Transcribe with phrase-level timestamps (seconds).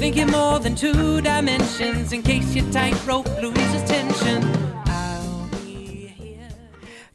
[0.00, 4.42] Thinking more than two dimensions in case your tightrope loses tension.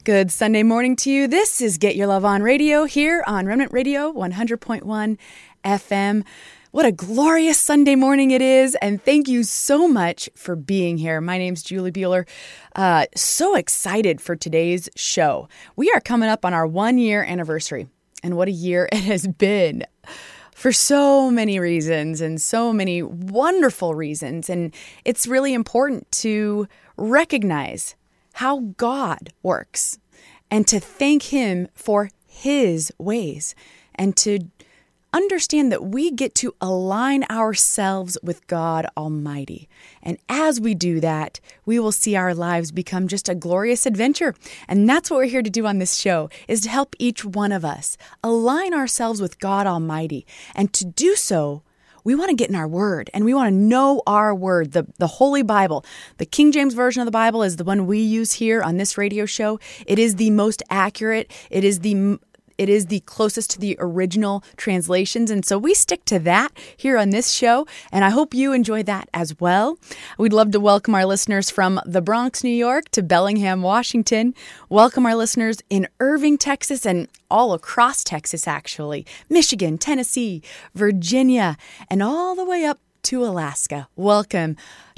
[0.04, 1.28] Good Sunday morning to you.
[1.28, 5.18] This is Get Your Love on Radio here on Remnant Radio 100.1
[5.66, 6.24] FM.
[6.70, 11.20] What a glorious Sunday morning it is, and thank you so much for being here.
[11.22, 12.28] My name's Julie Bueller.
[12.76, 15.50] Uh, so excited for today's show.
[15.76, 17.88] We are coming up on our one year anniversary,
[18.22, 19.86] and what a year it has been
[20.56, 24.50] for so many reasons and so many wonderful reasons.
[24.50, 24.74] And
[25.04, 27.96] it's really important to recognize
[28.36, 30.00] how God works
[30.50, 33.54] and to thank Him for His ways
[33.96, 34.40] and to
[35.16, 39.70] understand that we get to align ourselves with God Almighty.
[40.04, 44.36] And as we do that, we will see our lives become just a glorious adventure.
[44.68, 47.54] And that's what we're here to do on this show is to help each one
[47.54, 50.28] of us align ourselves with God Almighty.
[50.54, 51.64] And to do so,
[52.04, 54.86] we want to get in our word and we want to know our word, the,
[55.00, 55.86] the Holy Bible.
[56.18, 58.98] The King James Version of the Bible is the one we use here on this
[58.98, 59.60] radio show.
[59.88, 62.20] It is the most accurate, it is the
[62.58, 65.30] it is the closest to the original translations.
[65.30, 67.68] And so we stick to that here on this show.
[67.92, 69.78] And I hope you enjoy that as well.
[70.18, 74.34] We'd love to welcome our listeners from the Bronx, New York to Bellingham, Washington.
[74.70, 80.42] Welcome our listeners in Irving, Texas, and all across Texas, actually, Michigan, Tennessee,
[80.74, 81.58] Virginia,
[81.90, 83.88] and all the way up to Alaska.
[83.96, 84.56] Welcome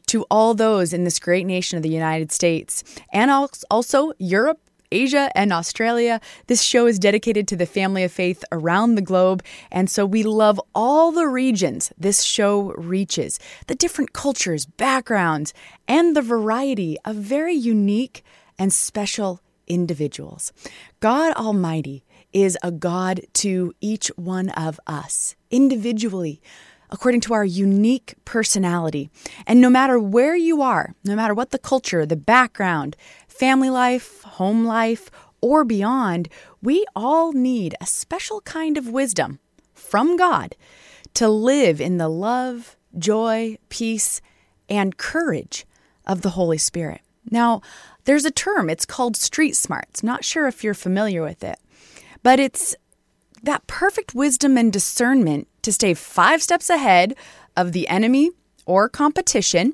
[0.07, 3.29] to all those in this great nation of the United States and
[3.69, 4.61] also Europe
[4.91, 6.19] Asia and Australia.
[6.47, 9.43] This show is dedicated to the family of faith around the globe.
[9.71, 15.53] And so we love all the regions this show reaches, the different cultures, backgrounds,
[15.87, 18.23] and the variety of very unique
[18.57, 20.53] and special individuals.
[20.99, 26.41] God Almighty is a God to each one of us individually
[26.89, 29.09] according to our unique personality.
[29.45, 32.95] And no matter where you are, no matter what the culture, the background,
[33.37, 36.29] family life, home life, or beyond,
[36.61, 39.39] we all need a special kind of wisdom
[39.73, 40.55] from God
[41.13, 44.21] to live in the love, joy, peace,
[44.69, 45.65] and courage
[46.05, 47.01] of the Holy Spirit.
[47.29, 47.61] Now,
[48.05, 50.01] there's a term, it's called street smarts.
[50.01, 51.59] Not sure if you're familiar with it,
[52.23, 52.75] but it's
[53.43, 57.15] that perfect wisdom and discernment to stay five steps ahead
[57.55, 58.31] of the enemy
[58.65, 59.73] or competition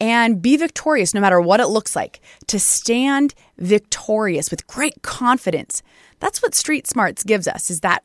[0.00, 5.82] and be victorious no matter what it looks like, to stand victorious with great confidence.
[6.20, 8.02] That's what Street Smarts gives us is that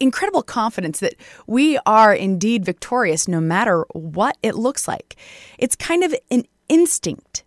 [0.00, 1.14] incredible confidence that
[1.46, 5.16] we are indeed victorious no matter what it looks like.
[5.58, 7.44] It's kind of an instinct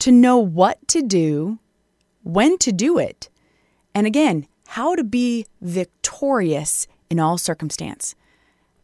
[0.00, 1.58] to know what to do,
[2.22, 3.28] when to do it,
[3.94, 8.14] and again, how to be victorious in all circumstance.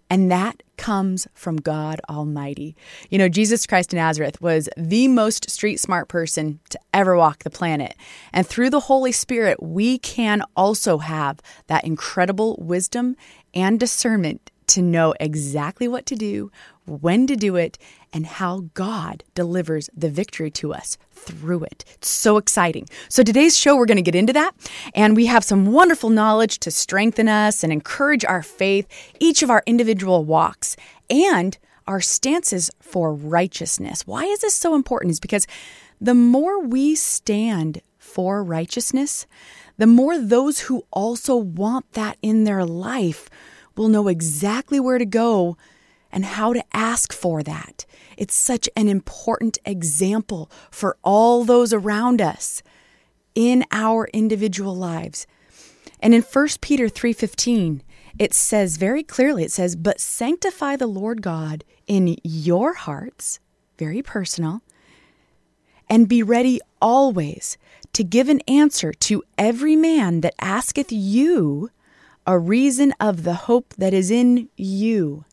[0.08, 2.76] And that comes from God Almighty.
[3.10, 7.42] You know, Jesus Christ of Nazareth was the most street smart person to ever walk
[7.42, 7.96] the planet.
[8.32, 13.16] And through the Holy Spirit, we can also have that incredible wisdom
[13.54, 16.50] and discernment to know exactly what to do,
[16.86, 17.78] when to do it,
[18.12, 21.84] and how God delivers the victory to us through it.
[21.94, 22.88] It's so exciting.
[23.08, 24.54] So, today's show, we're going to get into that,
[24.94, 28.86] and we have some wonderful knowledge to strengthen us and encourage our faith,
[29.20, 30.76] each of our individual walks,
[31.10, 34.06] and our stances for righteousness.
[34.06, 35.10] Why is this so important?
[35.10, 35.46] Is because
[36.00, 39.26] the more we stand for righteousness,
[39.78, 43.28] the more those who also want that in their life
[43.76, 45.56] will know exactly where to go
[46.12, 47.84] and how to ask for that.
[48.16, 52.62] It's such an important example for all those around us
[53.34, 55.26] in our individual lives.
[56.00, 57.82] And in 1 Peter 3:15,
[58.18, 63.40] it says very clearly it says, "But sanctify the Lord God in your hearts,
[63.78, 64.62] very personal,
[65.88, 67.58] and be ready always
[67.92, 71.70] to give an answer to every man that asketh you
[72.26, 75.24] a reason of the hope that is in you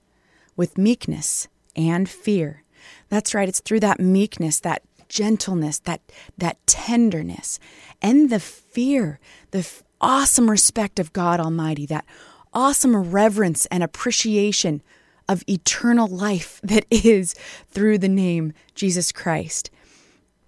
[0.56, 2.64] with meekness and fear.
[3.10, 6.02] That's right, it's through that meekness, that gentleness, that
[6.38, 7.60] that tenderness,
[8.02, 9.20] and the fear,
[9.52, 12.06] the f- awesome respect of God Almighty, that
[12.54, 14.82] awesome reverence and appreciation
[15.30, 17.34] of eternal life that is
[17.70, 19.70] through the name Jesus Christ.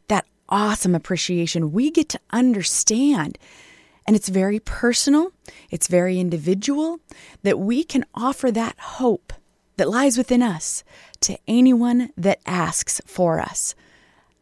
[0.08, 3.38] That awesome appreciation we get to understand
[4.08, 5.32] and it's very personal,
[5.72, 7.00] it's very individual,
[7.44, 9.34] that we can offer that hope
[9.78, 10.84] that lies within us
[11.22, 13.76] to anyone that asks for us.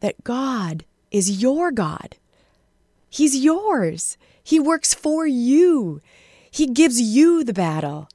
[0.00, 2.16] That God is your God.
[3.08, 4.16] He's yours.
[4.42, 6.00] He works for you.
[6.50, 8.08] He gives you the battle.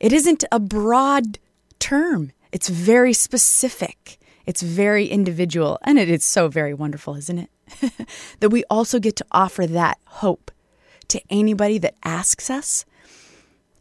[0.00, 1.38] It isn't a broad
[1.78, 4.18] term, It's very specific.
[4.46, 5.78] It's very individual.
[5.82, 7.50] And it is so very wonderful, isn't it?
[8.40, 10.50] that we also get to offer that hope
[11.08, 12.84] to anybody that asks us.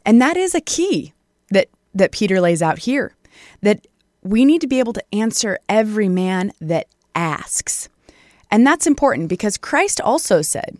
[0.05, 1.13] And that is a key
[1.95, 3.15] that, Peter lays out here
[3.61, 3.87] that
[4.21, 7.89] we need to be able to answer every man that asks.
[8.51, 10.77] And that's important because Christ also said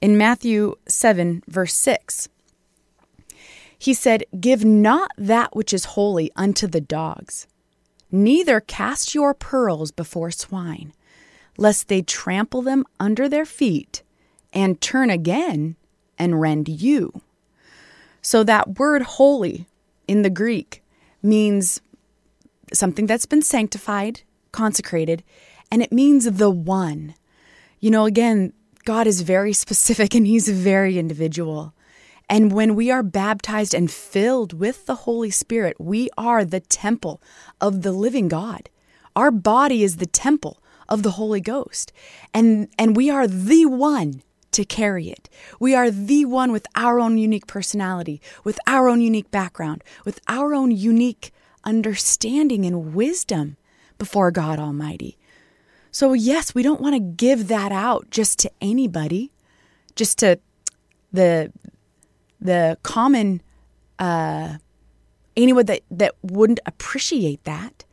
[0.00, 2.28] in Matthew 7, verse 6,
[3.78, 7.46] He said, Give not that which is holy unto the dogs,
[8.10, 10.92] neither cast your pearls before swine,
[11.56, 14.02] lest they trample them under their feet
[14.52, 15.76] and turn again
[16.18, 17.20] and rend you.
[18.22, 19.66] So that word holy
[20.08, 20.82] in the Greek
[21.22, 21.80] means
[22.72, 25.22] something that's been sanctified, consecrated,
[25.70, 27.14] and it means the one.
[27.78, 28.52] You know, again,
[28.84, 31.74] God is very specific and He's very individual.
[32.30, 37.22] And when we are baptized and filled with the Holy Spirit, we are the temple
[37.60, 38.68] of the living God.
[39.16, 41.92] Our body is the temple of the Holy Ghost.
[42.34, 44.22] And, and we are the one
[44.52, 45.28] to carry it.
[45.60, 50.20] We are the one with our own unique personality, with our own unique background, with
[50.28, 51.32] our own unique
[51.64, 53.56] understanding and wisdom
[53.98, 55.18] before God Almighty.
[55.90, 59.32] So, yes, we don't want to give that out just to anybody,
[59.96, 60.38] just to
[61.12, 61.52] the
[62.40, 63.42] the common
[63.98, 64.58] uh,
[65.36, 67.84] anyone that, that wouldn't appreciate that.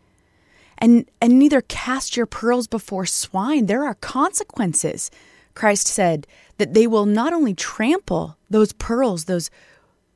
[0.77, 3.67] And and neither cast your pearls before swine.
[3.67, 5.09] There are consequences.
[5.53, 9.49] Christ said that they will not only trample those pearls, those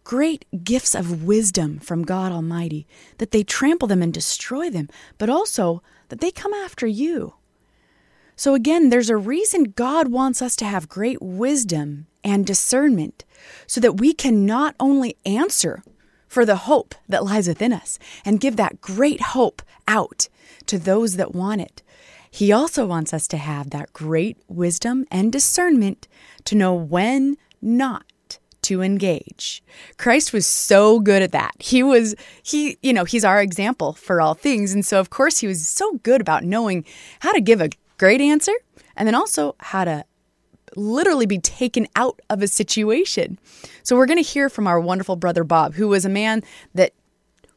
[0.03, 2.87] great gifts of wisdom from God Almighty,
[3.17, 7.35] that they trample them and destroy them, but also that they come after you.
[8.35, 13.25] So, again, there's a reason God wants us to have great wisdom and discernment
[13.67, 15.83] so that we can not only answer
[16.27, 20.29] for the hope that lies within us and give that great hope out
[20.67, 21.83] to those that want it.
[22.31, 26.07] He also wants us to have that great wisdom and discernment
[26.45, 28.05] to know when not
[28.63, 29.63] to engage.
[29.97, 31.53] Christ was so good at that.
[31.59, 34.73] He was, he, you know, he's our example for all things.
[34.73, 36.85] And so, of course, he was so good about knowing
[37.19, 38.53] how to give a great answer
[38.95, 40.05] and then also how to
[40.75, 43.39] literally be taken out of a situation.
[43.83, 46.43] So we're going to hear from our wonderful brother Bob, who was a man
[46.75, 46.93] that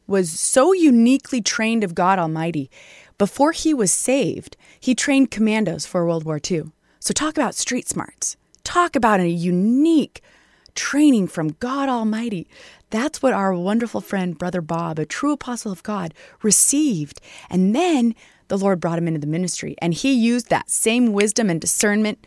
[0.07, 2.69] was so uniquely trained of God Almighty.
[3.17, 6.63] Before he was saved, he trained commandos for World War II.
[6.99, 8.37] So talk about street smarts.
[8.63, 10.21] Talk about a unique
[10.75, 12.47] training from God Almighty.
[12.89, 17.21] That's what our wonderful friend, Brother Bob, a true apostle of God, received.
[17.49, 18.15] And then
[18.47, 19.75] the Lord brought him into the ministry.
[19.79, 22.25] And he used that same wisdom and discernment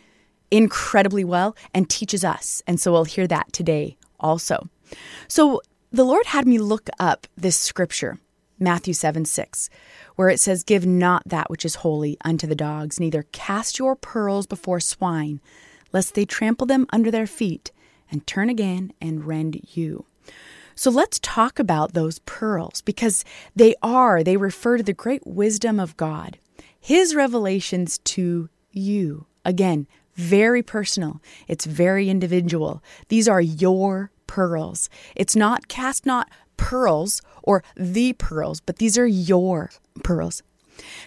[0.51, 2.61] incredibly well and teaches us.
[2.67, 4.69] And so we'll hear that today also.
[5.27, 8.19] So the Lord had me look up this scripture,
[8.59, 9.69] Matthew 7 6,
[10.15, 13.95] where it says, Give not that which is holy unto the dogs, neither cast your
[13.95, 15.39] pearls before swine,
[15.93, 17.71] lest they trample them under their feet
[18.11, 20.05] and turn again and rend you.
[20.75, 23.23] So let's talk about those pearls because
[23.55, 26.37] they are, they refer to the great wisdom of God,
[26.79, 29.25] His revelations to you.
[29.45, 32.83] Again, very personal, it's very individual.
[33.07, 34.89] These are your pearls.
[35.15, 39.71] It's not cast not pearls or the pearls, but these are your
[40.03, 40.43] pearls.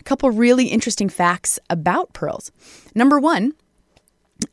[0.00, 2.50] A couple really interesting facts about pearls.
[2.94, 3.54] Number one,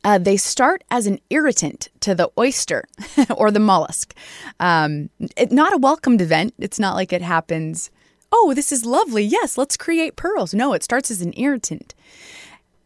[0.04, 2.84] uh, they start as an irritant to the oyster
[3.36, 4.14] or the mollusk.
[4.60, 6.54] Um, it, not a welcomed event.
[6.58, 7.90] It's not like it happens,
[8.30, 9.24] oh, this is lovely.
[9.24, 10.54] Yes, let's create pearls.
[10.54, 11.94] No, it starts as an irritant.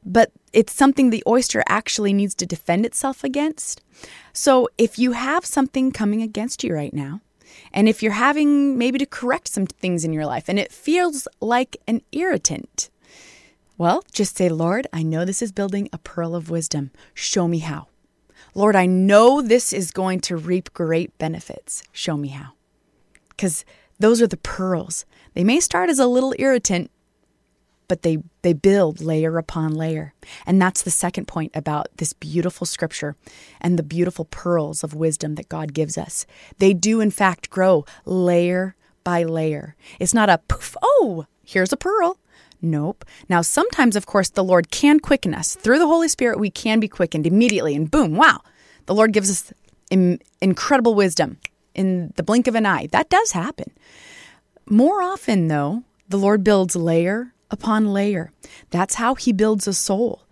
[0.04, 3.80] But it's something the oyster actually needs to defend itself against.
[4.32, 7.20] So if you have something coming against you right now,
[7.72, 11.28] and if you're having maybe to correct some things in your life and it feels
[11.40, 12.90] like an irritant,
[13.78, 16.92] well, just say, Lord, I know this is building a pearl of wisdom.
[17.14, 17.88] Show me how.
[18.54, 21.82] Lord, I know this is going to reap great benefits.
[21.90, 22.52] Show me how.
[23.30, 23.64] Because
[23.98, 25.04] those are the pearls.
[25.34, 26.91] They may start as a little irritant,
[27.92, 30.14] but they, they build layer upon layer.
[30.46, 33.16] And that's the second point about this beautiful scripture
[33.60, 36.24] and the beautiful pearls of wisdom that God gives us.
[36.56, 39.76] They do, in fact, grow layer by layer.
[40.00, 42.16] It's not a poof, oh, here's a pearl.
[42.62, 43.04] Nope.
[43.28, 45.54] Now, sometimes, of course, the Lord can quicken us.
[45.54, 48.40] Through the Holy Spirit, we can be quickened immediately, and boom, wow,
[48.86, 49.52] the Lord gives us
[50.40, 51.36] incredible wisdom
[51.74, 52.88] in the blink of an eye.
[52.90, 53.70] That does happen.
[54.64, 58.32] More often, though, the Lord builds layer upon layer.
[58.70, 60.26] That's how He builds a soul.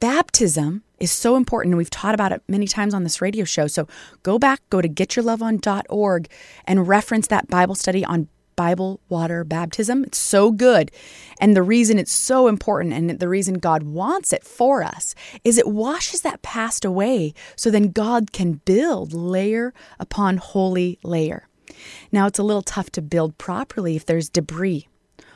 [0.00, 3.66] Baptism is so important, and we've taught about it many times on this radio show.
[3.66, 3.88] So
[4.22, 6.28] go back, go to getyourloveon.org,
[6.66, 10.04] and reference that Bible study on Bible water baptism.
[10.04, 10.90] It's so good.
[11.40, 15.58] And the reason it's so important and the reason God wants it for us is
[15.58, 21.48] it washes that past away so then God can build layer upon holy layer.
[22.12, 24.88] Now, it's a little tough to build properly if there's debris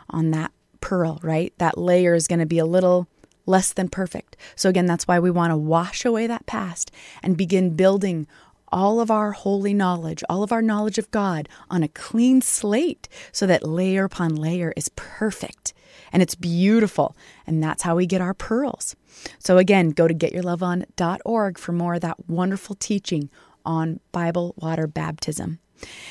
[0.09, 1.53] on that pearl, right?
[1.59, 3.09] That layer is going to be a little
[3.47, 4.37] less than perfect.
[4.55, 6.91] So, again, that's why we want to wash away that past
[7.23, 8.27] and begin building
[8.71, 13.09] all of our holy knowledge, all of our knowledge of God on a clean slate
[13.33, 15.73] so that layer upon layer is perfect
[16.13, 17.17] and it's beautiful.
[17.47, 18.95] And that's how we get our pearls.
[19.39, 23.31] So, again, go to getyourloveon.org for more of that wonderful teaching
[23.65, 25.59] on Bible water baptism.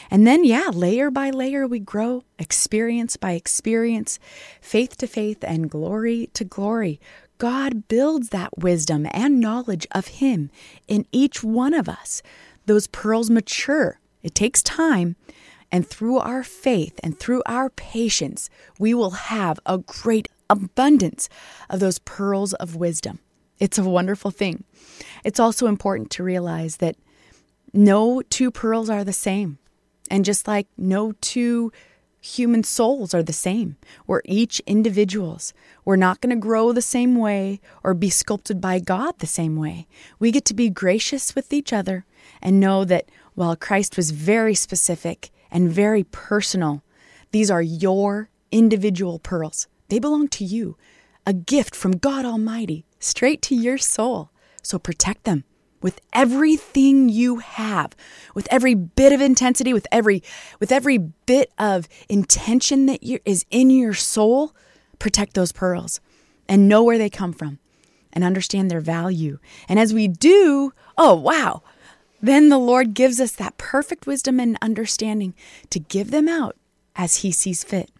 [0.09, 4.19] And then, yeah, layer by layer, we grow, experience by experience,
[4.61, 6.99] faith to faith, and glory to glory.
[7.37, 10.49] God builds that wisdom and knowledge of Him
[10.87, 12.21] in each one of us
[12.67, 13.99] those pearls mature.
[14.21, 15.15] It takes time.
[15.71, 21.27] And through our faith and through our patience, we will have a great abundance
[21.69, 23.19] of those pearls of wisdom.
[23.59, 24.63] It's a wonderful thing.
[25.25, 26.95] It's also important to realize that
[27.73, 29.57] no two pearls are the same.
[30.09, 31.71] And just like no two
[32.19, 35.53] human souls are the same, we're each individuals.
[35.85, 39.55] We're not going to grow the same way or be sculpted by God the same
[39.55, 39.87] way.
[40.19, 42.05] We get to be gracious with each other
[42.41, 46.83] and know that while Christ was very specific and very personal,
[47.31, 49.67] these are your individual pearls.
[49.89, 50.77] They belong to you,
[51.25, 54.31] a gift from God Almighty, straight to your soul.
[54.61, 55.43] So protect them
[55.81, 57.95] with everything you have
[58.33, 60.23] with every bit of intensity with every
[60.59, 64.55] with every bit of intention that you, is in your soul
[64.99, 65.99] protect those pearls
[66.49, 67.59] and know where they come from
[68.13, 71.61] and understand their value and as we do oh wow
[72.21, 75.33] then the Lord gives us that perfect wisdom and understanding
[75.69, 76.55] to give them out
[76.95, 77.91] as He sees fit.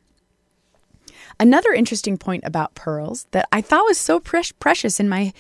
[1.39, 5.33] Another interesting point about pearls that I thought was so pre- precious in my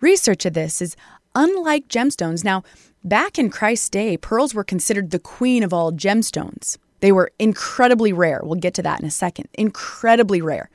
[0.00, 0.96] research of this is
[1.34, 2.62] unlike gemstones, now,
[3.02, 6.78] back in Christ's day, pearls were considered the queen of all gemstones.
[7.00, 8.40] They were incredibly rare.
[8.42, 9.48] We'll get to that in a second.
[9.54, 10.70] Incredibly rare.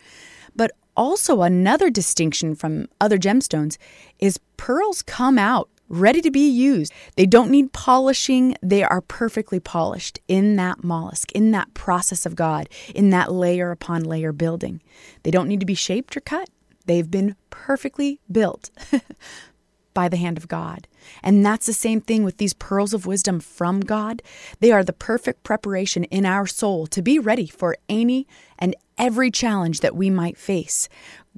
[0.56, 3.78] But also, another distinction from other gemstones
[4.20, 6.94] is pearls come out ready to be used.
[7.16, 8.56] They don't need polishing.
[8.62, 13.72] They are perfectly polished in that mollusk, in that process of God, in that layer
[13.72, 14.82] upon layer building.
[15.24, 16.50] They don't need to be shaped or cut.
[16.86, 18.70] They've been perfectly built
[19.94, 20.88] by the hand of God.
[21.24, 24.22] And that's the same thing with these pearls of wisdom from God.
[24.60, 28.28] They are the perfect preparation in our soul to be ready for any
[28.58, 30.90] and every challenge that we might face.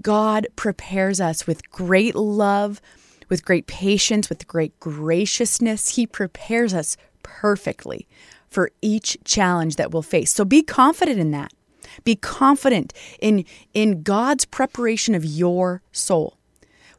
[0.01, 2.81] God prepares us with great love
[3.31, 5.95] with great patience, with great graciousness.
[5.95, 8.05] He prepares us perfectly
[8.49, 10.33] for each challenge that we'll face.
[10.33, 11.53] So be confident in that.
[12.03, 16.35] Be confident in, in God's preparation of your soul.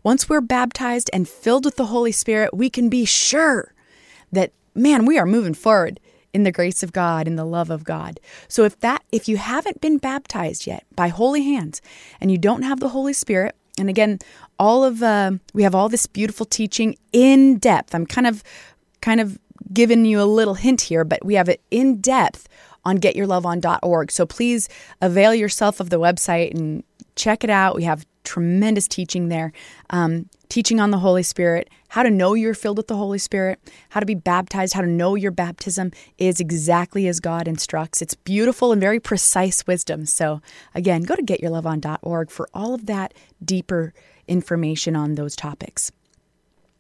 [0.03, 3.73] Once we're baptized and filled with the Holy Spirit, we can be sure
[4.31, 6.01] that, man, we are moving forward
[6.33, 8.19] in the grace of God, in the love of God.
[8.49, 11.83] So if that if you haven't been baptized yet by holy hands
[12.21, 14.19] and you don't have the Holy Spirit, and again,
[14.59, 17.95] all of uh, we have all this beautiful teaching in depth.
[17.95, 18.43] I'm kind of
[19.01, 19.39] kind of
[19.73, 22.49] giving you a little hint here, but we have it in depth
[22.85, 24.11] on getyourloveon.org.
[24.11, 24.69] So please
[25.01, 26.83] avail yourself of the website and
[27.15, 27.77] check it out.
[27.77, 29.53] We have tremendous teaching there.
[29.91, 33.59] Um, teaching on the Holy Spirit, how to know you're filled with the Holy Spirit,
[33.89, 38.03] how to be baptized, how to know your baptism is exactly as God instructs.
[38.03, 40.05] It's beautiful and very precise wisdom.
[40.05, 40.43] So,
[40.75, 43.95] again, go to getyourloveon.org for all of that deeper
[44.29, 45.91] information on those topics.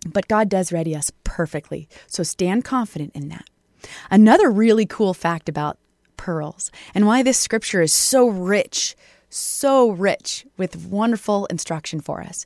[0.07, 1.89] But God does ready us perfectly.
[2.07, 3.49] So, stand confident in that.
[4.11, 5.79] Another really cool fact about
[6.19, 8.95] pearls and why this scripture is so rich
[9.33, 12.45] so rich with wonderful instruction for us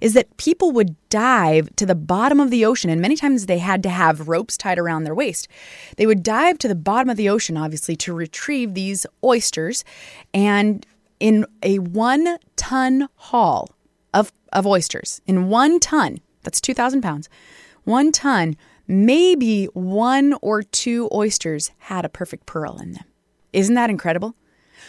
[0.00, 3.58] is that people would dive to the bottom of the ocean, and many times they
[3.58, 5.48] had to have ropes tied around their waist.
[5.96, 9.84] They would dive to the bottom of the ocean, obviously, to retrieve these oysters.
[10.32, 10.84] And
[11.20, 13.70] in a one ton haul
[14.12, 17.28] of, of oysters, in one ton, that's 2,000 pounds,
[17.84, 23.04] one ton, maybe one or two oysters had a perfect pearl in them.
[23.52, 24.34] Isn't that incredible?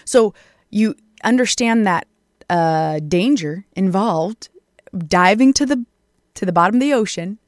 [0.05, 0.33] So
[0.69, 2.07] you understand that
[2.49, 4.49] uh, danger involved
[4.97, 5.85] diving to the
[6.35, 7.39] to the bottom of the ocean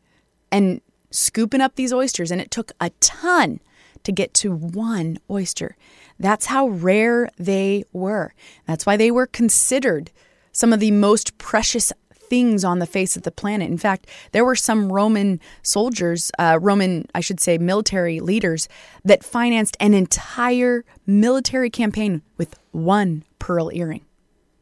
[0.52, 0.82] and
[1.12, 2.32] scooping up these oysters.
[2.32, 3.60] And it took a ton
[4.04, 5.76] to get to one oyster.
[6.20, 8.34] That's how rare they were.
[8.66, 10.12] That's why they were considered
[10.52, 11.92] some of the most precious
[12.30, 13.70] things on the face of the planet.
[13.70, 18.68] In fact, there were some Roman soldiers, uh, Roman, I should say, military leaders
[19.04, 24.06] that financed an entire military campaign with one pearl earring.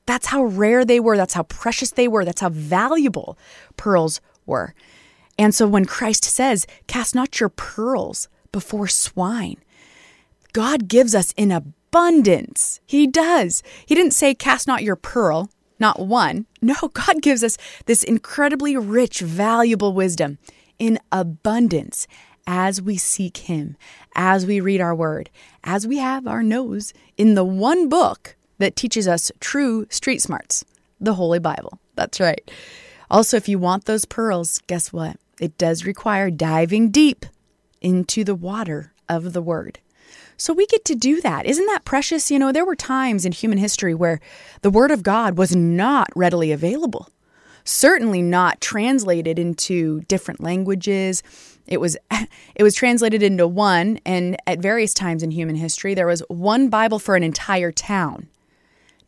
[0.06, 1.18] That's how rare they were.
[1.18, 2.26] That's how precious they were.
[2.26, 3.38] That's how valuable
[3.78, 4.74] pearls were.
[5.38, 9.58] And so when Christ says, Cast not your pearls before swine,
[10.54, 12.80] God gives us in abundance.
[12.86, 13.64] He does.
[13.86, 16.46] He didn't say, Cast not your pearl, not one.
[16.66, 20.40] No, God gives us this incredibly rich, valuable wisdom
[20.80, 22.08] in abundance
[22.48, 23.78] as we seek Him,
[24.16, 25.30] as we read our word,
[25.64, 30.66] as we have our nose in the one book that teaches us true street smarts,
[31.00, 31.80] the Holy Bible.
[31.94, 32.50] That's right.
[33.12, 35.18] Also, if you want those pearls, guess what?
[35.40, 37.26] It does require diving deep
[37.80, 39.80] into the water of the Word.
[40.38, 41.46] So we get to do that.
[41.46, 42.30] Isn't that precious?
[42.30, 44.20] You know, there were times in human history where
[44.62, 47.10] the Word of God was not readily available,
[47.64, 51.24] certainly not translated into different languages.
[51.68, 51.98] It was
[52.56, 56.70] it was translated into one, and at various times in human history, there was one
[56.70, 58.28] Bible for an entire town.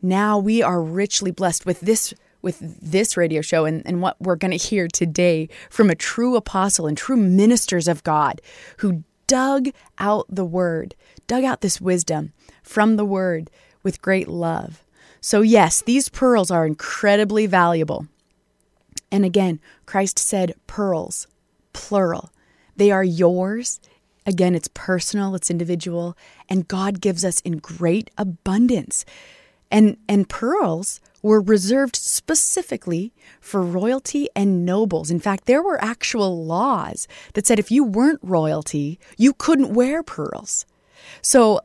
[0.00, 4.36] Now we are richly blessed with this with this radio show and, and what we're
[4.36, 8.40] going to hear today from a true apostle and true ministers of God
[8.78, 9.68] who dug
[9.98, 10.94] out the word,
[11.28, 12.32] dug out this wisdom
[12.64, 13.50] from the word
[13.84, 14.82] with great love.
[15.20, 18.08] So, yes, these pearls are incredibly valuable.
[19.10, 21.26] And again, Christ said pearls,
[21.72, 22.30] plural.
[22.76, 23.80] They are yours.
[24.26, 26.16] Again, it's personal, it's individual,
[26.48, 29.04] and God gives us in great abundance.
[29.70, 35.10] And, and pearls were reserved specifically for royalty and nobles.
[35.10, 40.02] In fact, there were actual laws that said if you weren't royalty, you couldn't wear
[40.02, 40.66] pearls.
[41.22, 41.60] So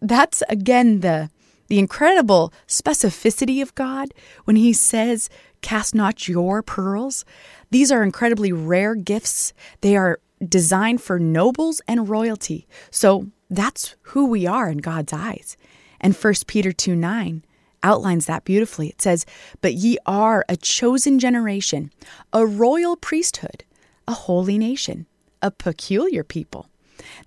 [0.00, 1.30] that's again the
[1.68, 4.14] the incredible specificity of God
[4.44, 5.28] when he says,
[5.60, 7.24] "Cast not your pearls."
[7.70, 9.52] These are incredibly rare gifts.
[9.82, 12.66] They are designed for nobles and royalty.
[12.90, 15.56] So that's who we are in God's eyes.
[16.00, 17.44] And 1 Peter 2 9
[17.82, 18.88] outlines that beautifully.
[18.88, 19.26] It says,
[19.60, 21.92] But ye are a chosen generation,
[22.32, 23.64] a royal priesthood,
[24.06, 25.06] a holy nation,
[25.42, 26.68] a peculiar people,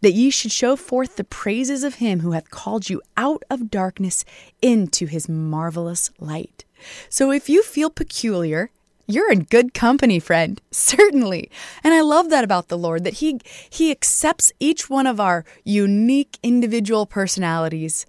[0.01, 3.71] that ye should show forth the praises of him who hath called you out of
[3.71, 4.25] darkness
[4.61, 6.65] into his marvelous light.
[7.09, 8.71] So if you feel peculiar,
[9.07, 10.61] you're in good company, friend.
[10.71, 11.51] Certainly.
[11.83, 15.45] And I love that about the Lord that he he accepts each one of our
[15.63, 18.05] unique individual personalities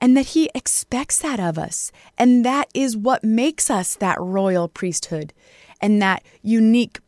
[0.00, 1.92] and that He expects that of us.
[2.18, 5.32] And that is what makes us that royal priesthood
[5.80, 7.00] and that unique,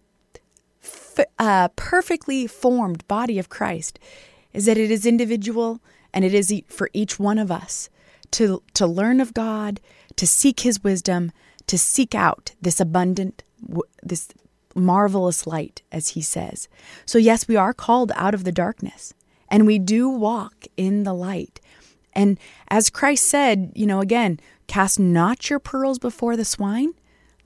[1.38, 3.98] uh, perfectly formed body of Christ,
[4.52, 5.80] is that it is individual
[6.12, 7.90] and it is for each one of us
[8.32, 9.80] to, to learn of God,
[10.16, 11.32] to seek His wisdom,
[11.66, 13.42] to seek out this abundant,
[14.02, 14.28] this
[14.74, 16.68] marvelous light, as He says.
[17.04, 19.14] So, yes, we are called out of the darkness
[19.48, 21.60] and we do walk in the light.
[22.12, 26.94] And as Christ said, you know, again, cast not your pearls before the swine,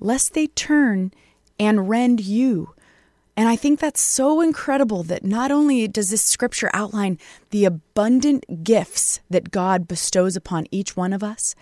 [0.01, 1.13] lest they turn
[1.59, 2.75] and rend you.
[3.37, 7.19] And I think that's so incredible that not only does this scripture outline
[7.51, 11.55] the abundant gifts that God bestows upon each one of us,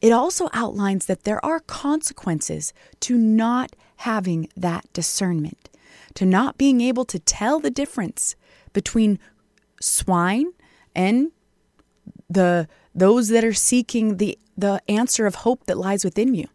[0.00, 5.70] it also outlines that there are consequences to not having that discernment,
[6.14, 8.34] to not being able to tell the difference
[8.72, 9.20] between
[9.80, 10.52] swine
[10.94, 11.30] and
[12.28, 16.48] the those that are seeking the the answer of hope that lies within you.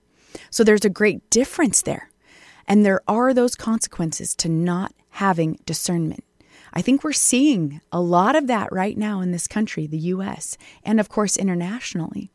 [0.50, 2.09] So there's a great difference there.
[2.70, 6.24] And there are those consequences to not having discernment.
[6.72, 10.56] I think we're seeing a lot of that right now in this country, the US,
[10.84, 12.30] and of course internationally.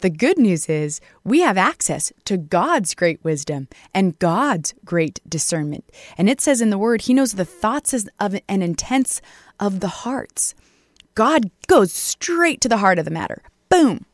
[0.00, 5.84] The good news is we have access to God's great wisdom and God's great discernment.
[6.16, 9.20] And it says in the word, He knows the thoughts of and intents
[9.58, 10.54] of the hearts.
[11.14, 13.42] God goes straight to the heart of the matter.
[13.68, 14.06] Boom.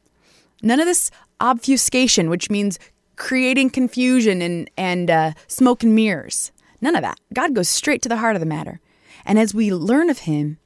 [0.62, 2.78] None of this obfuscation, which means
[3.18, 6.52] creating confusion and, and uh, smoke and mirrors.
[6.80, 7.18] None of that.
[7.34, 8.80] God goes straight to the heart of the matter.
[9.26, 10.58] And as we learn of Him,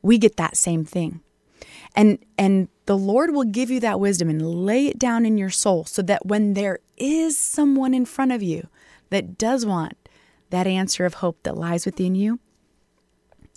[0.00, 1.20] we get that same thing.
[1.94, 5.50] And, and the Lord will give you that wisdom and lay it down in your
[5.50, 8.68] soul so that when there is someone in front of you
[9.10, 9.94] that does want
[10.50, 12.38] that answer of hope that lies within you,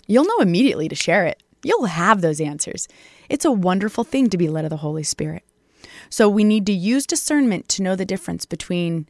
[0.06, 1.42] you'll know immediately to share it.
[1.62, 2.88] You'll have those answers.
[3.28, 5.44] It's a wonderful thing to be led of the Holy Spirit.
[6.10, 9.06] So we need to use discernment to know the difference between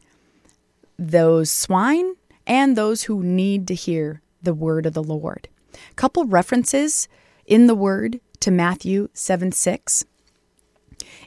[0.97, 2.15] those swine
[2.47, 5.49] and those who need to hear the word of the Lord.
[5.95, 7.07] Couple references
[7.45, 10.05] in the word to Matthew 7 6.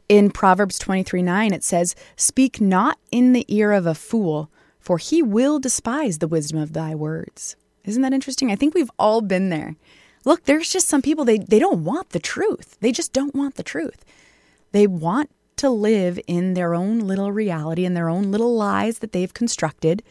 [0.09, 4.99] In Proverbs 23 9, it says, Speak not in the ear of a fool, for
[4.99, 7.57] he will despise the wisdom of thy words.
[7.85, 8.51] Isn't that interesting?
[8.51, 9.77] I think we've all been there.
[10.25, 12.77] Look, there's just some people, they, they don't want the truth.
[12.81, 14.05] They just don't want the truth.
[14.73, 19.13] They want to live in their own little reality and their own little lies that
[19.13, 20.03] they've constructed.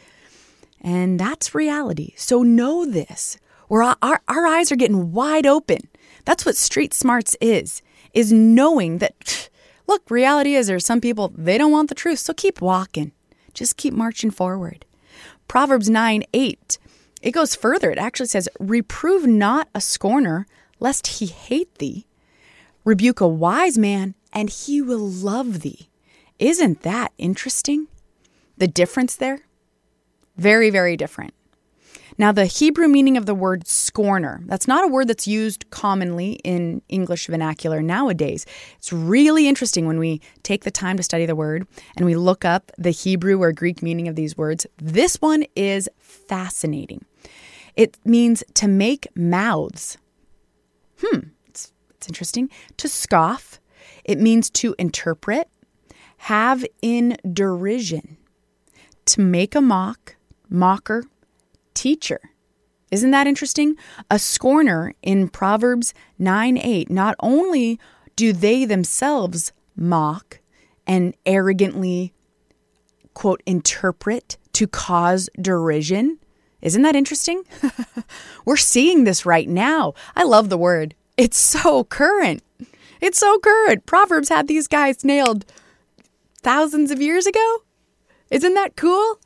[0.82, 2.14] And that's reality.
[2.16, 3.38] So know this.
[3.68, 5.90] Where our, our, our eyes are getting wide open.
[6.26, 7.82] That's what street smarts is,
[8.14, 9.50] is knowing that,
[9.88, 12.20] look, reality is there's some people, they don't want the truth.
[12.20, 13.12] So keep walking.
[13.54, 14.86] Just keep marching forward.
[15.48, 16.78] Proverbs 9 8,
[17.22, 17.90] it goes further.
[17.90, 20.46] It actually says, Reprove not a scorner,
[20.80, 22.06] lest he hate thee.
[22.84, 25.90] Rebuke a wise man, and he will love thee.
[26.38, 27.88] Isn't that interesting?
[28.58, 29.40] The difference there?
[30.38, 31.34] Very, very different.
[32.20, 36.34] Now, the Hebrew meaning of the word scorner, that's not a word that's used commonly
[36.44, 38.46] in English vernacular nowadays.
[38.78, 42.46] It's really interesting when we take the time to study the word and we look
[42.46, 44.68] up the Hebrew or Greek meaning of these words.
[44.78, 47.04] This one is fascinating.
[47.76, 49.98] It means to make mouths.
[51.02, 52.52] Hmm, it's, it's interesting.
[52.78, 53.57] To scoff.
[54.08, 55.50] It means to interpret,
[56.18, 58.18] have in derision,
[59.06, 60.16] to make a mock,
[60.50, 61.04] mocker,
[61.74, 62.20] teacher.
[62.90, 63.76] Isn't that interesting?
[64.10, 67.80] A scorner in Proverbs 9 8, not only
[68.16, 70.40] do they themselves mock
[70.88, 72.14] and arrogantly,
[73.14, 76.18] quote, interpret to cause derision.
[76.62, 77.44] Isn't that interesting?
[78.46, 79.94] We're seeing this right now.
[80.16, 80.96] I love the word.
[81.18, 82.42] It's so current.
[83.02, 83.86] It's so current.
[83.86, 85.46] Proverbs had these guys nailed
[86.42, 87.58] thousands of years ago.
[88.30, 89.20] Isn't that cool?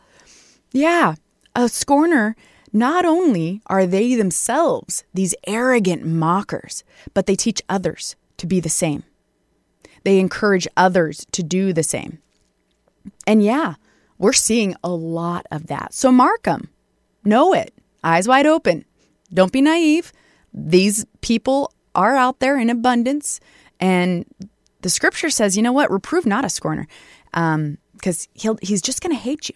[0.71, 1.15] Yeah,
[1.55, 2.36] a scorner,
[2.73, 8.69] not only are they themselves these arrogant mockers, but they teach others to be the
[8.69, 9.03] same.
[10.03, 12.19] They encourage others to do the same.
[13.27, 13.75] And yeah,
[14.17, 15.93] we're seeing a lot of that.
[15.93, 16.69] So mark them,
[17.23, 18.86] know it, eyes wide open.
[19.34, 20.12] Don't be naive.
[20.53, 23.39] These people are out there in abundance.
[23.82, 24.26] And
[24.82, 25.91] the scripture says, you know what?
[25.91, 26.88] Reprove not a scorner,
[27.32, 27.78] because um,
[28.34, 29.56] he'll he's just going to hate you.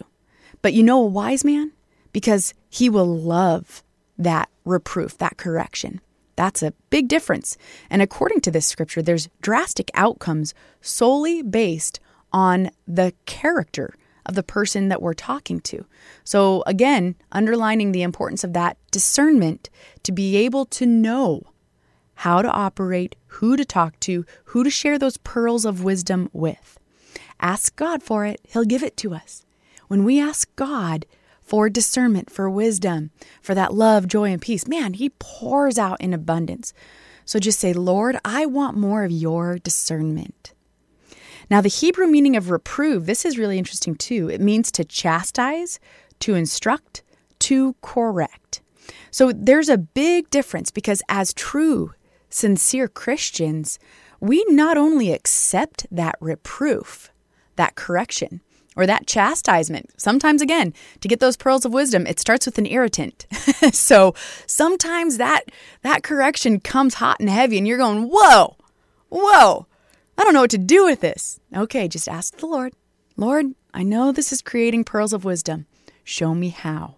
[0.62, 1.72] But you know a wise man
[2.12, 3.84] because he will love
[4.18, 6.02] that reproof, that correction.
[6.36, 7.58] That's a big difference.
[7.90, 12.00] And according to this scripture, there's drastic outcomes solely based
[12.34, 13.94] on the character
[14.26, 15.86] of the person that we're talking to.
[16.24, 19.70] So, again, underlining the importance of that discernment
[20.04, 21.44] to be able to know
[22.16, 26.80] how to operate, who to talk to, who to share those pearls of wisdom with.
[27.40, 29.46] Ask God for it, He'll give it to us.
[29.88, 31.06] When we ask God,
[31.46, 34.68] for discernment, for wisdom, for that love, joy, and peace.
[34.68, 36.74] Man, He pours out in abundance.
[37.24, 40.54] So just say, Lord, I want more of your discernment.
[41.50, 44.30] Now, the Hebrew meaning of reprove, this is really interesting too.
[44.30, 45.80] It means to chastise,
[46.22, 47.04] to instruct,
[47.40, 48.62] to correct.
[49.12, 51.94] So there's a big difference because as true,
[52.36, 53.80] sincere Christians,
[54.20, 57.12] we not only accept that reproof,
[57.56, 58.42] that correction,
[58.76, 59.90] or that chastisement.
[59.96, 63.26] Sometimes, again, to get those pearls of wisdom, it starts with an irritant.
[63.72, 64.14] so
[64.46, 65.44] sometimes that
[65.82, 68.58] that correction comes hot and heavy, and you're going, "Whoa,
[69.08, 69.68] whoa,
[70.18, 72.74] I don't know what to do with this." Okay, just ask the Lord.
[73.16, 75.68] Lord, I know this is creating pearls of wisdom.
[76.04, 76.96] Show me how.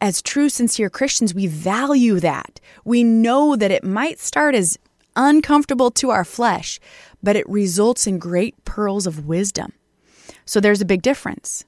[0.00, 2.60] As true, sincere Christians, we value that.
[2.84, 4.78] We know that it might start as
[5.16, 6.78] uncomfortable to our flesh,
[7.22, 9.72] but it results in great pearls of wisdom.
[10.44, 11.64] So there's a big difference.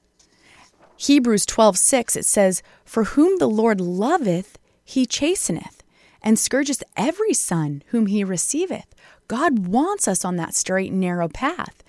[0.95, 5.83] Hebrews 12:6 it says, "For whom the Lord loveth, he chasteneth,
[6.21, 8.95] and scourgeth every son whom he receiveth."
[9.27, 11.83] God wants us on that straight and narrow path.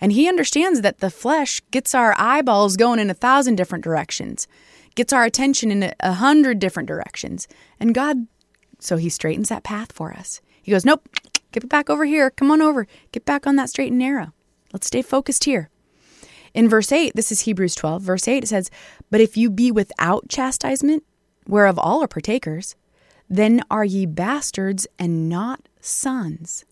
[0.00, 4.46] And he understands that the flesh gets our eyeballs going in a thousand different directions,
[4.94, 7.48] gets our attention in a hundred different directions.
[7.80, 8.26] And God,
[8.78, 10.40] so he straightens that path for us.
[10.62, 11.08] He goes, Nope,
[11.52, 12.30] get back over here.
[12.30, 12.86] Come on over.
[13.12, 14.32] Get back on that straight and narrow.
[14.72, 15.68] Let's stay focused here.
[16.54, 18.70] In verse 8, this is Hebrews 12, verse 8, it says,
[19.10, 21.02] But if you be without chastisement,
[21.46, 22.76] whereof all are partakers,
[23.28, 26.66] then are ye bastards and not sons.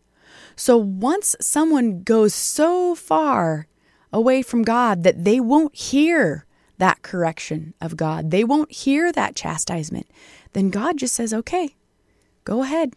[0.54, 3.66] So once someone goes so far
[4.12, 6.44] away from God that they won't hear
[6.80, 10.06] that correction of God, they won't hear that chastisement,
[10.52, 11.76] then God just says, Okay,
[12.44, 12.94] go ahead.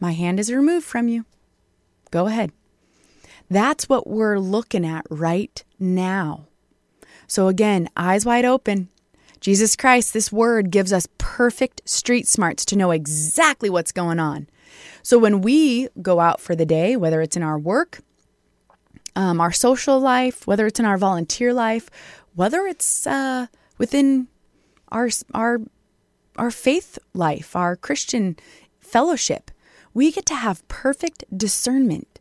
[0.00, 1.24] My hand is removed from you.
[2.10, 2.52] Go ahead.
[3.50, 6.46] That's what we're looking at right now.
[7.26, 8.88] So, again, eyes wide open.
[9.40, 14.48] Jesus Christ, this word gives us perfect street smarts to know exactly what's going on.
[15.02, 18.00] So, when we go out for the day, whether it's in our work,
[19.16, 21.90] um, our social life, whether it's in our volunteer life,
[22.38, 23.48] whether it's uh,
[23.78, 24.28] within
[24.92, 25.58] our our
[26.36, 28.36] our faith life, our Christian
[28.78, 29.50] fellowship,
[29.92, 32.20] we get to have perfect discernment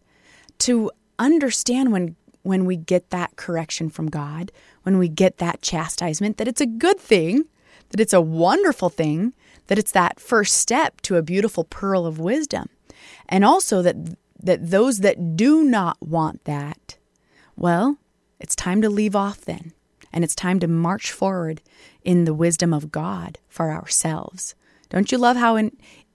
[0.58, 4.52] to understand when when we get that correction from God,
[4.82, 7.46] when we get that chastisement that it's a good thing,
[7.90, 9.36] that it's a wonderful thing,
[9.68, 12.70] that it's that first step to a beautiful pearl of wisdom.
[13.30, 13.96] And also that
[14.42, 16.98] that those that do not want that,
[17.56, 17.98] well,
[18.40, 19.74] it's time to leave off then.
[20.14, 21.62] And it's time to march forward
[22.04, 24.56] in the wisdom of God for ourselves.
[24.90, 25.60] Don't you love how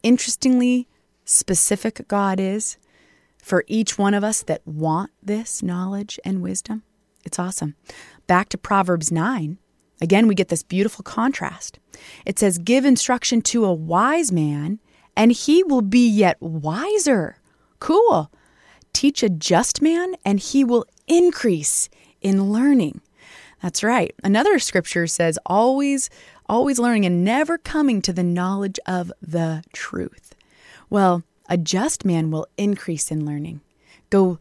[0.02, 0.88] interestingly
[1.24, 2.76] specific God is
[3.38, 6.82] for each one of us that want this knowledge and wisdom?
[7.24, 7.76] It's awesome.
[8.26, 9.58] Back to Proverbs 9.
[10.00, 11.78] Again, we get this beautiful contrast.
[12.26, 14.80] It says, Give instruction to a wise man,
[15.16, 17.36] and he will be yet wiser.
[17.78, 18.32] Cool.
[18.92, 21.88] Teach a just man, and he will increase
[22.20, 23.00] in learning.
[23.62, 24.14] That's right.
[24.24, 26.10] Another scripture says, Always,
[26.46, 30.34] always learning and never coming to the knowledge of the truth.
[30.90, 33.60] Well, a just man will increase in learning,
[34.10, 34.38] go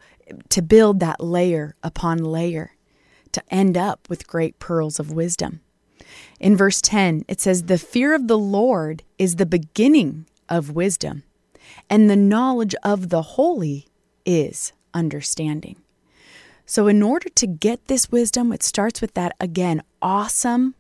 [0.50, 2.72] to build that layer upon layer
[3.32, 5.62] to end up with great pearls of wisdom.
[6.40, 11.24] In verse 10, it says, The fear of the Lord is the beginning of wisdom,
[11.90, 13.88] and the knowledge of the holy
[14.26, 15.78] is understanding.
[16.72, 20.76] So, in order to get this wisdom, it starts with that, again, awesome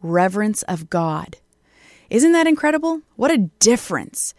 [0.00, 1.38] reverence of God.
[2.08, 3.00] Isn't that incredible?
[3.16, 4.34] What a difference.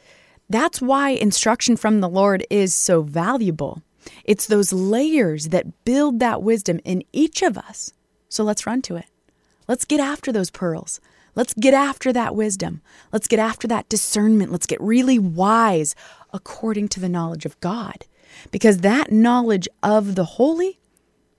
[0.50, 3.82] That's why instruction from the Lord is so valuable.
[4.23, 7.91] It's those layers that build that wisdom in each of us.
[8.30, 9.08] So let's run to it.
[9.67, 11.02] Let's get after those pearls.
[11.36, 12.80] Let's get after that wisdom.
[13.12, 14.54] Let's get after that discernment.
[14.54, 15.95] Let's get really wise
[16.32, 18.06] according to the knowledge of God.
[18.52, 20.80] Because that knowledge of the holy,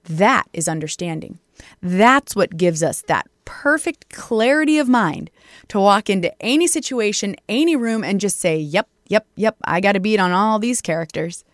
[0.04, 1.38] that is understanding.
[1.82, 5.30] That's what gives us that perfect clarity of mind
[5.68, 9.96] to walk into any situation, any room, and just say, Yep, yep, yep, I got
[9.96, 11.44] a beat on all these characters.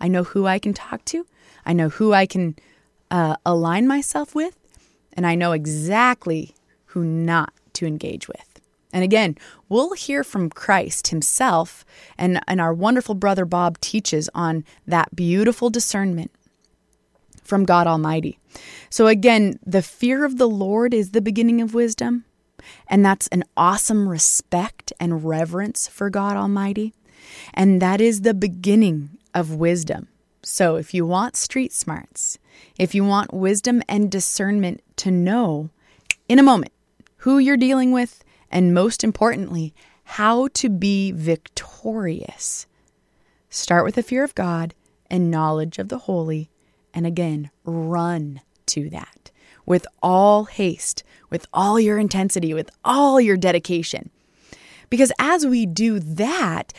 [0.00, 1.26] I know who I can talk to.
[1.66, 2.56] I know who I can
[3.10, 4.56] uh, align myself with.
[5.12, 6.54] And I know exactly
[6.86, 8.57] who not to engage with.
[8.92, 9.36] And again,
[9.68, 11.84] we'll hear from Christ himself,
[12.16, 16.30] and, and our wonderful brother Bob teaches on that beautiful discernment
[17.44, 18.38] from God Almighty.
[18.90, 22.24] So, again, the fear of the Lord is the beginning of wisdom,
[22.88, 26.94] and that's an awesome respect and reverence for God Almighty.
[27.52, 30.08] And that is the beginning of wisdom.
[30.42, 32.38] So, if you want street smarts,
[32.78, 35.70] if you want wisdom and discernment to know
[36.28, 36.72] in a moment
[37.18, 42.66] who you're dealing with, and most importantly, how to be victorious,
[43.50, 44.74] start with the fear of God
[45.10, 46.50] and knowledge of the holy,
[46.94, 49.30] and again, run to that
[49.66, 54.10] with all haste, with all your intensity, with all your dedication.
[54.88, 56.72] Because as we do that,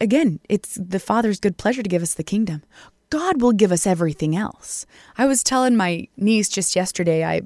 [0.00, 2.64] again, it's the Father's good pleasure to give us the kingdom.
[3.10, 4.86] God will give us everything else.
[5.16, 7.42] I was telling my niece just yesterday, I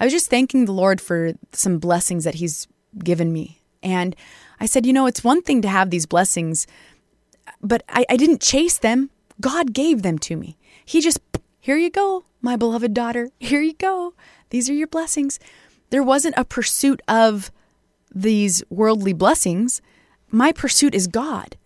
[0.00, 2.68] I was just thanking the Lord for some blessings that he's
[3.04, 3.60] given me.
[3.82, 4.16] And
[4.60, 6.66] I said, you know, it's one thing to have these blessings,
[7.62, 9.10] but I, I didn't chase them.
[9.40, 10.56] God gave them to me.
[10.84, 11.20] He just,
[11.60, 13.30] here you go, my beloved daughter.
[13.38, 14.14] Here you go.
[14.50, 15.38] These are your blessings.
[15.90, 17.50] There wasn't a pursuit of
[18.14, 19.80] these worldly blessings.
[20.30, 21.56] My pursuit is God.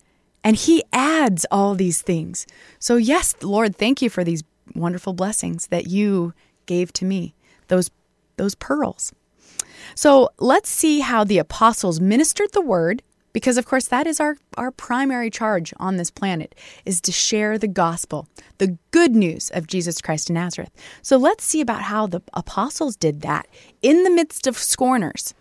[0.43, 2.45] And He adds all these things.
[2.79, 4.43] So, yes, Lord, thank you for these
[4.75, 6.33] wonderful blessings that you
[6.65, 7.33] gave to me,
[7.67, 7.89] those,
[8.37, 9.13] those pearls.
[9.95, 14.37] So, let's see how the apostles ministered the word because of course that is our,
[14.57, 16.53] our primary charge on this planet
[16.85, 18.27] is to share the gospel
[18.59, 20.69] the good news of jesus christ of nazareth
[21.01, 23.47] so let's see about how the apostles did that
[23.81, 25.33] in the midst of scorners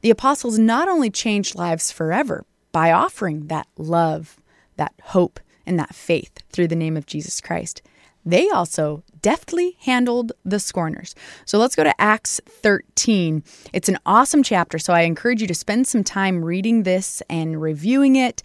[0.00, 4.36] the apostles not only changed lives forever by offering that love,
[4.76, 7.82] that hope, and that faith through the name of Jesus Christ.
[8.28, 11.14] They also deftly handled the scorners.
[11.46, 13.42] So let's go to Acts 13.
[13.72, 17.62] It's an awesome chapter, so I encourage you to spend some time reading this and
[17.62, 18.42] reviewing it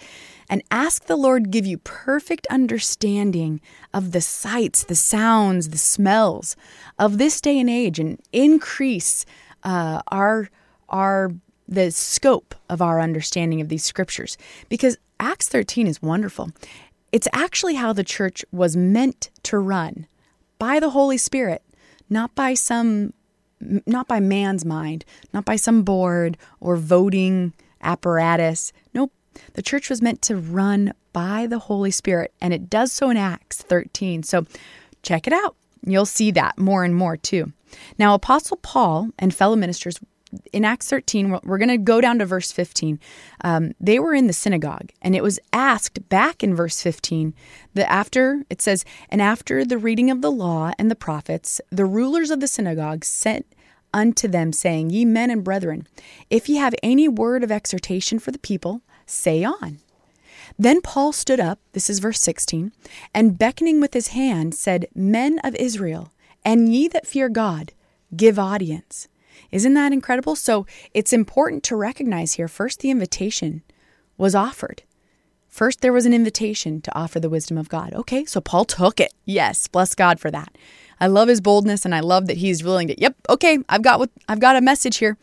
[0.49, 3.59] and ask the Lord give you perfect understanding
[3.93, 6.55] of the sights, the sounds, the smells
[6.97, 9.25] of this day and age and increase
[9.63, 10.49] uh, our
[10.87, 11.31] our
[11.67, 14.37] the scope of our understanding of these scriptures
[14.69, 16.51] because Acts 13 is wonderful.
[17.13, 20.07] It's actually how the church was meant to run
[20.57, 21.61] by the Holy Spirit,
[22.09, 23.13] not by some
[23.85, 28.73] not by man's mind, not by some board or voting apparatus.
[28.93, 29.13] Nope.
[29.53, 33.15] The church was meant to run by the Holy Spirit, and it does so in
[33.15, 34.23] Acts 13.
[34.23, 34.45] So
[35.01, 35.55] check it out.
[35.85, 37.53] You'll see that more and more too.
[37.97, 39.99] Now, Apostle Paul and fellow ministers
[40.51, 42.99] in Acts 13, we're going to go down to verse 15.
[43.41, 47.33] Um, they were in the synagogue, and it was asked back in verse 15
[47.73, 51.85] that after, it says, and after the reading of the law and the prophets, the
[51.85, 53.45] rulers of the synagogue sent
[53.93, 55.87] unto them, saying, Ye men and brethren,
[56.29, 59.79] if ye have any word of exhortation for the people, say on.
[60.57, 62.71] Then Paul stood up, this is verse 16,
[63.13, 66.11] and beckoning with his hand said, Men of Israel,
[66.43, 67.71] and ye that fear God,
[68.15, 69.07] give audience.
[69.53, 70.35] Isn't that incredible?
[70.35, 73.61] So it's important to recognize here first, the invitation
[74.17, 74.81] was offered.
[75.47, 77.93] First, there was an invitation to offer the wisdom of God.
[77.93, 79.13] Okay, so Paul took it.
[79.25, 80.57] Yes, bless God for that.
[80.99, 83.99] I love his boldness and I love that he's willing to, yep, okay, I've got
[83.99, 85.17] what I've got a message here.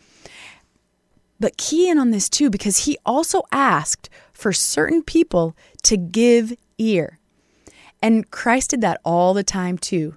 [1.40, 6.52] But key in on this too, because he also asked for certain people to give
[6.78, 7.18] ear.
[8.00, 10.16] And Christ did that all the time too.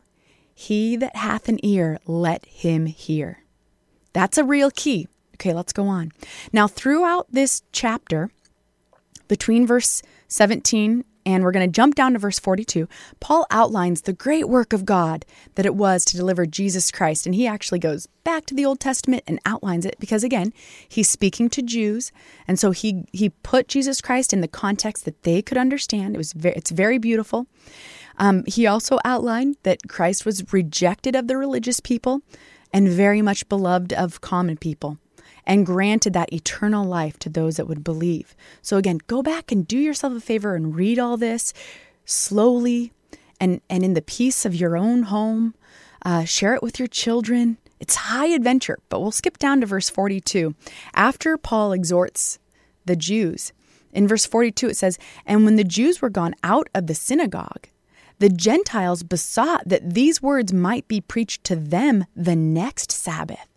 [0.53, 3.42] He that hath an ear, let him hear.
[4.13, 5.07] That's a real key.
[5.35, 6.11] Okay, let's go on.
[6.51, 8.31] Now, throughout this chapter,
[9.27, 12.87] between verse 17 and we're going to jump down to verse 42.
[13.19, 17.25] Paul outlines the great work of God that it was to deliver Jesus Christ.
[17.25, 20.53] And he actually goes back to the Old Testament and outlines it because, again,
[20.87, 22.11] he's speaking to Jews.
[22.47, 26.15] And so he, he put Jesus Christ in the context that they could understand.
[26.15, 27.47] It was very, it's very beautiful.
[28.17, 32.21] Um, he also outlined that Christ was rejected of the religious people
[32.73, 34.97] and very much beloved of common people
[35.45, 38.35] and granted that eternal life to those that would believe.
[38.61, 41.53] So, again, go back and do yourself a favor and read all this
[42.05, 42.91] slowly
[43.39, 45.53] and, and in the peace of your own home.
[46.05, 47.57] Uh, share it with your children.
[47.79, 50.55] It's high adventure, but we'll skip down to verse 42.
[50.93, 52.39] After Paul exhorts
[52.85, 53.53] the Jews,
[53.93, 57.67] in verse 42 it says, And when the Jews were gone out of the synagogue,
[58.23, 63.49] the Gentiles besought that these words might be preached to them the next Sabbath.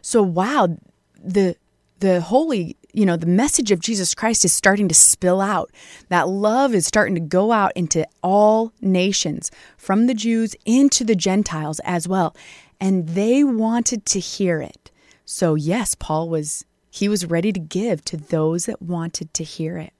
[0.00, 0.78] So, wow,
[1.22, 1.56] the
[1.98, 5.70] the holy you know the message of jesus christ is starting to spill out.
[6.08, 11.16] That love is starting to go out into all nations from the jews into the
[11.16, 12.34] gentiles as well.
[12.80, 14.90] And they wanted to hear it.
[15.24, 19.76] So yes paul was he was ready to give to those that wanted to hear
[19.76, 19.92] it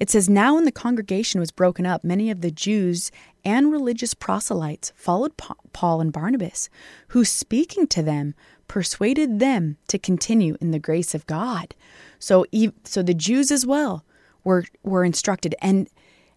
[0.00, 3.12] it says, Now when the congregation was broken up, many of the Jews
[3.44, 6.70] and religious proselytes followed Paul and Barnabas,
[7.08, 8.34] who, speaking to them,
[8.66, 11.74] persuaded them to continue in the grace of God.
[12.18, 12.46] So,
[12.84, 14.04] so the Jews as well
[14.42, 15.88] were were instructed, and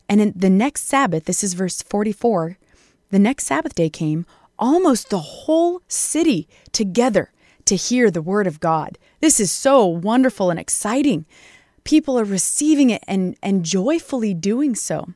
[0.10, 2.58] and in the next Sabbath, this is verse forty four.
[3.12, 4.26] The next Sabbath day came,
[4.60, 7.32] almost the whole city together
[7.66, 8.98] to hear the word of God.
[9.22, 11.26] This is so wonderful and exciting.
[11.84, 15.10] People are receiving it and, and joyfully doing so.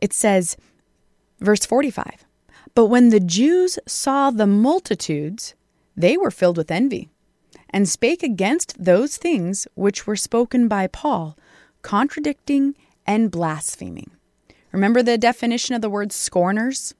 [0.00, 0.56] It says,
[1.40, 2.24] verse 45
[2.78, 5.56] but when the Jews saw the multitudes,
[5.96, 7.08] they were filled with envy,
[7.70, 11.36] and spake against those things which were spoken by Paul,
[11.82, 14.12] contradicting and blaspheming.
[14.70, 16.94] Remember the definition of the word scorners?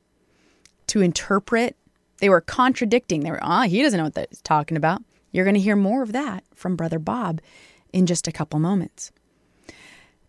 [0.88, 1.76] To interpret.
[2.18, 3.20] They were contradicting.
[3.20, 5.04] They were, ah, oh, he doesn't know what that's talking about.
[5.30, 7.40] You're going to hear more of that from Brother Bob
[7.92, 9.12] in just a couple moments.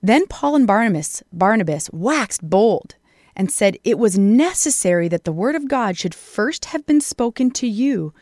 [0.02, 2.96] Then Paul and Barnabas, Barnabas waxed bold
[3.36, 7.52] and said it was necessary that the word of God should first have been spoken
[7.52, 8.14] to you,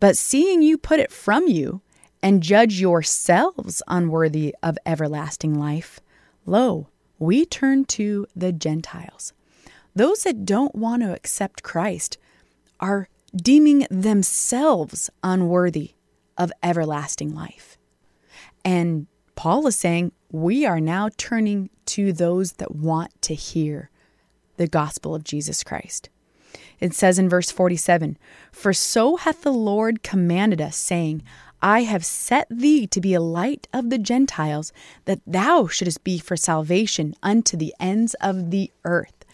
[0.00, 1.80] but seeing you put it from you,
[2.22, 6.00] and judge yourselves unworthy of everlasting life,
[6.44, 9.32] lo, we turn to the Gentiles.
[9.94, 12.18] Those that don't want to accept Christ
[12.80, 15.92] are deeming themselves unworthy
[16.36, 17.75] of everlasting life.
[18.66, 23.90] And Paul is saying, we are now turning to those that want to hear
[24.56, 26.08] the gospel of Jesus Christ.
[26.80, 28.18] It says in verse 47
[28.50, 31.22] For so hath the Lord commanded us, saying,
[31.62, 34.72] I have set thee to be a light of the Gentiles,
[35.04, 39.24] that thou shouldest be for salvation unto the ends of the earth.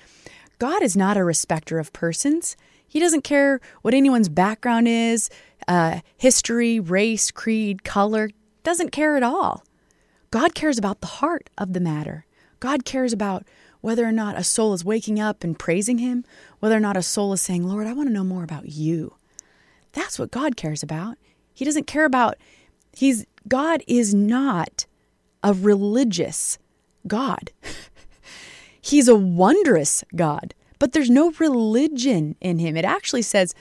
[0.59, 2.55] God is not a respecter of persons.
[2.87, 5.31] He doesn't care what anyone's background is,
[5.67, 8.29] uh, history, race, creed, color,
[8.63, 9.65] doesn't care at all.
[10.31, 12.27] God cares about the heart of the matter.
[12.61, 13.45] God cares about
[13.81, 16.25] whether or not a soul is waking up and praising Him,
[16.61, 19.17] whether or not a soul is saying, Lord, I want to know more about you.
[19.93, 21.19] That's what God cares about.
[21.53, 22.37] He doesn't care about,
[22.95, 24.87] He's, God is not
[25.43, 26.59] a religious
[27.07, 27.51] God.
[28.81, 32.77] he's a wondrous God, but there's no religion in Him.
[32.77, 33.55] It actually says,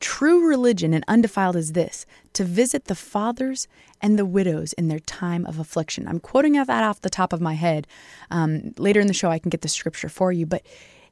[0.00, 3.68] True religion and undefiled is this to visit the fathers
[4.00, 6.08] and the widows in their time of affliction.
[6.08, 7.86] I'm quoting that off the top of my head.
[8.30, 10.62] Um, later in the show, I can get the scripture for you, but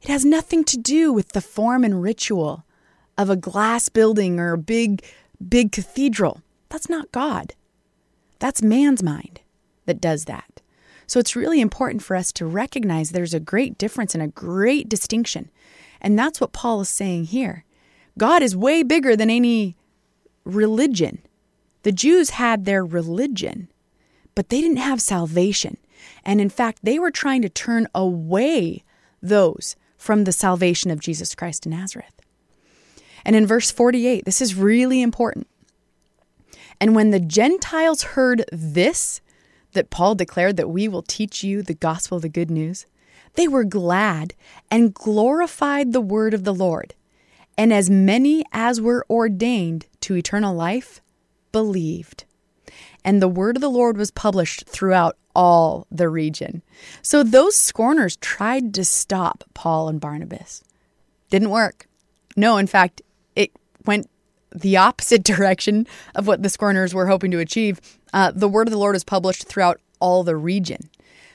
[0.03, 2.65] It has nothing to do with the form and ritual
[3.17, 5.05] of a glass building or a big,
[5.47, 6.41] big cathedral.
[6.69, 7.55] That's not God.
[8.39, 9.41] That's man's mind
[9.87, 10.61] that does that.
[11.07, 14.89] So it's really important for us to recognize there's a great difference and a great
[14.89, 15.51] distinction.
[16.01, 17.65] And that's what Paul is saying here.
[18.19, 19.77] God is way bigger than any
[20.45, 21.21] religion.
[21.85, 23.69] The Jews had their religion,
[24.35, 25.79] but they didn't have salvation.
[26.25, 28.85] And in fact, they were trying to turn away
[29.23, 32.21] those from the salvation of Jesus Christ in Nazareth.
[33.25, 35.47] And in verse 48, this is really important.
[36.81, 39.21] And when the Gentiles heard this,
[39.73, 42.87] that Paul declared that we will teach you the gospel of the good news,
[43.35, 44.35] they were glad
[44.71, 46.95] and glorified the word of the Lord.
[47.59, 51.03] And as many as were ordained to eternal life
[51.51, 52.25] believed.
[53.05, 56.63] And the word of the Lord was published throughout all the region.
[57.03, 60.63] So those scorners tried to stop Paul and Barnabas.
[61.31, 61.89] Didn't work.
[62.37, 63.03] No, in fact,
[63.35, 63.51] it
[63.85, 64.09] went
[64.55, 67.81] the opposite direction of what the scorners were hoping to achieve.
[68.13, 70.91] Uh, the word of the Lord is published throughout all the region.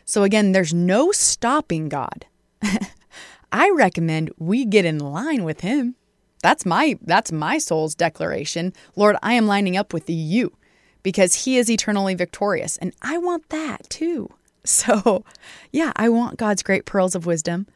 [0.05, 2.25] So again, there's no stopping God.
[3.51, 5.95] I recommend we get in line with him.
[6.43, 8.73] That's my that's my soul's declaration.
[8.97, 10.51] Lord, I am lining up with you
[11.01, 14.29] because he is eternally victorious and I want that too.
[14.65, 15.25] So,
[15.73, 17.67] yeah, I want God's great pearls of wisdom.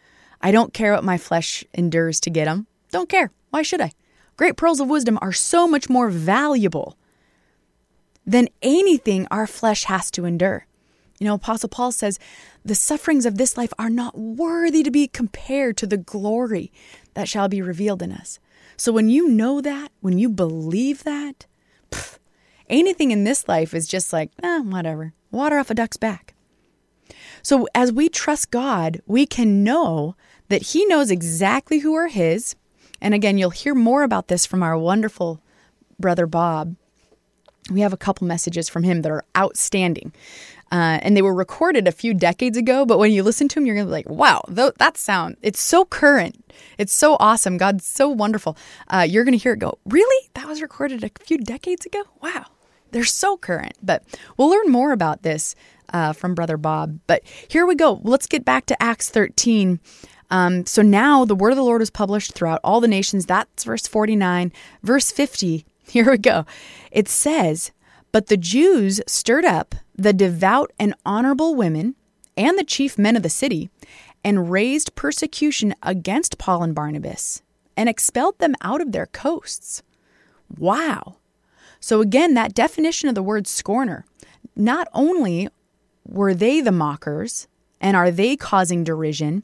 [0.42, 2.66] I don't care what my flesh endures to get them.
[2.92, 3.32] Don't care.
[3.50, 3.92] Why should I?
[4.38, 6.98] Great pearls of wisdom are so much more valuable
[8.26, 10.66] than anything our flesh has to endure.
[11.20, 12.20] You know, Apostle Paul says,
[12.64, 16.72] the sufferings of this life are not worthy to be compared to the glory
[17.16, 18.40] that shall be revealed in us.
[18.78, 21.46] So when you know that, when you believe that,
[21.92, 22.20] pff,
[22.70, 26.36] anything in this life is just like, eh, whatever, water off a duck's back.
[27.42, 30.16] So as we trust God, we can know
[30.50, 32.56] that He knows exactly who are His
[33.02, 35.42] and again, you'll hear more about this from our wonderful
[36.00, 36.76] brother Bob.
[37.72, 40.14] We have a couple messages from him that are outstanding.
[40.72, 43.66] Uh, and they were recorded a few decades ago, but when you listen to them,
[43.66, 46.44] you're to be like, wow, th- that sound, it's so current.
[46.78, 47.58] It's so awesome.
[47.58, 48.58] God's so wonderful.
[48.90, 50.30] Uh, you're to hear it go, really?
[50.34, 52.04] That was recorded a few decades ago?
[52.22, 52.48] Wow.
[52.92, 53.74] They're so current.
[53.82, 54.04] But
[54.38, 55.56] we'll learn more about this
[55.94, 57.00] uh, from Brother Bob.
[57.08, 58.02] But here we go.
[58.04, 59.80] Let's get back to Acts 13.
[60.30, 63.26] Um, so now the word of the Lord was published throughout all the nations.
[63.26, 64.52] That's verse 49.
[64.84, 66.46] Verse 50, here we go.
[66.92, 67.72] It says,
[68.12, 71.96] But the Jews stirred up the devout and honorable women
[72.36, 73.70] and the chief men of the city
[74.24, 77.42] and raised persecution against Paul and Barnabas
[77.76, 79.84] and expelled them out of their coasts.
[80.58, 81.18] Wow.
[81.80, 84.06] So, again, that definition of the word scorner,
[84.56, 85.50] not only
[86.06, 87.48] were they the mockers
[87.80, 89.44] and are they causing derision,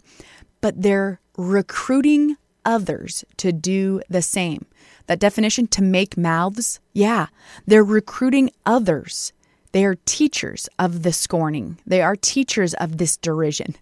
[0.62, 4.66] but they're recruiting others to do the same.
[5.08, 7.28] That definition, to make mouths, yeah,
[7.68, 9.34] they're recruiting others.
[9.72, 13.76] They are teachers of the scorning, they are teachers of this derision.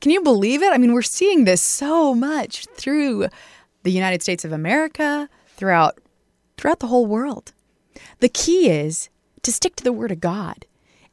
[0.00, 0.72] Can you believe it?
[0.72, 3.28] I mean, we're seeing this so much through
[3.82, 5.98] the United States of America, throughout
[6.56, 7.52] throughout the whole world.
[8.20, 9.08] The key is
[9.42, 10.66] to stick to the word of God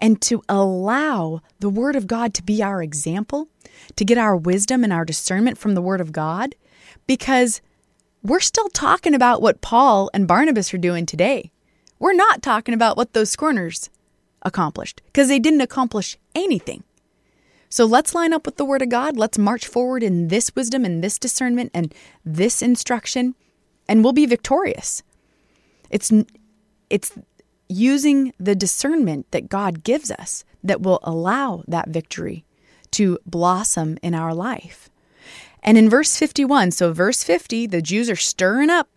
[0.03, 3.47] and to allow the Word of God to be our example,
[3.95, 6.55] to get our wisdom and our discernment from the Word of God,
[7.07, 7.61] because
[8.23, 11.51] we're still talking about what Paul and Barnabas are doing today.
[11.99, 13.89] We're not talking about what those scorners
[14.41, 16.83] accomplished because they didn't accomplish anything.
[17.69, 19.17] So let's line up with the Word of God.
[19.17, 21.93] Let's march forward in this wisdom and this discernment and
[22.23, 23.35] this instruction,
[23.89, 25.01] and we'll be victorious.
[25.89, 26.11] It's
[26.89, 27.11] it's
[27.67, 32.45] using the discernment that God gives us that will allow that victory
[32.91, 34.89] to blossom in our life.
[35.63, 38.89] And in verse 51, so verse 50, the Jews are stirring up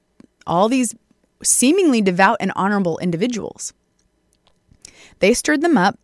[0.47, 0.95] all these
[1.43, 3.73] seemingly devout and honorable individuals.
[5.21, 5.99] They stirred them up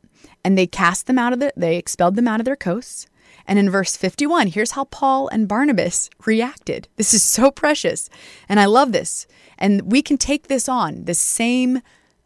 [0.44, 3.06] and they cast them out of the they expelled them out of their coasts.
[3.46, 6.86] And in verse 51, here's how Paul and Barnabas reacted.
[6.96, 8.08] This is so precious.
[8.48, 9.26] And I love this.
[9.58, 11.80] And we can take this on, the same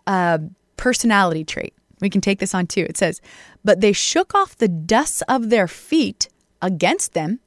[0.07, 0.39] uh,
[0.76, 1.74] personality trait.
[2.01, 2.82] We can take this on too.
[2.82, 3.22] It says,
[3.64, 6.28] But they shook off the dust of their feet
[6.61, 7.41] against them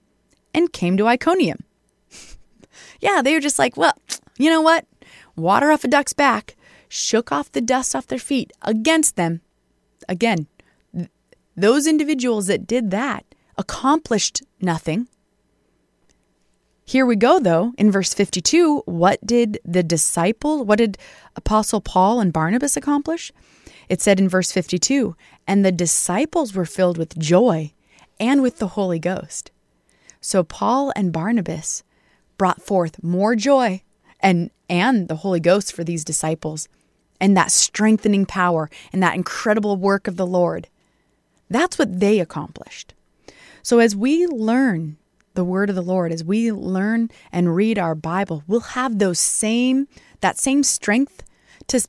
[0.54, 1.60] and came to Iconium.
[3.00, 3.98] yeah, they were just like, Well,
[4.38, 4.86] you know what?
[5.36, 6.56] Water off a duck's back,
[6.88, 9.42] shook off the dust off their feet against them.
[10.08, 10.48] Again,
[10.94, 11.10] th-
[11.56, 13.26] those individuals that did that
[13.58, 15.08] accomplished nothing.
[16.86, 18.84] Here we go, though, in verse 52.
[18.86, 20.98] What did the disciple, what did
[21.36, 23.32] Apostle Paul and Barnabas accomplish?
[23.90, 25.16] It said in verse 52
[25.48, 27.74] and the disciples were filled with joy
[28.20, 29.52] and with the Holy Ghost.
[30.22, 31.84] So Paul and Barnabas
[32.38, 33.82] brought forth more joy
[34.20, 36.68] and and the Holy Ghost for these disciples
[37.20, 40.68] and that strengthening power and that incredible work of the Lord.
[41.50, 42.94] That's what they accomplished.
[43.64, 44.98] So as we learn
[45.34, 49.20] the word of the Lord, as we learn and read our Bible, we'll have those
[49.20, 49.88] same
[50.22, 51.24] that same strength
[51.68, 51.86] to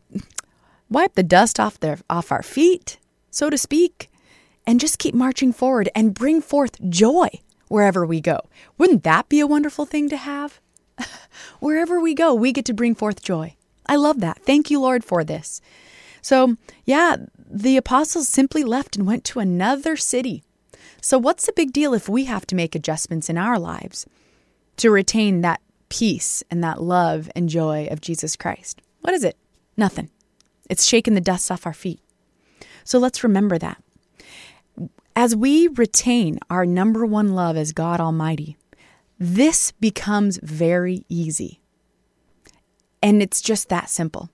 [0.89, 2.99] wipe the dust off their off our feet,
[3.31, 4.11] so to speak,
[4.67, 7.29] and just keep marching forward and bring forth joy
[7.71, 8.41] wherever we go.
[8.77, 10.61] Wouldn't that be a wonderful thing to have?
[11.61, 13.55] wherever we go, we get to bring forth joy.
[13.87, 14.41] I love that.
[14.45, 15.63] Thank you, Lord, for this.
[16.21, 20.43] So, yeah, the apostles simply left and went to another city.
[21.01, 24.05] So, what's the big deal if we have to make adjustments in our lives
[24.77, 28.83] to retain that peace and that love and joy of Jesus Christ?
[29.01, 29.37] What is it?
[29.77, 30.11] Nothing.
[30.69, 32.01] It's shaking the dust off our feet.
[32.85, 33.83] So, let's remember that.
[35.17, 38.57] As we retain our number one love as God Almighty,
[39.19, 41.61] this becomes very easy.
[43.03, 44.31] And it's just that simple.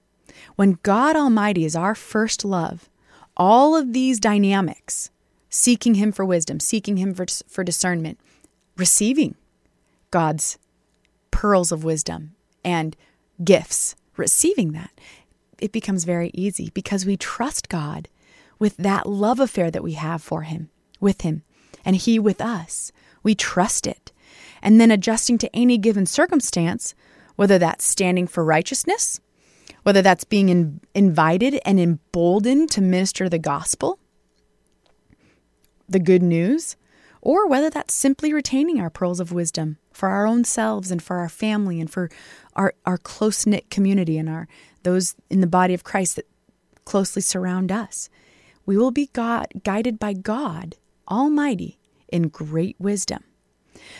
[0.57, 2.89] When God Almighty is our first love,
[3.37, 5.11] all of these dynamics,
[5.51, 8.19] seeking Him for wisdom, seeking Him for, for discernment,
[8.77, 9.35] receiving
[10.11, 10.59] God's
[11.31, 12.97] pearls of wisdom and
[13.43, 14.91] gifts, receiving that,
[15.59, 18.09] it becomes very easy because we trust God
[18.59, 21.43] with that love affair that we have for Him with Him
[21.85, 22.93] and He with us.
[23.23, 24.13] We trust it.
[24.63, 26.95] And then adjusting to any given circumstance,
[27.37, 29.21] whether that's standing for righteousness,
[29.83, 33.99] whether that's being in, invited and emboldened to minister the gospel,
[35.89, 36.77] the good news,
[37.21, 41.17] or whether that's simply retaining our pearls of wisdom for our own selves and for
[41.17, 42.11] our family and for
[42.55, 44.49] our, our close knit community and our
[44.83, 46.29] those in the body of Christ that
[46.85, 48.09] closely surround us.
[48.67, 50.75] We will be God, guided by God
[51.09, 53.23] Almighty in great wisdom.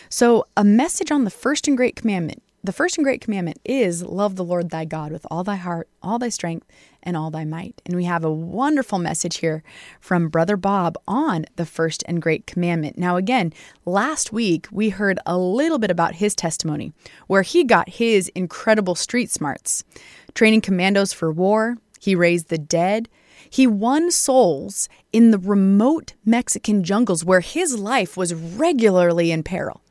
[0.09, 2.43] So, a message on the first and great commandment.
[2.63, 5.87] The first and great commandment is love the Lord thy God with all thy heart,
[6.03, 6.67] all thy strength,
[7.01, 7.81] and all thy might.
[7.85, 9.63] And we have a wonderful message here
[10.01, 12.97] from Brother Bob on the first and great commandment.
[12.97, 13.53] Now, again,
[13.85, 16.91] last week we heard a little bit about his testimony,
[17.27, 19.85] where he got his incredible street smarts,
[20.33, 23.07] training commandos for war, he raised the dead,
[23.49, 29.81] he won souls in the remote Mexican jungles where his life was regularly in peril.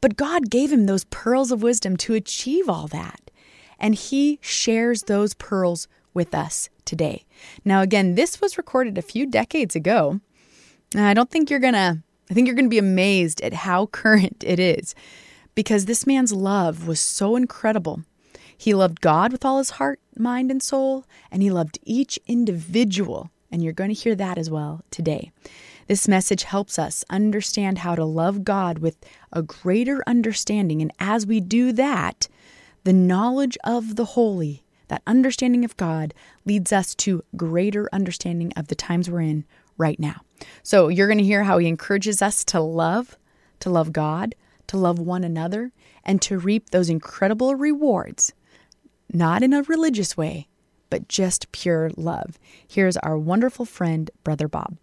[0.00, 3.30] But God gave him those pearls of wisdom to achieve all that.
[3.78, 7.24] And he shares those pearls with us today.
[7.64, 10.20] Now, again, this was recorded a few decades ago.
[10.94, 13.86] I don't think you're going to, I think you're going to be amazed at how
[13.92, 14.94] current it is
[15.54, 18.02] because this man's love was so incredible
[18.56, 23.30] he loved God with all his heart, mind, and soul, and he loved each individual.
[23.50, 25.30] And you're going to hear that as well today.
[25.88, 28.96] This message helps us understand how to love God with
[29.32, 30.80] a greater understanding.
[30.80, 32.28] And as we do that,
[32.84, 38.68] the knowledge of the holy, that understanding of God, leads us to greater understanding of
[38.68, 39.44] the times we're in
[39.76, 40.22] right now.
[40.62, 43.16] So you're going to hear how he encourages us to love,
[43.60, 44.34] to love God,
[44.68, 45.72] to love one another,
[46.04, 48.32] and to reap those incredible rewards
[49.12, 50.48] not in a religious way,
[50.90, 52.38] but just pure love.
[52.66, 54.76] Here's our wonderful friend, Brother Bob.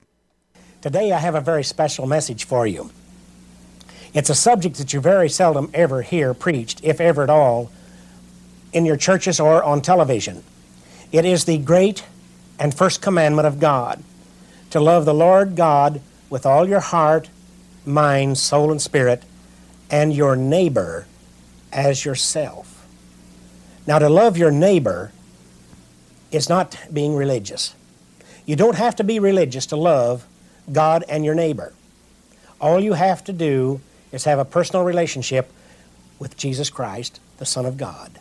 [0.82, 2.92] Today, I have a very special message for you.
[4.14, 7.72] It's a subject that you very seldom ever hear preached, if ever at all,
[8.74, 10.44] in your churches or on television.
[11.12, 12.06] It is the great
[12.60, 14.04] and first commandment of God
[14.70, 17.30] to love the Lord God with all your heart,
[17.86, 19.24] mind, soul, and spirit,
[19.90, 21.08] and your neighbor
[21.72, 22.69] as yourself.
[23.88, 25.12] Now, to love your neighbor
[26.32, 27.74] is not being religious.
[28.46, 30.26] You don't have to be religious to love
[30.72, 31.74] God and your neighbor.
[32.62, 35.52] All you have to do is have a personal relationship
[36.20, 38.20] with Jesus Christ, the Son of God.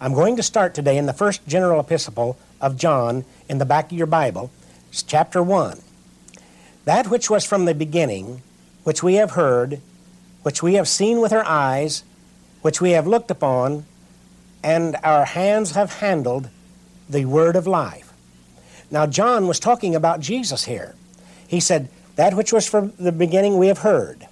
[0.00, 3.92] I'm going to start today in the first general epistle of John in the back
[3.92, 4.50] of your Bible,
[5.06, 5.80] chapter 1.
[6.86, 8.40] That which was from the beginning,
[8.84, 9.80] which we have heard,
[10.42, 12.02] which we have seen with our eyes,
[12.62, 13.84] which we have looked upon,
[14.62, 16.48] and our hands have handled
[17.08, 18.12] the word of life.
[18.90, 20.94] Now, John was talking about Jesus here.
[21.46, 24.26] He said, That which was from the beginning we have heard.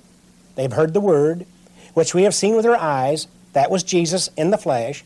[0.57, 1.47] They've heard the word,
[1.95, 3.29] which we have seen with our eyes.
[3.53, 5.05] That was Jesus in the flesh,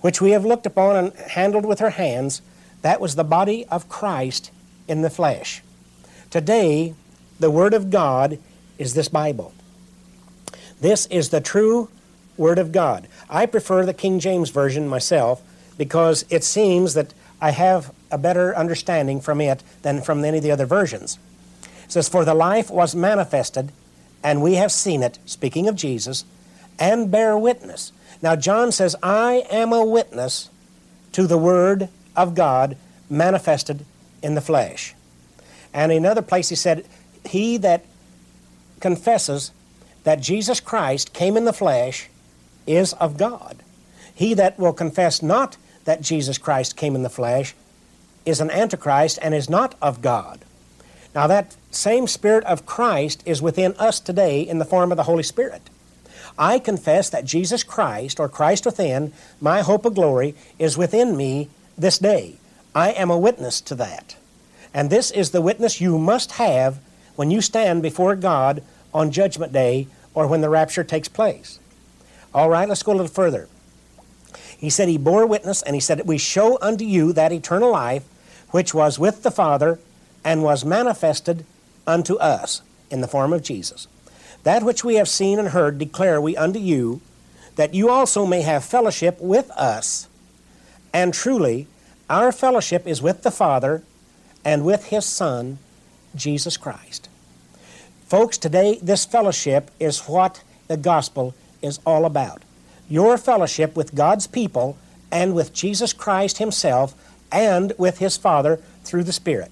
[0.00, 2.42] which we have looked upon and handled with our hands.
[2.82, 4.50] That was the body of Christ
[4.88, 5.62] in the flesh.
[6.30, 6.94] Today,
[7.38, 8.38] the Word of God
[8.78, 9.52] is this Bible.
[10.80, 11.88] This is the true
[12.36, 13.08] Word of God.
[13.28, 15.42] I prefer the King James Version myself
[15.78, 20.42] because it seems that I have a better understanding from it than from any of
[20.42, 21.18] the other versions.
[21.84, 23.72] It says, For the life was manifested,
[24.22, 26.24] and we have seen it, speaking of Jesus,
[26.78, 27.92] and bear witness.
[28.22, 30.48] Now, John says, I am a witness
[31.12, 32.76] to the Word of God
[33.10, 33.84] manifested
[34.22, 34.94] in the flesh.
[35.72, 36.86] And in another place, he said,
[37.26, 37.84] He that
[38.80, 39.50] confesses
[40.04, 42.08] that Jesus Christ came in the flesh
[42.66, 43.56] is of God.
[44.14, 47.54] He that will confess not that Jesus Christ came in the flesh
[48.24, 50.40] is an antichrist and is not of God.
[51.14, 55.04] Now, that same Spirit of Christ is within us today in the form of the
[55.04, 55.62] Holy Spirit.
[56.36, 61.48] I confess that Jesus Christ, or Christ within, my hope of glory, is within me
[61.78, 62.36] this day.
[62.74, 64.16] I am a witness to that.
[64.72, 66.80] And this is the witness you must have
[67.14, 68.62] when you stand before God
[68.92, 71.60] on Judgment Day or when the rapture takes place.
[72.34, 73.48] All right, let's go a little further.
[74.58, 78.04] He said, He bore witness, and He said, We show unto you that eternal life
[78.50, 79.78] which was with the Father
[80.24, 81.44] and was manifested
[81.86, 83.86] unto us in the form of Jesus.
[84.42, 87.00] That which we have seen and heard declare we unto you,
[87.56, 90.08] that you also may have fellowship with us.
[90.92, 91.66] And truly,
[92.10, 93.82] our fellowship is with the Father
[94.44, 95.58] and with His Son,
[96.14, 97.08] Jesus Christ.
[98.06, 102.42] Folks, today this fellowship is what the gospel is all about.
[102.88, 104.76] Your fellowship with God's people
[105.10, 106.94] and with Jesus Christ Himself
[107.32, 109.50] and with His Father through the Spirit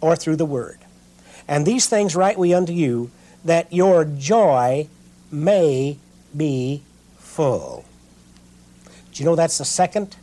[0.00, 0.78] or through the Word.
[1.46, 3.10] And these things write we unto you,
[3.44, 4.88] that your joy
[5.30, 5.98] may
[6.34, 6.82] be
[7.18, 7.84] full.
[9.12, 10.16] Do you know that's the second?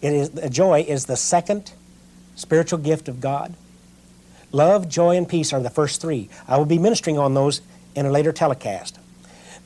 [0.00, 1.72] It is joy is the second
[2.34, 3.54] spiritual gift of God.
[4.50, 6.28] Love, joy, and peace are the first three.
[6.46, 7.62] I will be ministering on those
[7.94, 8.98] in a later telecast.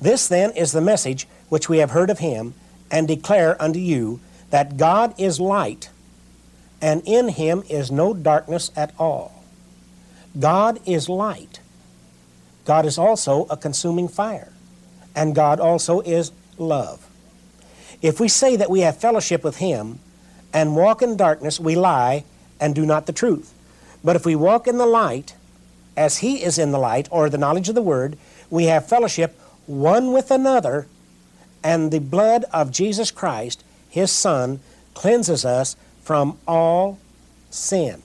[0.01, 2.55] This then is the message which we have heard of him
[2.91, 4.21] and declare unto you
[4.51, 5.91] that God is light,
[6.81, 9.43] and in him is no darkness at all.
[10.39, 11.61] God is light.
[12.65, 14.53] God is also a consuming fire,
[15.15, 17.09] and God also is love.
[18.03, 19.99] If we say that we have fellowship with him
[20.53, 22.25] and walk in darkness, we lie
[22.61, 23.53] and do not the truth.
[24.05, 25.35] But if we walk in the light,
[25.97, 28.19] as he is in the light, or the knowledge of the word,
[28.51, 30.87] we have fellowship one with another,
[31.63, 34.61] and the blood of Jesus Christ, his Son,
[34.95, 36.99] cleanses us from all
[37.51, 38.03] sin.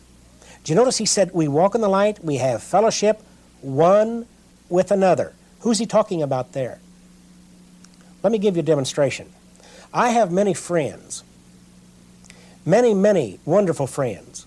[0.64, 3.22] Do you notice he said, We walk in the light, we have fellowship
[3.62, 4.26] one
[4.70, 5.34] with another.
[5.62, 6.80] Who's he talking about there?
[8.24, 9.32] Let me give you a demonstration.
[9.93, 11.24] I have many friends,
[12.66, 14.45] many, many wonderful friends.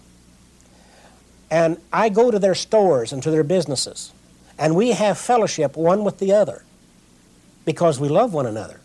[1.50, 4.12] And I go to their stores and to their businesses,
[4.58, 6.64] and we have fellowship one with the other
[7.64, 8.80] because we love one another.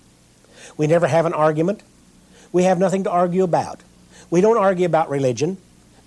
[0.77, 1.81] We never have an argument.
[2.51, 3.81] We have nothing to argue about.
[4.29, 5.57] We don't argue about religion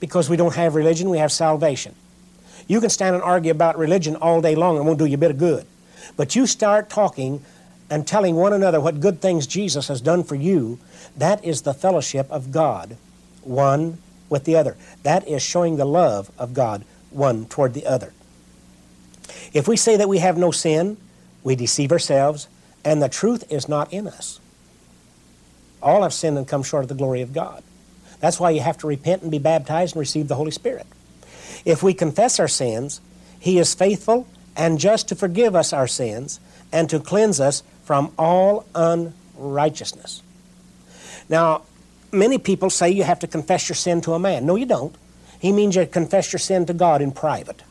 [0.01, 1.95] because we don't have religion, we have salvation.
[2.66, 5.18] You can stand and argue about religion all day long and won't do you a
[5.18, 5.66] bit of good.
[6.16, 7.45] But you start talking
[7.91, 10.79] and telling one another what good things Jesus has done for you,
[11.16, 12.97] that is the fellowship of God,
[13.43, 13.99] one
[14.29, 14.77] with the other.
[15.03, 18.12] That is showing the love of God, one toward the other.
[19.53, 20.97] If we say that we have no sin,
[21.45, 22.49] we deceive ourselves,
[22.85, 24.41] and the truth is not in us.
[25.83, 27.62] All have sinned and come short of the glory of God.
[28.20, 30.87] That's why you have to repent and be baptized and receive the Holy Spirit.
[31.64, 33.01] If we confess our sins,
[33.41, 34.26] He is faithful
[34.57, 36.39] and just to forgive us our sins
[36.72, 40.22] and to cleanse us from all unrighteousness.
[41.28, 41.62] Now,
[42.12, 44.47] many people say you have to confess your sin to a man.
[44.47, 44.95] No, you don't.
[45.41, 47.62] He means you confess your sin to God in private.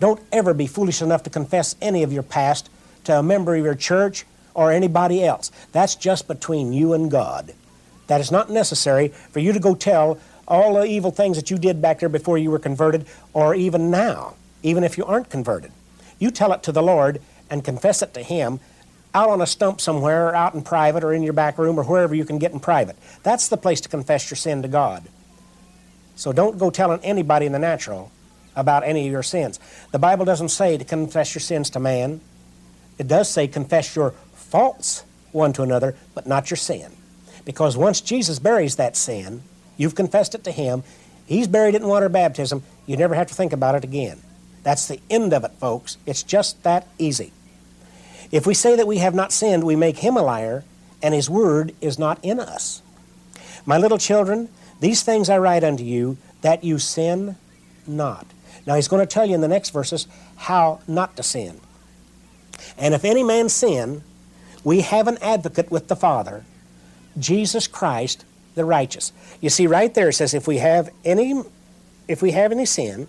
[0.00, 2.70] Don't ever be foolish enough to confess any of your past
[3.04, 4.24] to a member of your church
[4.54, 5.50] or anybody else.
[5.72, 7.54] That's just between you and God.
[8.08, 11.58] That is not necessary for you to go tell all the evil things that you
[11.58, 14.34] did back there before you were converted, or even now,
[14.64, 15.70] even if you aren't converted.
[16.18, 18.58] You tell it to the Lord and confess it to Him
[19.14, 21.84] out on a stump somewhere, or out in private, or in your back room, or
[21.84, 22.96] wherever you can get in private.
[23.22, 25.04] That's the place to confess your sin to God.
[26.16, 28.12] So don't go telling anybody in the natural
[28.54, 29.58] about any of your sins.
[29.90, 32.20] The Bible doesn't say to confess your sins to man.
[33.00, 36.92] It does say confess your faults one to another, but not your sin.
[37.46, 39.42] Because once Jesus buries that sin,
[39.78, 40.82] you've confessed it to Him,
[41.24, 44.20] He's buried it in water baptism, you never have to think about it again.
[44.64, 45.96] That's the end of it, folks.
[46.04, 47.32] It's just that easy.
[48.30, 50.62] If we say that we have not sinned, we make Him a liar,
[51.02, 52.82] and His word is not in us.
[53.64, 57.36] My little children, these things I write unto you, that you sin
[57.86, 58.26] not.
[58.66, 61.60] Now, He's going to tell you in the next verses how not to sin.
[62.78, 64.02] And if any man sin,
[64.64, 66.44] we have an advocate with the Father,
[67.18, 69.12] Jesus Christ the righteous.
[69.40, 71.42] You see right there it says if we have any
[72.08, 73.06] if we have any sin,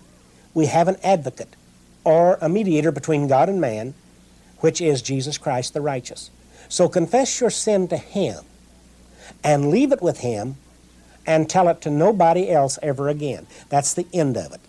[0.54, 1.56] we have an advocate
[2.04, 3.94] or a mediator between God and man,
[4.60, 6.30] which is Jesus Christ the righteous.
[6.68, 8.44] So confess your sin to Him
[9.42, 10.56] and leave it with Him
[11.26, 13.46] and tell it to nobody else ever again.
[13.68, 14.60] That's the end of it.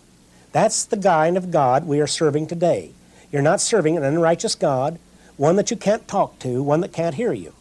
[0.52, 2.92] That's the kind of God we are serving today.
[3.34, 5.00] You're not serving an unrighteous God,
[5.36, 7.52] one that you can't talk to, one that can't hear you.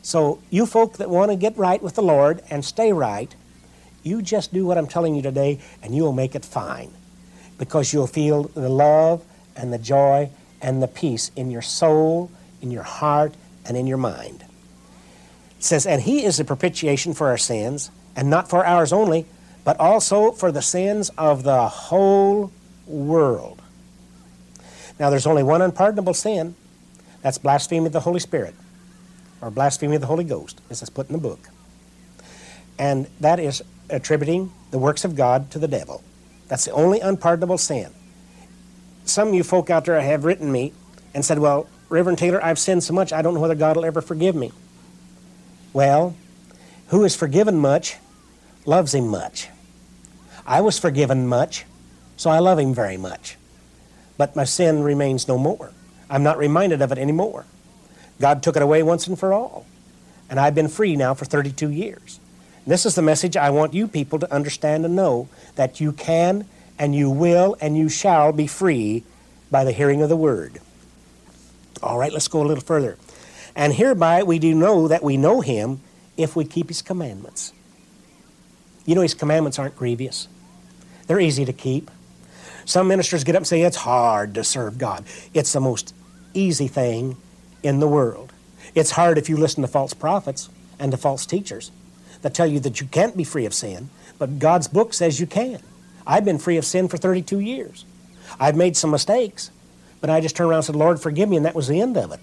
[0.00, 3.34] So, you folk that want to get right with the Lord and stay right,
[4.02, 6.90] you just do what I'm telling you today and you will make it fine
[7.58, 9.22] because you'll feel the love
[9.54, 10.30] and the joy
[10.62, 12.30] and the peace in your soul,
[12.62, 13.34] in your heart,
[13.66, 14.42] and in your mind.
[15.58, 19.26] It says, And He is the propitiation for our sins, and not for ours only,
[19.64, 22.52] but also for the sins of the whole
[22.86, 23.57] world.
[24.98, 26.54] Now, there's only one unpardonable sin
[27.22, 28.54] that's blasphemy of the Holy Spirit,
[29.40, 31.48] or blasphemy of the Holy Ghost, as it's put in the book.
[32.78, 36.02] And that is attributing the works of God to the devil.
[36.48, 37.92] That's the only unpardonable sin.
[39.04, 40.72] Some of you folk out there have written me
[41.14, 43.84] and said, Well, Reverend Taylor, I've sinned so much, I don't know whether God will
[43.84, 44.52] ever forgive me.
[45.72, 46.14] Well,
[46.88, 47.96] who is forgiven much
[48.66, 49.48] loves him much.
[50.46, 51.64] I was forgiven much,
[52.16, 53.36] so I love him very much.
[54.18, 55.72] But my sin remains no more.
[56.10, 57.46] I'm not reminded of it anymore.
[58.20, 59.64] God took it away once and for all.
[60.28, 62.20] And I've been free now for 32 years.
[62.66, 66.44] This is the message I want you people to understand and know that you can
[66.78, 69.04] and you will and you shall be free
[69.50, 70.60] by the hearing of the word.
[71.82, 72.98] All right, let's go a little further.
[73.56, 75.80] And hereby we do know that we know him
[76.16, 77.52] if we keep his commandments.
[78.84, 80.28] You know, his commandments aren't grievous,
[81.06, 81.90] they're easy to keep.
[82.68, 85.02] Some ministers get up and say it's hard to serve God.
[85.32, 85.94] It's the most
[86.34, 87.16] easy thing
[87.62, 88.30] in the world.
[88.74, 91.72] It's hard if you listen to false prophets and to false teachers
[92.20, 93.88] that tell you that you can't be free of sin,
[94.18, 95.60] but God's book says you can.
[96.06, 97.86] I've been free of sin for 32 years.
[98.38, 99.50] I've made some mistakes,
[100.02, 101.96] but I just turned around and said, Lord, forgive me, and that was the end
[101.96, 102.20] of it.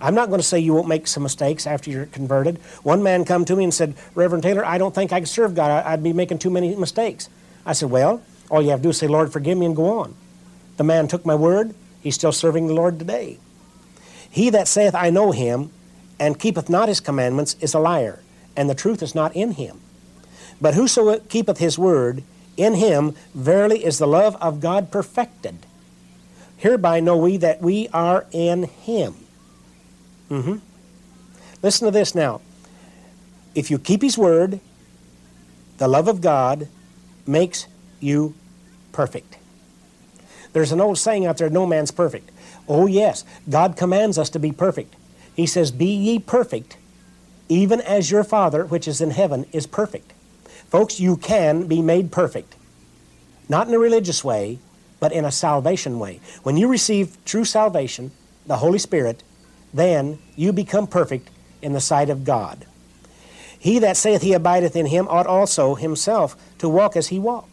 [0.00, 2.58] I'm not going to say you won't make some mistakes after you're converted.
[2.82, 5.54] One man come to me and said, Reverend Taylor, I don't think I can serve
[5.54, 5.86] God.
[5.86, 7.28] I'd be making too many mistakes.
[7.64, 8.20] I said, Well,
[8.50, 10.14] all you have to do is say, Lord, forgive me, and go on.
[10.76, 11.74] The man took my word.
[12.02, 13.38] He's still serving the Lord today.
[14.30, 15.70] He that saith, I know him,
[16.18, 18.20] and keepeth not his commandments, is a liar,
[18.56, 19.80] and the truth is not in him.
[20.60, 22.22] But whoso keepeth his word,
[22.56, 25.56] in him verily is the love of God perfected.
[26.56, 29.14] Hereby know we that we are in him.
[30.28, 30.56] Mm-hmm.
[31.62, 32.40] Listen to this now.
[33.54, 34.60] If you keep his word,
[35.78, 36.68] the love of God
[37.26, 37.66] makes
[37.98, 38.34] you
[38.92, 39.36] perfect.
[40.52, 42.30] There's an old saying out there no man's perfect.
[42.68, 44.94] Oh, yes, God commands us to be perfect.
[45.34, 46.76] He says, Be ye perfect
[47.50, 50.12] even as your Father which is in heaven is perfect.
[50.70, 52.54] Folks, you can be made perfect.
[53.48, 54.60] Not in a religious way,
[55.00, 56.20] but in a salvation way.
[56.44, 58.12] When you receive true salvation,
[58.46, 59.24] the Holy Spirit,
[59.74, 61.28] then you become perfect
[61.60, 62.64] in the sight of God.
[63.58, 67.49] He that saith he abideth in him ought also himself to walk as he walked.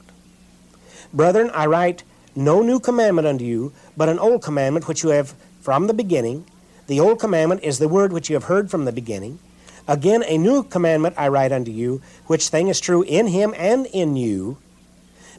[1.13, 2.03] Brethren, I write
[2.35, 6.45] no new commandment unto you, but an old commandment which you have from the beginning.
[6.87, 9.39] The old commandment is the word which you have heard from the beginning.
[9.87, 13.85] Again, a new commandment I write unto you, which thing is true in him and
[13.87, 14.57] in you,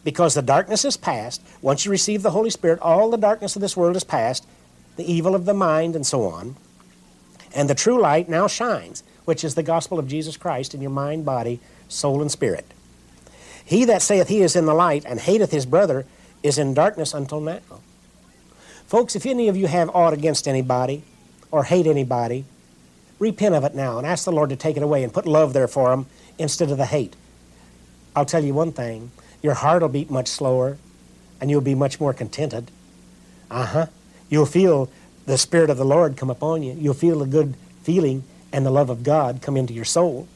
[0.05, 1.43] because the darkness is past.
[1.61, 4.47] Once you receive the Holy Spirit, all the darkness of this world is past,
[4.97, 6.57] the evil of the mind, and so on.
[7.55, 10.91] And the true light now shines, which is the gospel of Jesus Christ in your
[10.91, 12.67] mind, body, soul, and spirit.
[13.69, 16.07] He that saith he is in the light and hateth his brother
[16.43, 17.61] is in darkness until now.
[18.87, 21.03] Folks, if any of you have aught against anybody
[21.51, 22.47] or hate anybody,
[23.19, 25.53] Repent of it now and ask the Lord to take it away and put love
[25.53, 26.07] there for them
[26.39, 27.17] instead of the hate.
[28.15, 29.11] I'll tell you one thing
[29.43, 30.79] your heart will beat much slower
[31.41, 32.71] and you'll be much more contented.
[33.51, 33.87] Uh huh.
[34.29, 34.91] You'll feel
[35.27, 36.75] the Spirit of the Lord come upon you.
[36.75, 40.29] You'll feel a good feeling and the love of God come into your soul.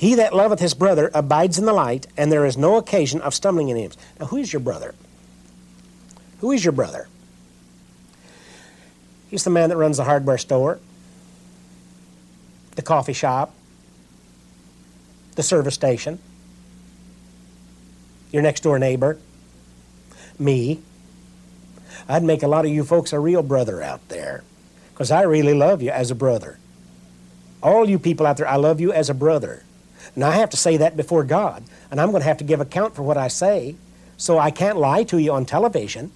[0.00, 3.34] He that loveth his brother abides in the light, and there is no occasion of
[3.34, 3.90] stumbling in him.
[4.18, 4.94] Now, who is your brother?
[6.38, 7.06] Who is your brother?
[9.28, 10.80] He's the man that runs the hardware store
[12.76, 13.52] the coffee shop,
[15.34, 16.18] the service station,
[18.32, 19.18] your next door neighbor,
[20.38, 20.80] me.
[22.08, 24.44] I'd make a lot of you folks a real brother out there
[24.94, 26.58] because I really love you as a brother.
[27.62, 29.62] All you people out there, I love you as a brother.
[30.14, 32.60] And I have to say that before God, and I'm going to have to give
[32.60, 33.76] account for what I say.
[34.16, 36.12] So I can't lie to you on television.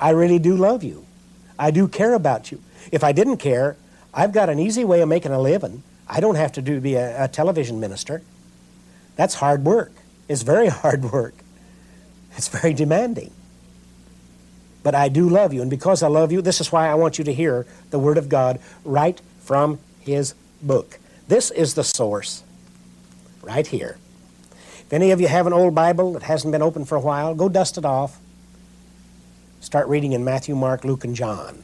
[0.00, 1.06] I really do love you.
[1.58, 2.60] I do care about you.
[2.90, 3.76] If I didn't care,
[4.12, 5.82] I've got an easy way of making a living.
[6.08, 8.22] I don't have to do be a, a television minister.
[9.16, 9.92] That's hard work.
[10.28, 11.34] It's very hard work.
[12.36, 13.32] It's very demanding.
[14.82, 17.18] But I do love you, and because I love you, this is why I want
[17.18, 20.98] you to hear the Word of God right from His book.
[21.26, 22.44] This is the source,
[23.44, 23.96] right here.
[24.50, 27.34] If any of you have an old Bible that hasn't been opened for a while,
[27.34, 28.18] go dust it off.
[29.60, 31.62] Start reading in Matthew, Mark, Luke, and John,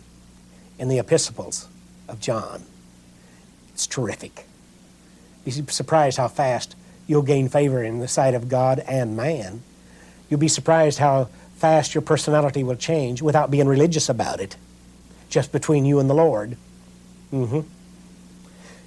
[0.78, 1.68] in the epistles
[2.09, 2.62] of John.
[3.74, 4.47] It's terrific.
[5.45, 6.74] You'll be surprised how fast
[7.07, 9.62] you'll gain favor in the sight of God and man.
[10.28, 14.57] You'll be surprised how fast your personality will change without being religious about it,
[15.28, 16.57] just between you and the Lord.
[17.33, 17.61] Mm-hmm.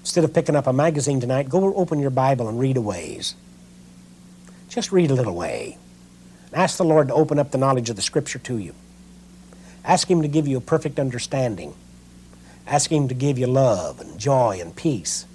[0.04, 3.36] Instead of picking up a magazine tonight, go open your Bible and read a ways.
[4.68, 5.78] Just read a little way.
[6.52, 8.76] Ask the Lord to open up the knowledge of the Scripture to you.
[9.86, 11.74] Ask Him to give you a perfect understanding.
[12.68, 15.26] Ask Him to give you love and joy and peace.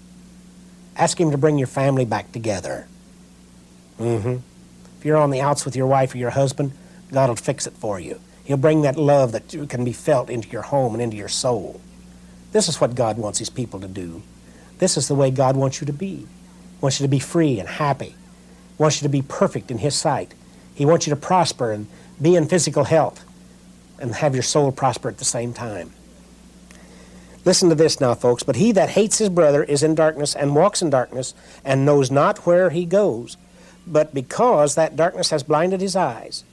[0.97, 2.89] Ask Him to bring your family back together.
[3.99, 4.37] Mm-hmm.
[4.99, 6.73] If you're on the outs with your wife or your husband,
[7.11, 8.21] God will fix it for you.
[8.45, 11.81] He'll bring that love that can be felt into your home and into your soul.
[12.53, 14.23] This is what God wants His people to do.
[14.79, 16.16] This is the way God wants you to be.
[16.16, 16.26] He
[16.81, 18.14] wants you to be free and happy.
[18.76, 20.35] He wants you to be perfect in His sight.
[20.74, 21.89] He wants you to prosper and
[22.20, 23.24] be in physical health
[24.01, 25.93] and have your soul prosper at the same time.
[27.45, 28.43] Listen to this now, folks.
[28.43, 32.11] But he that hates his brother is in darkness and walks in darkness and knows
[32.11, 33.37] not where he goes,
[33.87, 36.45] but because that darkness has blinded his eyes.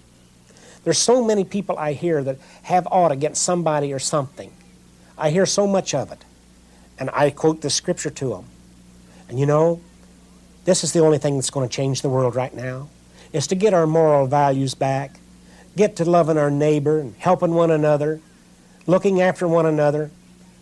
[0.83, 4.51] There's so many people I hear that have aught against somebody or something.
[5.17, 6.23] I hear so much of it.
[6.97, 8.45] And I quote the scripture to them.
[9.27, 9.81] And you know,
[10.65, 12.89] this is the only thing that's going to change the world right now,
[13.33, 15.19] is to get our moral values back,
[15.75, 18.19] get to loving our neighbor and helping one another,
[18.87, 20.09] looking after one another,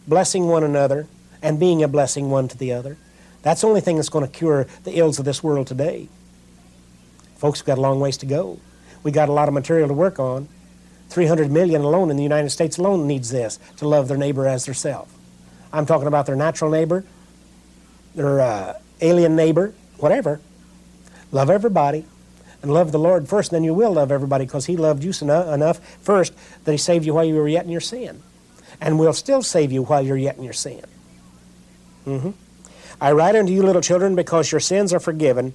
[0.07, 1.07] blessing one another,
[1.41, 2.97] and being a blessing one to the other.
[3.43, 6.07] That's the only thing that's going to cure the ills of this world today.
[7.38, 8.59] Folks, we've got a long ways to go.
[9.03, 10.47] We got a lot of material to work on.
[11.09, 14.65] 300 million alone in the United States alone needs this to love their neighbor as
[14.65, 15.13] their self.
[15.74, 17.03] I'm talking about their natural neighbor,
[18.13, 20.39] their uh, alien neighbor, whatever.
[21.32, 22.05] Love everybody
[22.61, 25.11] and love the Lord first, and then you will love everybody because He loved you
[25.28, 28.21] enough first that He saved you while you were yet in your sin.
[28.80, 30.84] And will still save you while you're yet in your sin.
[32.05, 32.32] Mm-hmm.
[33.01, 35.53] I write unto you, little children, because your sins are forgiven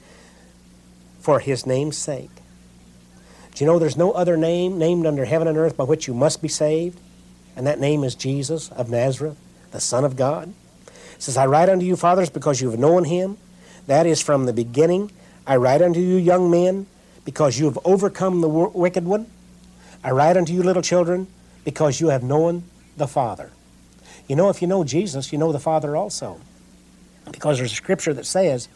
[1.20, 2.30] for His name's sake.
[3.54, 6.14] Do you know there's no other name named under heaven and earth by which you
[6.14, 7.00] must be saved?
[7.56, 9.36] And that name is Jesus of Nazareth,
[9.78, 10.52] the Son of God.
[10.88, 13.38] It says, I write unto you, fathers, because you have known him.
[13.86, 15.12] That is from the beginning.
[15.46, 16.88] I write unto you, young men,
[17.24, 19.30] because you have overcome the wicked one.
[20.02, 21.28] I write unto you, little children,
[21.64, 22.64] because you have known
[22.96, 23.52] the Father.
[24.26, 26.40] You know, if you know Jesus, you know the Father also.
[27.30, 28.68] Because there's a scripture that says,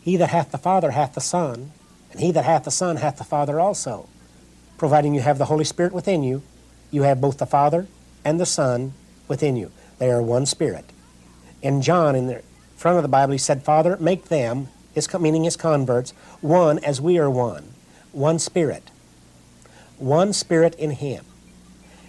[0.00, 1.72] He that hath the Father hath the Son,
[2.10, 4.08] and he that hath the Son hath the Father also.
[4.78, 6.42] Providing you have the Holy Spirit within you,
[6.90, 7.86] you have both the Father
[8.24, 8.94] and the Son
[9.28, 9.70] within you.
[9.98, 10.84] They are one Spirit.
[11.62, 12.42] And John, in the
[12.76, 17.00] front of the Bible, he said, Father, make them, his, meaning his converts, one as
[17.00, 17.72] we are one.
[18.12, 18.90] One Spirit.
[19.98, 21.24] One Spirit in him.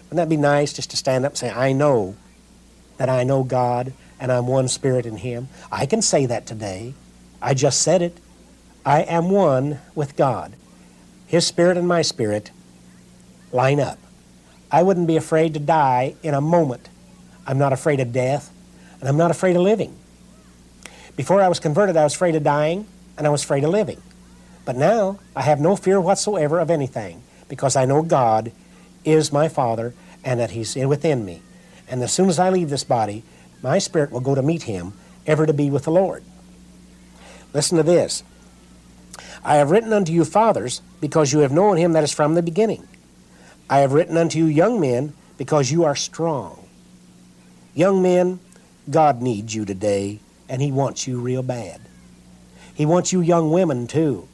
[0.04, 2.16] Wouldn't that be nice just to stand up and say, I know
[2.96, 5.48] that I know God and I'm one Spirit in him?
[5.70, 6.94] I can say that today.
[7.40, 8.18] I just said it.
[8.86, 10.54] I am one with God.
[11.26, 12.50] His spirit and my spirit
[13.50, 13.98] line up.
[14.70, 16.88] I wouldn't be afraid to die in a moment.
[17.46, 18.50] I'm not afraid of death,
[19.00, 19.96] and I'm not afraid of living.
[21.16, 22.86] Before I was converted, I was afraid of dying,
[23.16, 24.00] and I was afraid of living.
[24.64, 28.52] But now, I have no fear whatsoever of anything, because I know God
[29.04, 31.42] is my Father and that He's within me.
[31.88, 33.22] And as soon as I leave this body,
[33.62, 34.94] my spirit will go to meet Him,
[35.26, 36.24] ever to be with the Lord.
[37.52, 38.24] Listen to this.
[39.44, 42.42] I have written unto you, fathers, because you have known him that is from the
[42.42, 42.88] beginning.
[43.68, 46.63] I have written unto you, young men, because you are strong.
[47.74, 48.38] Young men,
[48.88, 51.80] God needs you today, and He wants you real bad.
[52.74, 54.28] He wants you young women, too.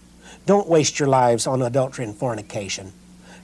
[0.47, 2.93] Don't waste your lives on adultery and fornication.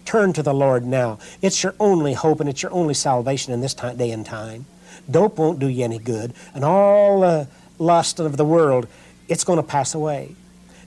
[0.05, 1.19] Turn to the Lord now.
[1.43, 4.67] It's your only hope and it's your only salvation in this time, day and time.
[5.11, 8.87] Dope won't do you any good, and all the lust of the world,
[9.29, 10.35] it's going to pass away.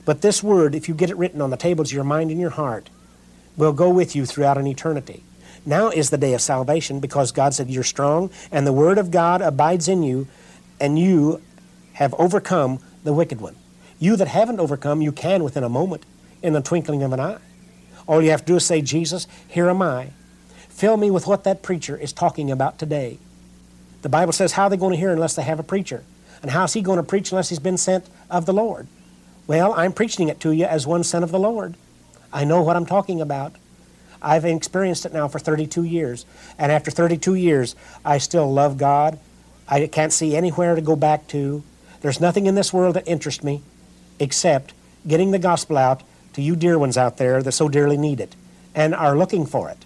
[0.04, 2.40] But this word, if you get it written on the tables of your mind and
[2.40, 2.88] your heart,
[3.56, 5.22] will go with you throughout an eternity.
[5.66, 9.10] Now is the day of salvation because God said you're strong and the word of
[9.10, 10.26] God abides in you
[10.80, 11.42] and you
[11.94, 13.56] have overcome the wicked one.
[13.98, 16.04] You that haven't overcome, you can within a moment,
[16.42, 17.38] in the twinkling of an eye.
[18.06, 20.10] All you have to do is say, Jesus, here am I.
[20.68, 23.18] Fill me with what that preacher is talking about today.
[24.00, 26.02] The Bible says, how are they going to hear unless they have a preacher?
[26.40, 28.86] And how is he going to preach unless he's been sent of the Lord?
[29.46, 31.74] Well, I'm preaching it to you as one son of the Lord.
[32.32, 33.54] I know what I'm talking about.
[34.22, 36.26] I've experienced it now for 32 years.
[36.58, 39.18] And after 32 years, I still love God.
[39.68, 41.62] I can't see anywhere to go back to.
[42.00, 43.62] There's nothing in this world that interests me
[44.18, 44.74] except
[45.06, 46.02] getting the gospel out
[46.34, 48.34] to you dear ones out there that so dearly need it
[48.74, 49.84] and are looking for it.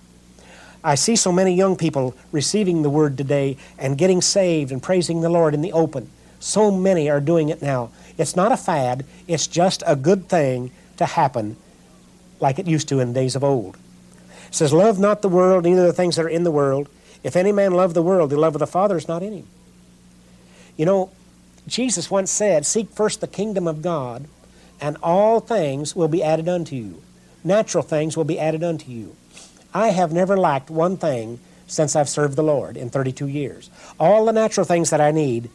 [0.83, 5.23] I see so many young people receiving the word today and getting saved and praising
[5.23, 6.11] the Lord in the open.
[6.41, 7.91] So many are doing it now.
[8.19, 11.57] It's not a fad, it's just a good thing to happen
[12.39, 13.79] like it used to in days of old.
[14.55, 16.89] It says, Love not the world, neither the things that are in the world.
[17.25, 19.49] If any man love the world, the love of the Father is not in him.
[20.77, 21.11] You know,
[21.67, 24.29] Jesus once said, Seek first the kingdom of God,
[24.81, 27.03] and all things will be added unto you.
[27.43, 29.17] Natural things will be added unto you.
[29.75, 33.71] I have never lacked one thing since I've served the Lord in 32 years.
[33.99, 35.51] All the natural things that I need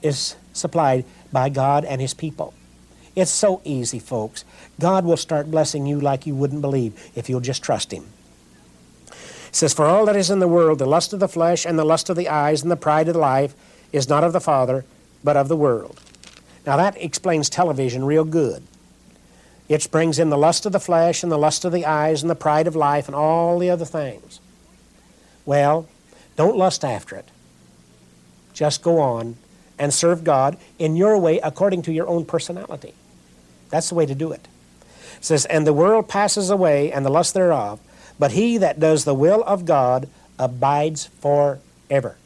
[0.00, 2.54] is supplied by God and His people.
[3.14, 4.46] It's so easy, folks.
[4.78, 8.06] God will start blessing you like you wouldn't believe if you'll just trust Him.
[9.52, 11.84] Says, For all that is in the world, the lust of the flesh and the
[11.84, 13.54] lust of the eyes and the pride of life
[13.92, 14.84] is not of the Father,
[15.24, 16.00] but of the world.
[16.66, 18.62] Now that explains television real good.
[19.68, 22.30] It brings in the lust of the flesh and the lust of the eyes and
[22.30, 24.40] the pride of life and all the other things.
[25.44, 25.88] Well,
[26.36, 27.28] don't lust after it.
[28.52, 29.36] Just go on
[29.78, 32.94] and serve God in your way according to your own personality.
[33.70, 34.48] That's the way to do it.
[35.16, 37.80] It says, And the world passes away and the lust thereof,
[38.20, 40.08] but he that does the will of God
[40.38, 42.16] abides forever.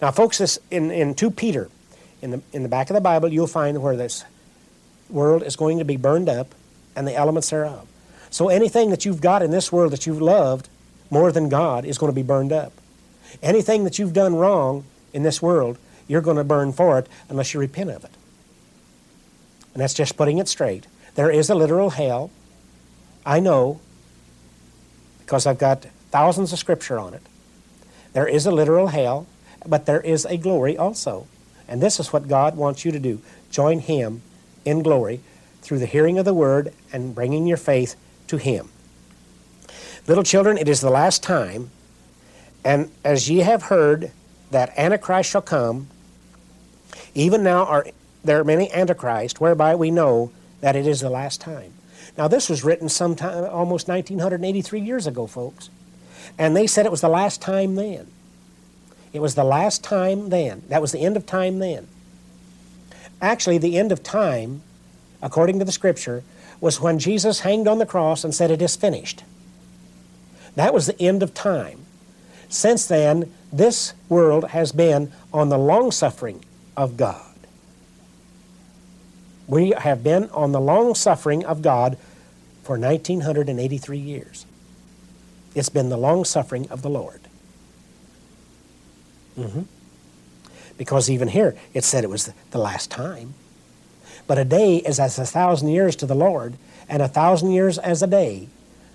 [0.00, 1.68] Now, folks, this in, in 2 Peter,
[2.22, 4.24] in the, in the back of the Bible, you'll find where this
[5.10, 6.54] world is going to be burned up
[6.96, 7.86] and the elements thereof.
[8.30, 10.70] So anything that you've got in this world that you've loved
[11.10, 12.72] more than God is going to be burned up.
[13.42, 15.76] Anything that you've done wrong in this world
[16.06, 18.10] you're going to burn for it unless you repent of it.
[19.72, 20.86] And that's just putting it straight.
[21.14, 22.30] There is a literal hell.
[23.24, 23.80] I know
[25.24, 27.22] because I've got thousands of scripture on it.
[28.12, 29.26] There is a literal hell,
[29.66, 31.26] but there is a glory also.
[31.66, 33.20] And this is what God wants you to do
[33.50, 34.22] join Him
[34.64, 35.20] in glory
[35.62, 37.96] through the hearing of the word and bringing your faith
[38.28, 38.68] to Him.
[40.06, 41.70] Little children, it is the last time,
[42.64, 44.10] and as ye have heard
[44.50, 45.88] that Antichrist shall come,
[47.14, 47.86] even now are
[48.24, 51.74] there are many antichrists, whereby we know that it is the last time.
[52.16, 55.70] Now this was written sometime almost 1983 years ago, folks.
[56.38, 58.06] And they said it was the last time then.
[59.12, 60.62] It was the last time then.
[60.68, 61.88] That was the end of time then.
[63.20, 64.62] Actually, the end of time,
[65.22, 66.24] according to the scripture,
[66.60, 69.22] was when Jesus hanged on the cross and said, It is finished.
[70.56, 71.84] That was the end of time.
[72.48, 76.44] Since then, this world has been on the long suffering
[76.76, 77.33] of God.
[79.46, 81.98] We have been on the long suffering of God
[82.62, 84.46] for 1983 years.
[85.54, 87.20] It's been the long suffering of the Lord.
[89.38, 89.62] Mm-hmm.
[90.78, 93.34] Because even here it said it was the last time.
[94.26, 96.54] But a day is as a thousand years to the Lord,
[96.88, 98.48] and a thousand years as a day.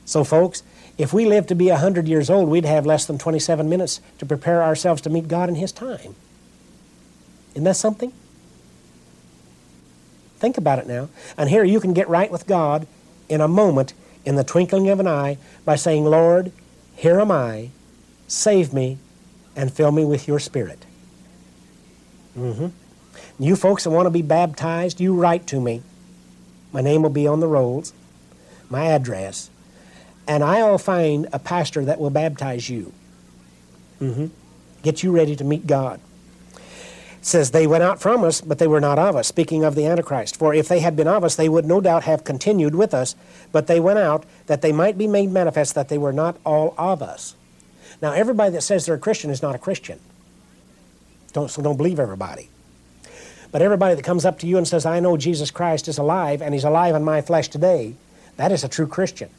[0.05, 0.63] So, folks,
[0.97, 4.01] if we lived to be a hundred years old, we'd have less than 27 minutes
[4.17, 6.15] to prepare ourselves to meet God in His time.
[7.53, 8.11] Isn't that something?
[10.39, 11.09] Think about it now.
[11.37, 12.87] And here you can get right with God
[13.27, 13.93] in a moment,
[14.25, 16.51] in the twinkling of an eye, by saying, Lord,
[16.95, 17.69] here am I,
[18.27, 18.97] save me,
[19.55, 20.85] and fill me with your Spirit.
[22.37, 22.67] Mm-hmm.
[23.37, 25.81] You folks that want to be baptized, you write to me.
[26.71, 27.93] My name will be on the rolls,
[28.69, 29.49] my address,
[30.27, 32.93] and I'll find a pastor that will baptize you.
[33.99, 34.27] Mm-hmm.
[34.83, 35.99] Get you ready to meet God
[37.21, 39.85] says they went out from us, but they were not of us, speaking of the
[39.85, 40.37] Antichrist.
[40.37, 43.15] For if they had been of us, they would no doubt have continued with us,
[43.51, 46.73] but they went out that they might be made manifest that they were not all
[46.77, 47.35] of us.
[48.01, 49.99] Now, everybody that says they're a Christian is not a Christian.
[51.33, 52.49] Don't, so don't believe everybody.
[53.51, 56.41] But everybody that comes up to you and says, I know Jesus Christ is alive,
[56.41, 57.95] and he's alive in my flesh today,
[58.37, 59.29] that is a true Christian.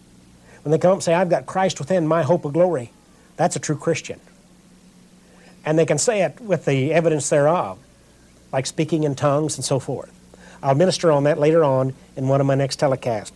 [0.62, 2.90] When they come up and say, I've got Christ within my hope of glory,
[3.36, 4.20] that's a true Christian
[5.64, 7.78] and they can say it with the evidence thereof,
[8.52, 10.12] like speaking in tongues and so forth.
[10.62, 13.32] I'll minister on that later on in one of my next telecasts.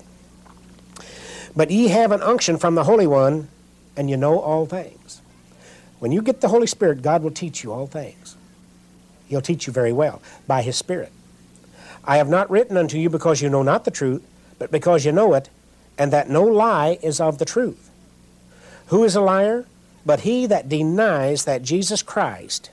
[1.57, 3.49] But ye have an unction from the Holy One,
[3.97, 5.21] and you know all things.
[6.01, 8.37] When you get the Holy Spirit, God will teach you all things.
[9.29, 11.13] He'll teach you very well by His Spirit.
[12.05, 14.23] I have not written unto you because you know not the truth,
[14.59, 15.49] but because you know it,
[15.97, 17.91] and that no lie is of the truth.
[18.89, 19.67] Who is a liar?
[20.07, 22.71] But he that denies that Jesus Christ,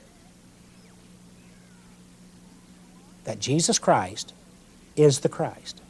[3.24, 4.32] that Jesus Christ
[4.96, 5.80] is the Christ.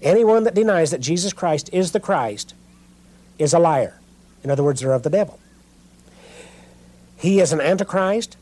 [0.00, 2.54] Anyone that denies that Jesus Christ is the Christ
[3.38, 3.98] is a liar.
[4.44, 5.38] In other words, they're of the devil.
[7.16, 8.36] He is an antichrist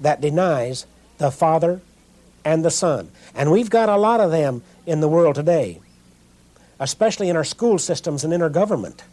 [0.00, 0.86] that denies
[1.18, 1.80] the Father
[2.44, 3.10] and the Son.
[3.34, 5.80] And we've got a lot of them in the world today,
[6.78, 9.04] especially in our school systems and in our government.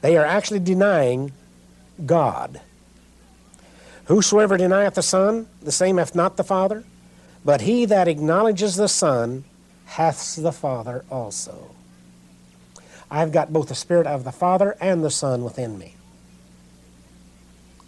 [0.00, 1.32] They are actually denying
[2.04, 2.60] God.
[4.06, 6.84] Whosoever denieth the Son, the same hath not the Father,
[7.44, 9.44] but he that acknowledges the Son
[9.84, 11.74] hath the Father also.
[13.10, 15.94] I've got both the Spirit of the Father and the Son within me.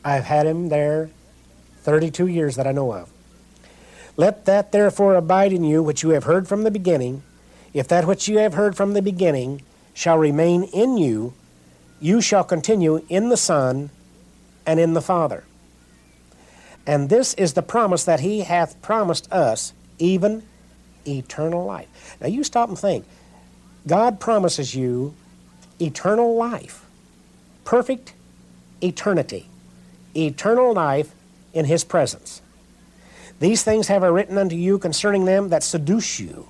[0.04, 1.11] I've had him there
[1.82, 3.11] 32 years that I know of.
[4.16, 7.22] Let that therefore abide in you which you have heard from the beginning.
[7.72, 9.62] If that which you have heard from the beginning
[9.94, 11.34] shall remain in you,
[12.00, 13.90] you shall continue in the Son
[14.71, 15.43] and in the Father.
[16.87, 20.45] And this is the promise that he hath promised us, even
[21.05, 22.16] eternal life.
[22.21, 23.05] Now you stop and think.
[23.89, 25.12] God promises you
[25.81, 26.87] eternal life,
[27.64, 28.14] perfect
[28.81, 29.49] eternity,
[30.16, 31.12] eternal life
[31.53, 32.41] in his presence.
[33.41, 36.49] These things have I written unto you concerning them that seduce you.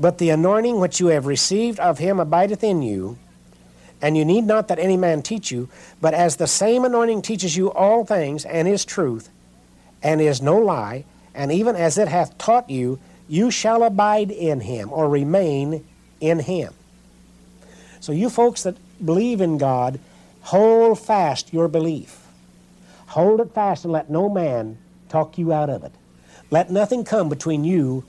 [0.00, 3.18] But the anointing which you have received of him abideth in you,
[4.02, 5.68] and you need not that any man teach you,
[6.00, 9.30] but as the same anointing teaches you all things, and is truth,
[10.02, 12.98] and is no lie, and even as it hath taught you,
[13.28, 15.84] you shall abide in him, or remain
[16.20, 16.74] in him.
[18.00, 20.00] So, you folks that believe in God,
[20.42, 22.26] hold fast your belief.
[23.06, 24.78] Hold it fast and let no man
[25.08, 25.92] talk you out of it.
[26.50, 28.04] Let nothing come between you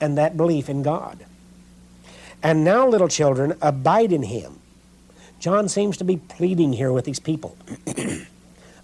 [0.00, 1.26] and that belief in God.
[2.42, 4.61] And now, little children, abide in him.
[5.42, 7.58] John seems to be pleading here with these people.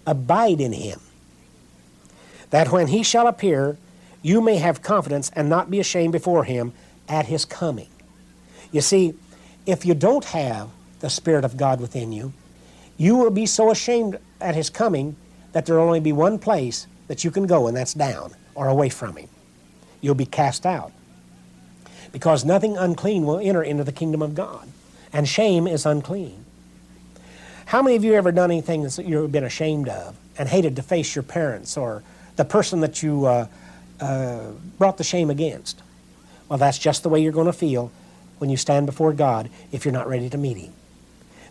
[0.05, 0.99] abide in him,
[2.49, 3.77] that when he shall appear,
[4.21, 6.73] you may have confidence and not be ashamed before him
[7.07, 7.87] at his coming.
[8.73, 9.13] You see,
[9.65, 12.33] if you don't have the Spirit of God within you,
[12.97, 15.15] you will be so ashamed at his coming
[15.53, 18.67] that there will only be one place that you can go, and that's down or
[18.67, 19.29] away from him.
[20.01, 20.91] You'll be cast out.
[22.11, 24.67] Because nothing unclean will enter into the kingdom of God,
[25.13, 26.43] and shame is unclean.
[27.69, 30.81] How many of you ever done anything that you've been ashamed of and hated to
[30.81, 32.01] face your parents or
[32.35, 33.45] the person that you uh,
[33.99, 34.47] uh,
[34.79, 35.79] brought the shame against?
[36.47, 37.91] Well, that's just the way you're going to feel
[38.39, 40.73] when you stand before God if you're not ready to meet Him.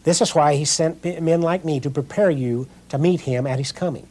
[0.02, 3.60] This is why He sent men like me to prepare you to meet Him at
[3.60, 4.08] His coming.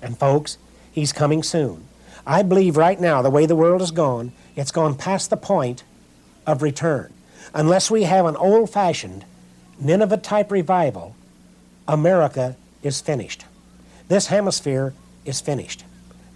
[0.00, 0.56] And folks,
[0.92, 1.84] He's coming soon.
[2.28, 5.82] I believe right now, the way the world has gone, it's gone past the point
[6.46, 7.12] of return.
[7.54, 9.24] Unless we have an old fashioned
[9.80, 11.14] Nineveh type revival,
[11.86, 13.44] America is finished.
[14.08, 15.84] This hemisphere is finished.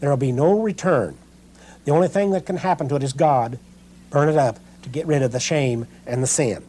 [0.00, 1.16] There will be no return.
[1.84, 3.58] The only thing that can happen to it is God
[4.10, 6.64] burn it up to get rid of the shame and the sin.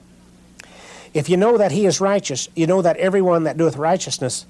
[1.14, 4.46] If you know that he is righteous, you know that everyone that doeth righteousness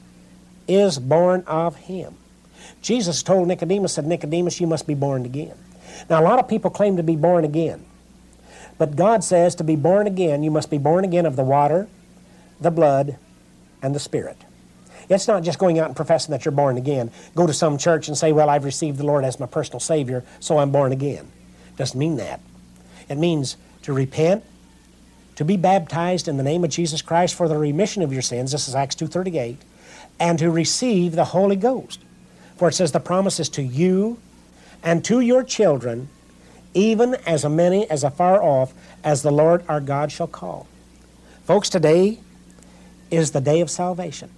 [0.68, 2.16] is born of him.
[2.82, 5.56] Jesus told Nicodemus, said, Nicodemus, you must be born again.
[6.10, 7.86] Now, a lot of people claim to be born again.
[8.78, 11.88] But God says to be born again, you must be born again of the water,
[12.64, 13.18] the blood,
[13.82, 14.38] and the Spirit.
[15.10, 17.12] It's not just going out and professing that you're born again.
[17.36, 20.24] Go to some church and say, Well, I've received the Lord as my personal Savior,
[20.40, 21.32] so I'm born again.
[21.78, 22.40] Doesn't mean that.
[23.10, 24.44] It means to repent,
[25.36, 28.52] to be baptized in the name of Jesus Christ for the remission of your sins.
[28.52, 29.58] This is Acts 2.38.
[30.20, 32.00] And to receive the Holy Ghost.
[32.56, 34.20] For it says the promise is to you
[34.84, 36.08] and to your children,
[36.74, 38.74] even as many as afar off
[39.04, 40.68] as the Lord our God shall call.
[41.46, 42.20] Folks, today
[43.14, 44.30] is the day of salvation.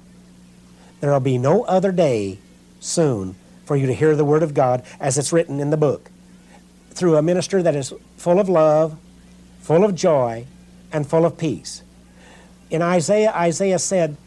[0.99, 2.39] There will be no other day
[2.79, 3.35] soon
[3.65, 6.09] for you to hear the Word of God as it's written in the book
[6.91, 8.97] through a minister that is full of love,
[9.59, 10.45] full of joy,
[10.91, 11.83] and full of peace.
[12.69, 14.17] In Isaiah, Isaiah said,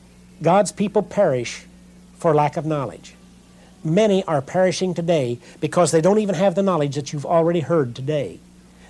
[0.43, 1.65] God's people perish
[2.19, 3.15] for lack of knowledge.
[3.83, 7.95] Many are perishing today because they don't even have the knowledge that you've already heard
[7.95, 8.41] today.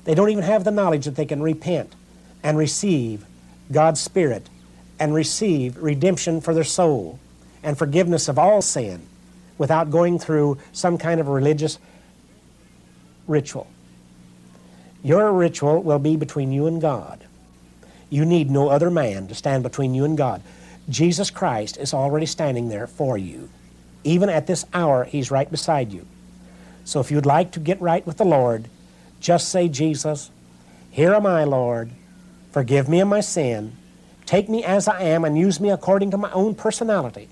[0.05, 1.95] They don't even have the knowledge that they can repent
[2.43, 3.27] and receive
[3.71, 4.49] God's Spirit
[4.99, 7.19] and receive redemption for their soul
[7.63, 9.03] and forgiveness of all sin
[9.57, 11.79] without going through some kind of religious
[13.27, 13.67] ritual.
[15.03, 17.25] Your ritual will be between you and God.
[18.11, 20.43] You need no other man to stand between you and God.
[20.89, 23.51] Jesus Christ is already standing there for you.
[24.05, 26.07] Even at this hour, He's right beside you.
[26.85, 28.65] So if you'd like to get right with the Lord,
[29.21, 30.31] just say, Jesus,
[30.91, 31.91] here am I, Lord.
[32.51, 33.77] Forgive me of my sin.
[34.29, 37.31] Take me as I am and use me according to my own personality.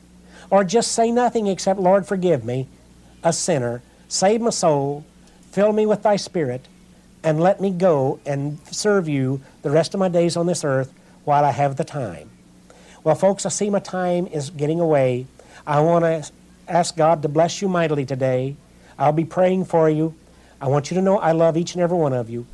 [0.48, 2.68] Or just say nothing except, Lord, forgive me,
[3.22, 3.82] a sinner.
[4.08, 5.04] Save my soul.
[5.52, 6.66] Fill me with thy spirit
[7.22, 10.90] and let me go and serve you the rest of my days on this earth
[11.26, 12.30] while I have the time.
[13.04, 15.26] Well, folks, I see my time is getting away.
[15.66, 16.32] I want to
[16.66, 18.56] ask God to bless you mightily today.
[18.98, 20.14] I'll be praying for you.
[20.62, 22.46] I want you to know I love each and every one of you.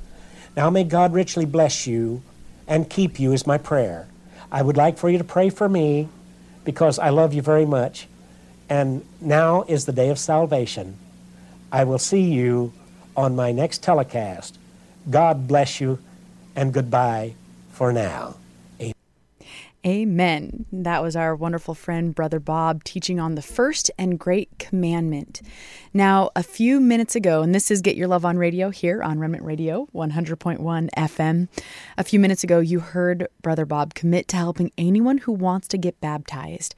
[0.56, 2.24] Now may God richly bless you
[2.66, 4.09] and keep you is my prayer.
[4.53, 6.09] I would like for you to pray for me
[6.62, 8.07] because I love you very much.
[8.69, 10.99] And now is the day of salvation.
[11.73, 12.73] I will see you
[13.16, 14.59] on my next telecast.
[15.09, 15.99] God bless you
[16.55, 17.35] and goodbye
[17.73, 18.37] for now.
[19.85, 20.65] Amen.
[20.71, 25.43] That was our wonderful friend, Brother Bob, teaching on the first and great commandment.
[25.93, 29.19] Now, a few minutes ago, and this is Get Your Love on Radio here on
[29.19, 31.49] Remnant Radio 100.1 FM.
[31.99, 35.79] A few minutes ago, you heard Brother Bob commit to helping anyone who wants to
[35.79, 36.77] get baptized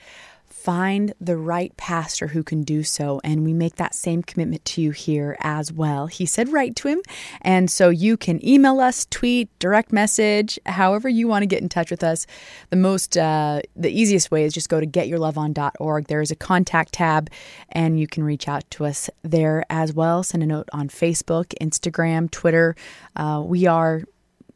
[0.65, 3.21] find the right pastor who can do so.
[3.23, 6.07] And we make that same commitment to you here as well.
[6.07, 7.03] He said, write to him.
[7.43, 11.69] And so you can email us, tweet, direct message, however you want to get in
[11.69, 12.27] touch with us.
[12.71, 16.07] The most, uh, the easiest way is just go to getyourloveon.org.
[16.07, 17.29] There is a contact tab,
[17.69, 20.23] and you can reach out to us there as well.
[20.23, 22.75] Send a note on Facebook, Instagram, Twitter.
[23.17, 24.05] Uh, we are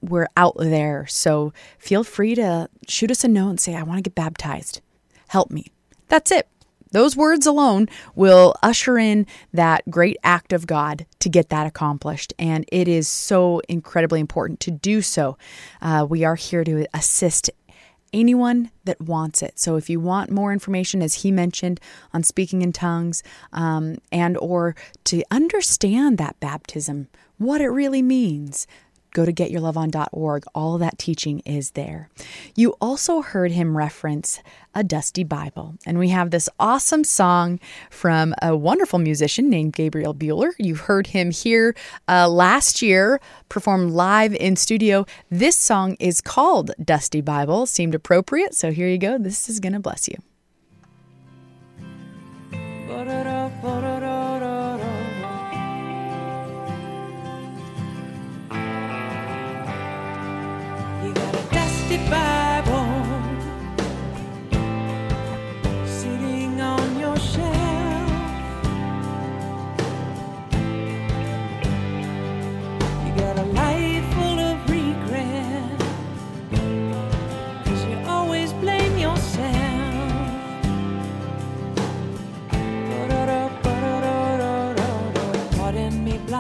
[0.01, 1.06] we're out there.
[1.06, 4.80] So feel free to shoot us a note and say, I want to get baptized.
[5.26, 5.72] Help me.
[6.09, 6.48] That's it.
[6.90, 12.32] Those words alone will usher in that great act of God to get that accomplished.
[12.39, 15.36] And it is so incredibly important to do so.
[15.82, 17.51] Uh, we are here to assist
[18.12, 21.78] anyone that wants it so if you want more information as he mentioned
[22.14, 23.22] on speaking in tongues
[23.52, 24.74] um, and or
[25.05, 27.06] to understand that baptism
[27.36, 28.66] what it really means
[29.12, 30.44] go to getyourloveon.org.
[30.55, 32.09] All of that teaching is there.
[32.55, 34.40] You also heard him reference
[34.74, 35.74] a dusty Bible.
[35.86, 37.59] And we have this awesome song
[37.90, 40.52] from a wonderful musician named Gabriel Bueller.
[40.59, 41.74] You heard him here
[42.09, 45.06] uh, last year perform live in studio.
[45.30, 47.66] This song is called Dusty Bible.
[47.66, 48.55] Seemed appropriate.
[48.55, 49.18] So here you go.
[49.18, 50.16] This is going to bless you.
[53.62, 53.98] Bible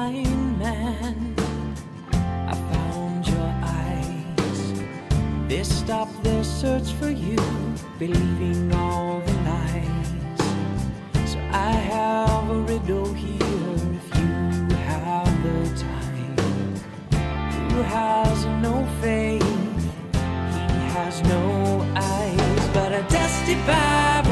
[0.08, 1.34] blind man.
[2.12, 4.60] I found your eyes.
[5.48, 7.38] They stopped their search for you,
[7.98, 11.30] believing all the lies.
[11.30, 16.36] So I have a riddle here if you have the time.
[17.70, 19.42] Who has no faith?
[20.74, 24.27] He has no eyes, but a dusty Bible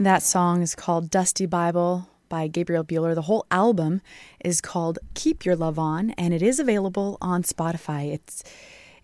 [0.00, 3.14] That song is called Dusty Bible by Gabriel Bueller.
[3.14, 4.00] The whole album
[4.42, 8.14] is called Keep Your Love On, and it is available on Spotify.
[8.14, 8.42] It's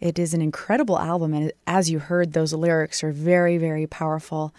[0.00, 4.54] it is an incredible album, and as you heard, those lyrics are very, very powerful.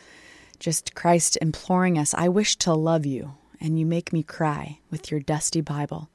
[0.59, 5.09] Just Christ imploring us, I wish to love you, and you make me cry with
[5.09, 6.07] your dusty Bible.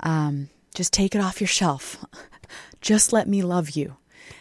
[0.00, 2.04] Um, just take it off your shelf.
[2.82, 3.96] just let me love you.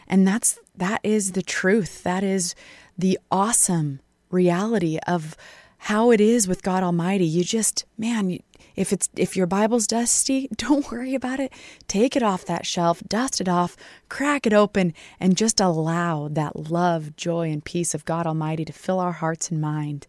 [0.09, 2.03] And that's that is the truth.
[2.03, 2.53] That is
[2.97, 4.01] the awesome
[4.31, 5.35] reality of
[5.77, 7.25] how it is with God Almighty.
[7.25, 8.39] You just, man,
[8.75, 11.51] if it's if your Bible's dusty, don't worry about it.
[11.87, 13.75] Take it off that shelf, dust it off,
[14.09, 18.73] crack it open, and just allow that love, joy, and peace of God Almighty to
[18.73, 20.07] fill our hearts and mind.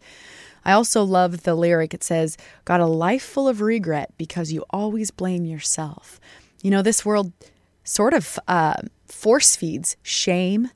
[0.64, 1.92] I also love the lyric.
[1.92, 6.20] It says, Got a life full of regret because you always blame yourself.
[6.62, 7.32] You know, this world
[7.82, 8.74] sort of uh,
[9.06, 10.70] force feeds shame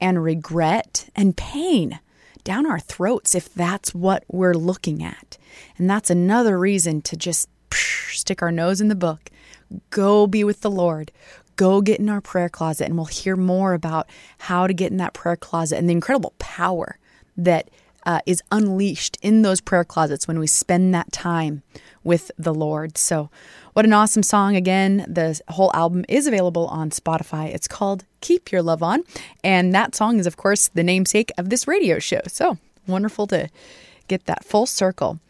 [0.00, 1.98] and regret and pain
[2.44, 5.38] down our throats if that's what we're looking at.
[5.78, 9.30] And that's another reason to just stick our nose in the book,
[9.90, 11.10] go be with the Lord,
[11.56, 14.08] go get in our prayer closet, and we'll hear more about
[14.38, 16.98] how to get in that prayer closet and the incredible power
[17.36, 17.70] that
[18.04, 21.62] uh, is unleashed in those prayer closets when we spend that time
[22.02, 22.98] with the Lord.
[22.98, 23.30] So,
[23.74, 24.56] what an awesome song.
[24.56, 27.54] Again, the whole album is available on Spotify.
[27.54, 29.04] It's called Keep Your Love On.
[29.44, 32.20] And that song is, of course, the namesake of this radio show.
[32.26, 33.50] So wonderful to
[34.08, 35.20] get that full circle.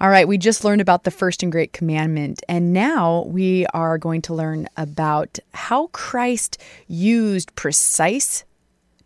[0.00, 3.98] All right, we just learned about the first and great commandment, and now we are
[3.98, 6.58] going to learn about how Christ
[6.88, 8.44] used precise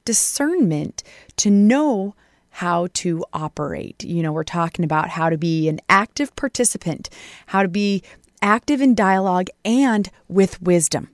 [0.04, 1.02] discernment
[1.36, 2.14] to know
[2.50, 4.04] how to operate.
[4.04, 7.10] You know, we're talking about how to be an active participant,
[7.46, 8.02] how to be
[8.40, 11.10] active in dialogue and with wisdom,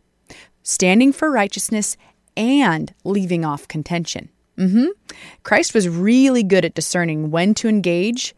[0.62, 1.96] standing for righteousness
[2.36, 4.28] and leaving off contention.
[4.58, 4.88] Mm-hmm.
[5.42, 8.34] Christ was really good at discerning when to engage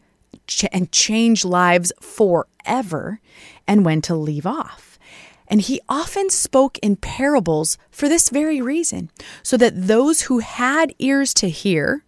[0.47, 3.19] ch- and change lives forever
[3.67, 4.97] and when to leave off.
[5.47, 9.09] And he often spoke in parables for this very reason,
[9.43, 12.03] so that those who had ears to hear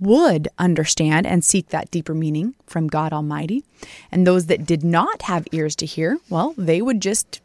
[0.00, 3.64] would understand and seek that deeper meaning from God Almighty.
[4.10, 7.40] And those that did not have ears to hear, well, they would just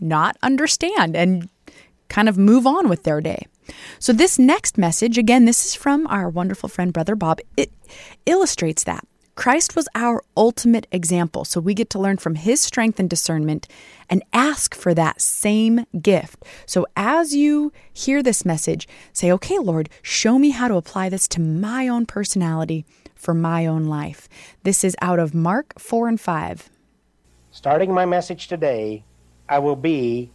[0.00, 1.48] not understand and
[2.08, 3.46] kind of move on with their day.
[3.98, 7.70] So, this next message, again, this is from our wonderful friend, Brother Bob, it
[8.26, 9.04] illustrates that.
[9.38, 13.68] Christ was our ultimate example, so we get to learn from his strength and discernment
[14.10, 16.44] and ask for that same gift.
[16.66, 21.28] So as you hear this message, say, okay, Lord, show me how to apply this
[21.28, 24.28] to my own personality for my own life.
[24.64, 26.68] This is out of Mark 4 and 5.
[27.52, 29.04] Starting my message today,
[29.48, 30.32] I will be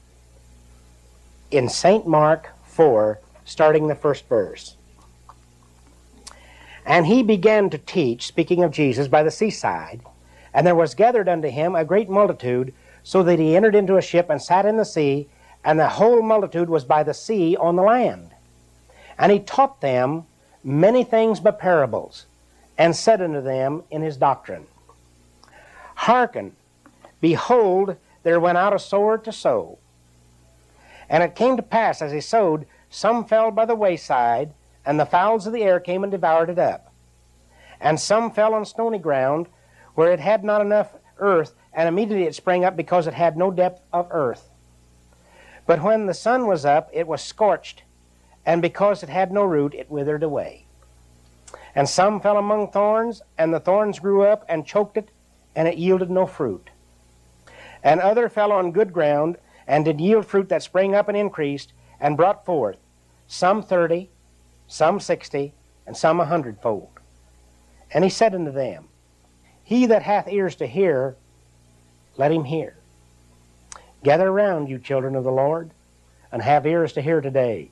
[1.53, 2.07] in St.
[2.07, 4.75] Mark 4, starting the first verse.
[6.85, 10.01] And he began to teach, speaking of Jesus, by the seaside.
[10.53, 12.73] And there was gathered unto him a great multitude,
[13.03, 15.27] so that he entered into a ship and sat in the sea,
[15.63, 18.31] and the whole multitude was by the sea on the land.
[19.17, 20.25] And he taught them
[20.63, 22.25] many things by parables,
[22.77, 24.65] and said unto them in his doctrine,
[25.95, 26.55] Hearken,
[27.21, 29.77] behold, there went out a sower to sow.
[31.13, 34.51] And it came to pass, as he sowed, some fell by the wayside,
[34.83, 36.91] and the fowls of the air came and devoured it up.
[37.79, 39.45] And some fell on stony ground,
[39.93, 43.51] where it had not enough earth, and immediately it sprang up because it had no
[43.51, 44.49] depth of earth.
[45.67, 47.83] But when the sun was up, it was scorched,
[48.43, 50.65] and because it had no root, it withered away.
[51.75, 55.09] And some fell among thorns, and the thorns grew up and choked it,
[55.55, 56.71] and it yielded no fruit.
[57.83, 59.37] And other fell on good ground,
[59.67, 62.77] and did yield fruit that sprang up and increased, and brought forth
[63.27, 64.09] some thirty,
[64.67, 65.53] some sixty,
[65.87, 66.89] and some a hundredfold.
[67.93, 68.87] And he said unto them,
[69.63, 71.15] He that hath ears to hear,
[72.17, 72.75] let him hear.
[74.03, 75.71] Gather around, you children of the Lord,
[76.31, 77.71] and have ears to hear today.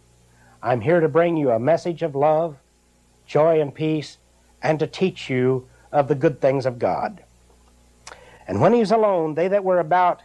[0.64, 2.58] I'm here to bring you a message of love,
[3.26, 4.18] joy, and peace,
[4.62, 7.24] and to teach you of the good things of God.
[8.48, 10.22] And when he was alone, they that were about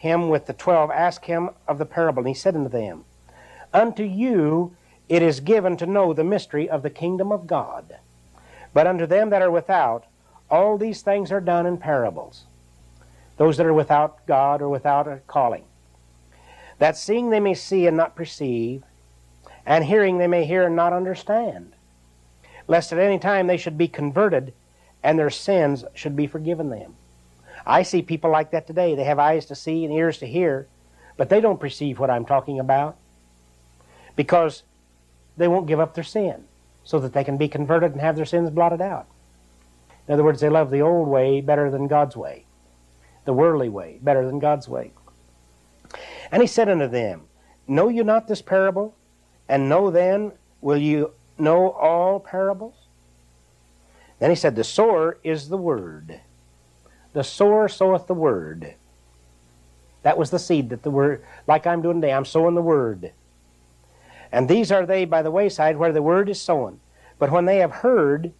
[0.00, 3.04] him with the twelve asked him of the parable, and he said unto them,
[3.70, 4.74] Unto you
[5.10, 7.98] it is given to know the mystery of the kingdom of God.
[8.72, 10.06] But unto them that are without,
[10.50, 12.46] all these things are done in parables.
[13.36, 15.64] Those that are without God or without a calling.
[16.78, 18.84] That seeing they may see and not perceive,
[19.66, 21.74] and hearing they may hear and not understand,
[22.66, 24.54] lest at any time they should be converted
[25.02, 26.96] and their sins should be forgiven them.
[27.66, 28.94] I see people like that today.
[28.94, 30.68] They have eyes to see and ears to hear,
[31.16, 32.96] but they don't perceive what I'm talking about
[34.16, 34.62] because
[35.36, 36.44] they won't give up their sin
[36.84, 39.06] so that they can be converted and have their sins blotted out.
[40.08, 42.44] In other words, they love the old way better than God's way,
[43.24, 44.92] the worldly way better than God's way.
[46.32, 47.22] And he said unto them,
[47.66, 48.94] Know you not this parable?
[49.48, 52.74] And know then, will you know all parables?
[54.18, 56.20] Then he said, The sower is the word.
[57.12, 58.74] The sower soweth the word.
[60.02, 63.12] That was the seed that the word, like I'm doing today, I'm sowing the word.
[64.32, 66.80] And these are they by the wayside where the word is sown.
[67.18, 68.32] But when they have heard,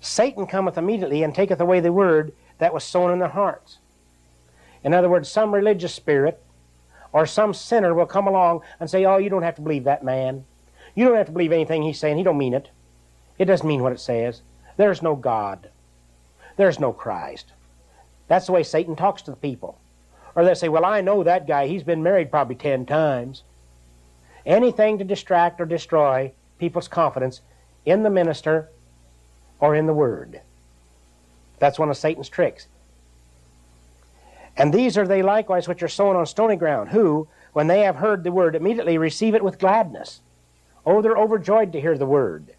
[0.00, 3.78] Satan cometh immediately and taketh away the word that was sown in their hearts.
[4.84, 6.42] In other words, some religious spirit
[7.12, 10.04] or some sinner will come along and say, Oh, you don't have to believe that
[10.04, 10.44] man.
[10.94, 12.18] You don't have to believe anything he's saying.
[12.18, 12.68] He don't mean it.
[13.38, 14.42] It doesn't mean what it says.
[14.76, 15.70] There's no God.
[16.56, 17.52] There's no Christ.
[18.32, 19.78] That's the way Satan talks to the people.
[20.34, 21.66] Or they say, Well, I know that guy.
[21.66, 23.42] He's been married probably ten times.
[24.46, 27.42] Anything to distract or destroy people's confidence
[27.84, 28.70] in the minister
[29.60, 30.40] or in the Word.
[31.58, 32.68] That's one of Satan's tricks.
[34.56, 37.96] And these are they likewise which are sown on stony ground, who, when they have
[37.96, 40.22] heard the word, immediately receive it with gladness.
[40.86, 42.54] Oh, they're overjoyed to hear the word,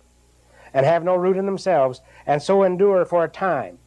[0.71, 3.79] and have no root in themselves, and so endure for a time.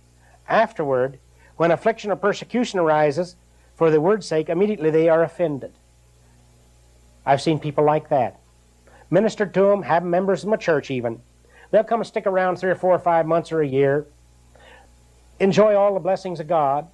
[0.49, 1.21] Afterward,
[1.57, 3.37] when affliction or persecution arises,
[3.75, 5.73] for the word's sake, immediately they are offended.
[7.25, 8.41] I've seen people like that.
[9.11, 11.21] Ministered to them, have members of my church even.
[11.71, 14.07] They'll come and stick around three or four or five months or a year,
[15.39, 16.87] enjoy all the blessings of God,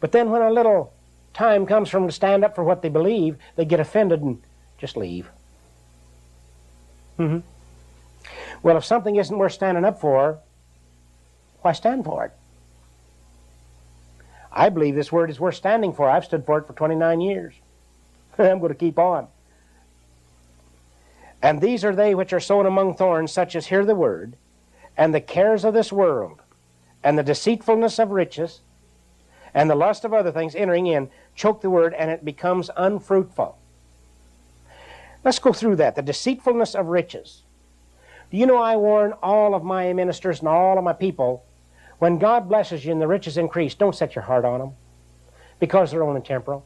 [0.00, 0.92] but then when a little
[1.34, 4.42] time comes for them to stand up for what they believe, they get offended and
[4.78, 5.28] just leave.
[7.18, 7.40] Mm-hmm.
[8.62, 10.38] Well, if something isn't worth standing up for,
[11.62, 12.32] why stand for it?
[14.52, 16.08] I believe this word is worth standing for.
[16.08, 17.54] I've stood for it for 29 years.
[18.38, 19.28] I'm going to keep on.
[21.42, 24.36] And these are they which are sown among thorns, such as hear the word,
[24.96, 26.40] and the cares of this world,
[27.04, 28.60] and the deceitfulness of riches,
[29.54, 33.56] and the lust of other things entering in choke the word and it becomes unfruitful.
[35.24, 35.94] Let's go through that.
[35.94, 37.42] The deceitfulness of riches.
[38.30, 41.44] Do you know I warn all of my ministers and all of my people
[41.98, 44.72] when God blesses you and the riches increase, don't set your heart on them
[45.58, 46.64] because they're only temporal.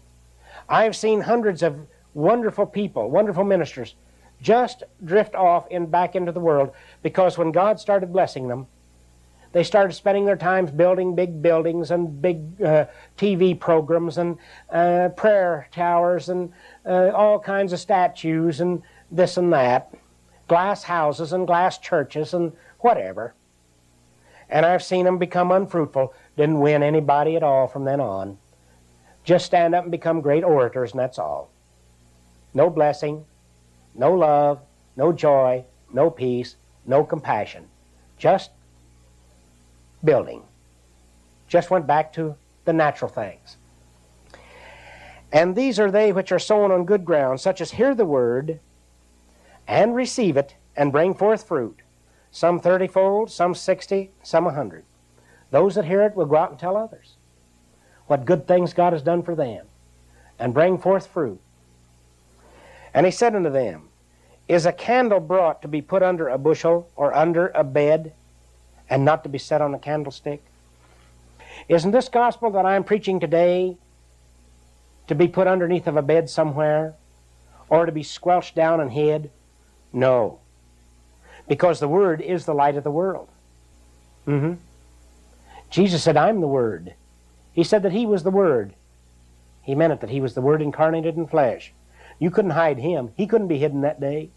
[0.69, 3.95] I've seen hundreds of wonderful people, wonderful ministers,
[4.41, 6.73] just drift off in back into the world
[7.03, 8.67] because when God started blessing them,
[9.53, 12.87] they started spending their time building big buildings and big uh,
[13.19, 14.39] TV programs and
[14.71, 16.53] uh, prayer towers and
[16.87, 19.95] uh, all kinds of statues and this and that,
[20.49, 23.35] glass houses and glass churches and whatever.
[24.53, 28.37] And I've seen them become unfruitful, didn't win anybody at all from then on.
[29.25, 31.51] Just stand up and become great orators, and that's all.
[32.53, 33.25] No blessing,
[33.95, 34.61] no love,
[34.95, 37.67] no joy, no peace, no compassion.
[38.19, 38.51] Just
[40.05, 40.43] building.
[41.49, 43.57] Just went back to the natural things.
[45.33, 48.61] And these are they which are sown on good ground, such as hear the word
[49.67, 51.81] and receive it and bring forth fruit,
[52.33, 54.85] some thirtyfold, some sixty, some a hundred.
[55.51, 57.15] Those that hear it will go out and tell others
[58.07, 59.67] what good things God has done for them
[60.39, 61.41] and bring forth fruit.
[62.93, 63.89] And he said unto them,
[64.49, 68.13] Is a candle brought to be put under a bushel or under a bed
[68.91, 70.43] and not to be set on a candlestick?
[71.69, 73.77] Isn't this gospel that I'm preaching today
[75.07, 76.95] to be put underneath of a bed somewhere
[77.69, 79.31] or to be squelched down and hid?
[79.93, 80.42] No.
[81.49, 83.29] Because the Word is the light of the world.
[84.27, 84.55] Mm-hmm.
[85.71, 86.95] Jesus said, I'm the Word.
[87.53, 88.75] He said that He was the Word.
[89.63, 91.73] He meant it that He was the Word incarnated in flesh.
[92.19, 93.11] You couldn't hide Him.
[93.17, 94.31] He couldn't be hidden that day.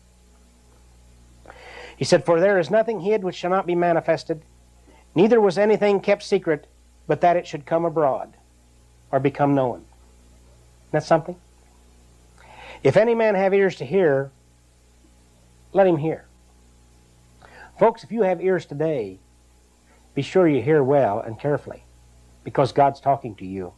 [1.98, 4.42] He said, For there is nothing hid which shall not be manifested,
[5.14, 6.68] neither was anything kept secret,
[7.08, 8.34] but that it should come abroad
[9.12, 9.86] or become known.
[10.92, 11.36] That's something.
[12.84, 14.32] If any man have ears to hear,
[15.74, 16.26] let him hear.
[17.78, 19.20] Folks, if you have ears today,
[20.14, 21.84] be sure you hear well and carefully
[22.46, 23.74] because God's talking to you.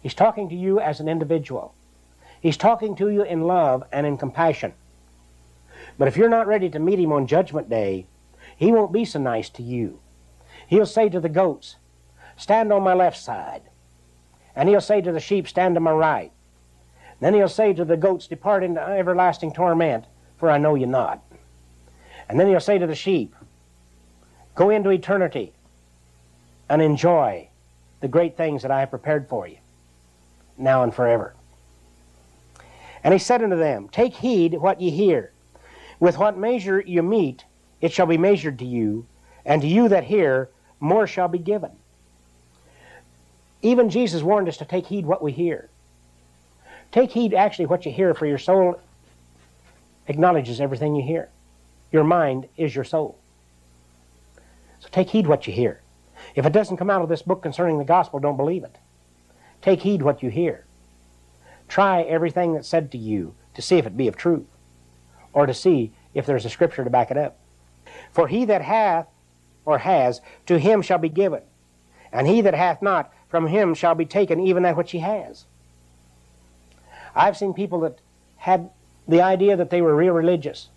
[0.00, 1.74] He's talking to you as an individual.
[2.40, 4.72] He's talking to you in love and in compassion.
[5.98, 8.06] But if you're not ready to meet him on Judgment Day,
[8.56, 10.00] he won't be so nice to you.
[10.66, 11.76] He'll say to the goats,
[12.38, 13.62] Stand on my left side.
[14.56, 16.32] And he'll say to the sheep, Stand to my right.
[17.20, 20.06] Then he'll say to the goats, Depart into everlasting torment,
[20.38, 21.22] for I know you not.
[22.30, 23.34] And then he'll say to the sheep,
[24.54, 25.52] Go into eternity
[26.68, 27.48] and enjoy
[28.00, 29.56] the great things that I have prepared for you,
[30.56, 31.34] now and forever.
[33.02, 35.32] And he said unto them, Take heed what ye hear.
[35.98, 37.44] With what measure you meet,
[37.80, 39.06] it shall be measured to you,
[39.44, 41.72] and to you that hear, more shall be given.
[43.60, 45.68] Even Jesus warned us to take heed what we hear.
[46.92, 48.80] Take heed actually what you hear, for your soul
[50.06, 51.28] acknowledges everything you hear.
[51.92, 53.18] Your mind is your soul.
[54.80, 55.80] So take heed what you hear.
[56.34, 58.78] If it doesn't come out of this book concerning the gospel, don't believe it.
[59.62, 60.64] Take heed what you hear.
[61.68, 64.46] Try everything that's said to you to see if it be of truth,
[65.32, 67.36] or to see if there's a scripture to back it up.
[68.12, 69.06] For he that hath
[69.64, 71.42] or has, to him shall be given,
[72.12, 75.44] and he that hath not, from him shall be taken even that which he has.
[77.14, 78.00] I've seen people that
[78.36, 78.70] had
[79.06, 80.68] the idea that they were real religious.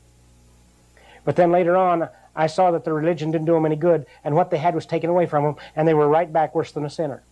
[1.25, 4.35] But then later on, I saw that the religion didn't do them any good, and
[4.35, 6.85] what they had was taken away from them, and they were right back worse than
[6.85, 7.23] a sinner.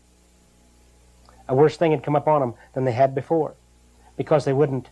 [1.47, 3.55] A worse thing had come upon them than they had before,
[4.15, 4.89] because they wouldn't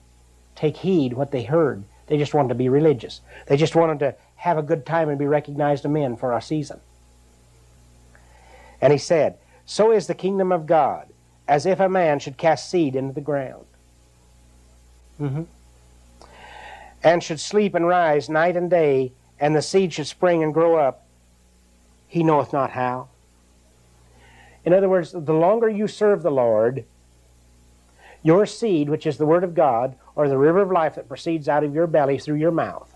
[0.55, 1.83] take heed what they heard.
[2.07, 3.21] They just wanted to be religious.
[3.47, 6.41] They just wanted to have a good time and be recognized of men for a
[6.41, 6.79] season.
[8.81, 11.07] And he said, So is the kingdom of God,
[11.47, 13.65] as if a man should cast seed into the ground.
[15.19, 15.43] Mm-hmm.
[17.03, 20.75] And should sleep and rise night and day, and the seed should spring and grow
[20.75, 21.05] up.
[22.07, 23.07] He knoweth not how.
[24.65, 26.83] In other words, the longer you serve the Lord,
[28.21, 31.47] your seed, which is the Word of God, or the river of life that proceeds
[31.47, 32.93] out of your belly through your mouth,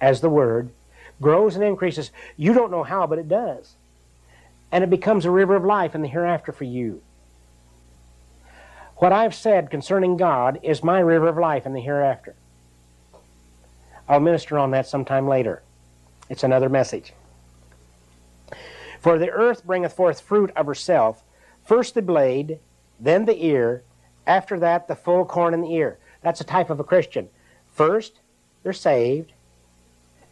[0.00, 0.70] as the Word,
[1.20, 2.12] grows and increases.
[2.36, 3.74] You don't know how, but it does.
[4.70, 7.02] And it becomes a river of life in the hereafter for you.
[8.96, 12.34] What I've said concerning God is my river of life in the hereafter.
[14.08, 15.62] I'll minister on that sometime later.
[16.30, 17.12] It's another message.
[19.00, 21.22] For the earth bringeth forth fruit of herself,
[21.64, 22.58] first the blade,
[22.98, 23.82] then the ear,
[24.26, 25.98] after that the full corn in the ear.
[26.22, 27.28] That's a type of a Christian.
[27.72, 28.20] First,
[28.62, 29.32] they're saved,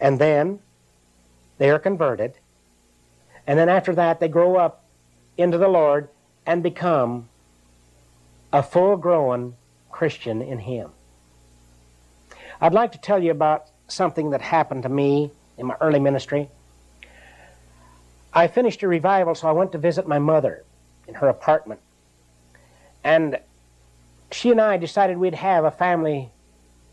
[0.00, 0.60] and then
[1.58, 2.34] they are converted,
[3.46, 4.84] and then after that they grow up
[5.36, 6.08] into the Lord
[6.46, 7.28] and become
[8.54, 9.52] a full grown
[9.90, 10.90] Christian in Him.
[12.60, 16.48] I'd like to tell you about something that happened to me in my early ministry.
[18.32, 20.62] I finished a revival, so I went to visit my mother
[21.08, 21.80] in her apartment.
[23.02, 23.40] And
[24.30, 26.30] she and I decided we'd have a family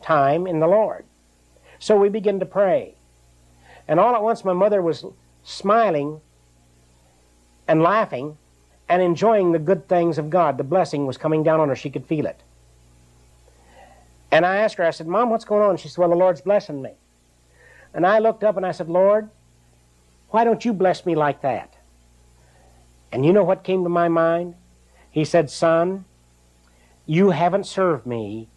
[0.01, 1.05] time in the Lord.
[1.77, 2.95] So we began to pray.
[3.87, 5.05] And all at once, my mother was
[5.43, 6.21] smiling
[7.67, 8.39] and laughing
[8.91, 10.57] and enjoying the good things of God.
[10.57, 11.77] The blessing was coming down on her.
[11.77, 12.37] She could feel it.
[14.33, 15.77] And I asked her, I said, Mom, what's going on?
[15.77, 16.91] She said, Well, the Lord's blessing me.
[17.93, 19.29] And I looked up and I said, Lord,
[20.31, 21.73] why don't you bless me like that?
[23.13, 24.55] And you know what came to my mind?
[25.09, 26.03] He said, Son,
[27.05, 28.49] you haven't served me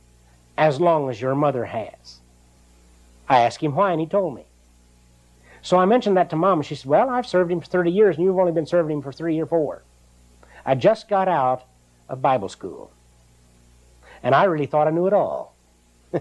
[0.58, 2.18] as long as your mother has.
[3.28, 4.46] I asked him why, and he told me.
[5.62, 7.92] So I mentioned that to Mom, and she said, Well, I've served him for 30
[7.92, 9.84] years, and you've only been serving him for three or four.
[10.64, 11.64] I just got out
[12.08, 12.90] of Bible school,
[14.22, 15.54] and I really thought I knew it all.
[16.14, 16.20] uh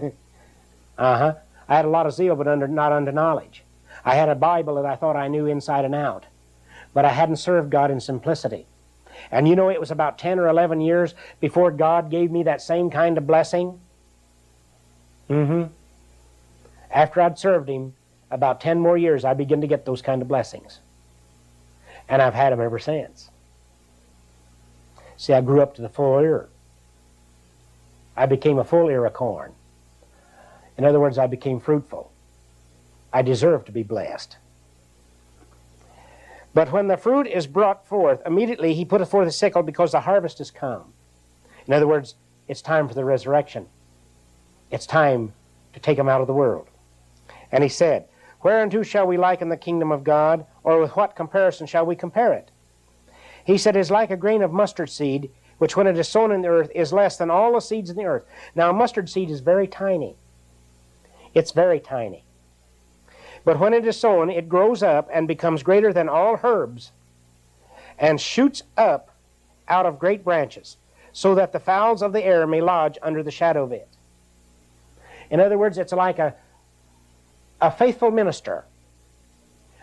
[0.98, 1.34] huh.
[1.68, 3.62] I had a lot of zeal, but under, not under knowledge.
[4.04, 6.26] I had a Bible that I thought I knew inside and out,
[6.92, 8.66] but I hadn't served God in simplicity.
[9.30, 12.60] And you know, it was about 10 or 11 years before God gave me that
[12.60, 13.80] same kind of blessing.
[15.30, 15.62] Mm hmm.
[16.90, 17.94] After I'd served Him
[18.30, 20.80] about 10 more years, I began to get those kind of blessings.
[22.08, 23.30] And I've had them ever since.
[25.16, 26.48] See, I grew up to the full ear.
[28.16, 29.52] I became a full ear of corn.
[30.76, 32.10] In other words, I became fruitful.
[33.12, 34.36] I deserve to be blessed.
[36.52, 40.00] But when the fruit is brought forth, immediately he putteth forth a sickle because the
[40.00, 40.92] harvest is come.
[41.66, 42.14] In other words,
[42.46, 43.66] it's time for the resurrection.
[44.70, 45.32] It's time
[45.72, 46.68] to take them out of the world.
[47.50, 48.06] And he said,
[48.42, 52.32] Whereunto shall we liken the kingdom of God, or with what comparison shall we compare
[52.32, 52.50] it?
[53.44, 56.42] He said, Is like a grain of mustard seed, which when it is sown in
[56.42, 58.24] the earth is less than all the seeds in the earth.
[58.54, 60.16] Now, mustard seed is very tiny.
[61.34, 62.24] It's very tiny.
[63.44, 66.92] But when it is sown, it grows up and becomes greater than all herbs
[67.98, 69.10] and shoots up
[69.68, 70.76] out of great branches,
[71.12, 73.88] so that the fowls of the air may lodge under the shadow of it.
[75.30, 76.34] In other words, it's like a,
[77.60, 78.64] a faithful minister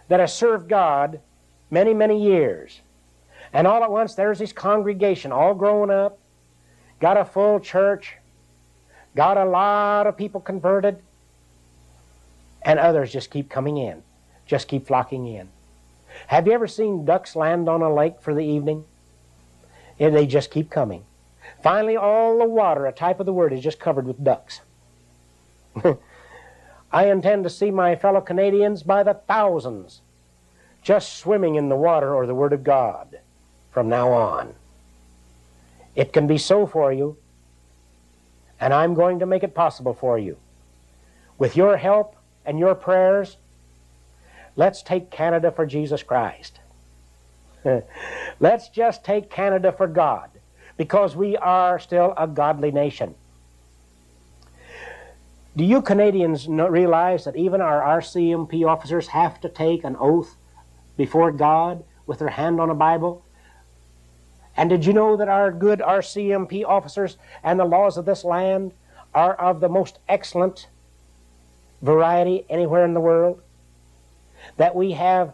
[0.08, 1.20] that has served God
[1.70, 2.82] many, many years.
[3.54, 6.18] And all at once, there's this congregation all grown up,
[7.00, 8.16] got a full church,
[9.16, 11.02] got a lot of people converted,
[12.62, 14.04] and others just keep coming in,
[14.46, 15.50] just keep flocking in.
[16.28, 18.86] Have you ever seen ducks land on a lake for the evening?
[20.00, 21.04] And they just keep coming.
[21.62, 24.62] Finally, all the water, a type of the word, is just covered with ducks.
[26.92, 30.02] I intend to see my fellow Canadians by the thousands
[30.82, 33.20] just swimming in the water or the Word of God
[33.72, 34.54] from now on.
[35.96, 37.18] It can be so for you,
[38.60, 40.38] and I'm going to make it possible for you.
[41.38, 42.16] With your help
[42.46, 43.38] and your prayers,
[44.56, 46.60] let's take Canada for Jesus Christ.
[48.40, 50.30] let's just take Canada for God
[50.78, 53.16] because we are still a godly nation.
[55.56, 60.38] Do you Canadians realize that even our RCMP officers have to take an oath
[60.96, 63.26] before God with their hand on a Bible?
[64.56, 68.74] And did you know that our good RCMP officers and the laws of this land
[69.14, 70.68] are of the most excellent
[71.82, 73.42] variety anywhere in the world?
[74.58, 75.34] That we have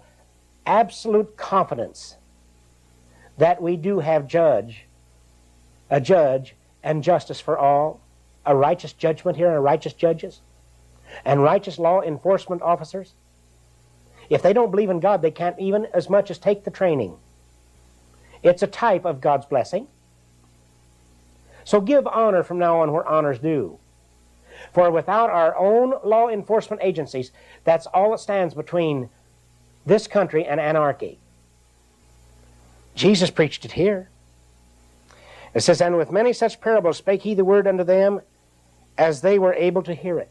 [0.66, 2.18] absolute confidence
[3.38, 4.86] that we do have judge,
[5.90, 8.02] a judge and justice for all,
[8.46, 10.42] a righteous judgment here and righteous judges,
[11.24, 13.14] and righteous law enforcement officers.
[14.30, 17.16] If they don't believe in God, they can't even as much as take the training.
[18.44, 19.88] It's a type of God's blessing.
[21.64, 23.80] So give honor from now on where honor's due.
[24.74, 27.32] For without our own law enforcement agencies,
[27.64, 29.10] that's all that stands between
[29.86, 31.20] this country and anarchy.
[32.96, 34.10] Jesus preached it here.
[35.54, 38.22] It says, And with many such parables spake he the word unto them
[38.98, 40.30] as they were able to hear it.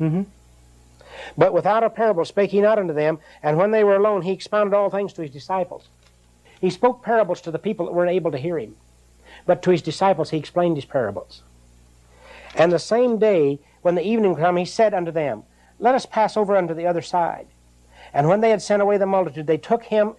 [0.00, 0.22] Mm-hmm.
[1.36, 4.32] But without a parable spake he not unto them, and when they were alone, he
[4.32, 5.88] expounded all things to his disciples.
[6.62, 8.76] He spoke parables to the people that weren't able to hear him,
[9.46, 11.42] but to his disciples he explained his parables.
[12.54, 15.42] And the same day, when the evening came, he said unto them,
[15.80, 17.48] Let us pass over unto the other side.
[18.14, 20.14] And when they had sent away the multitude, they took him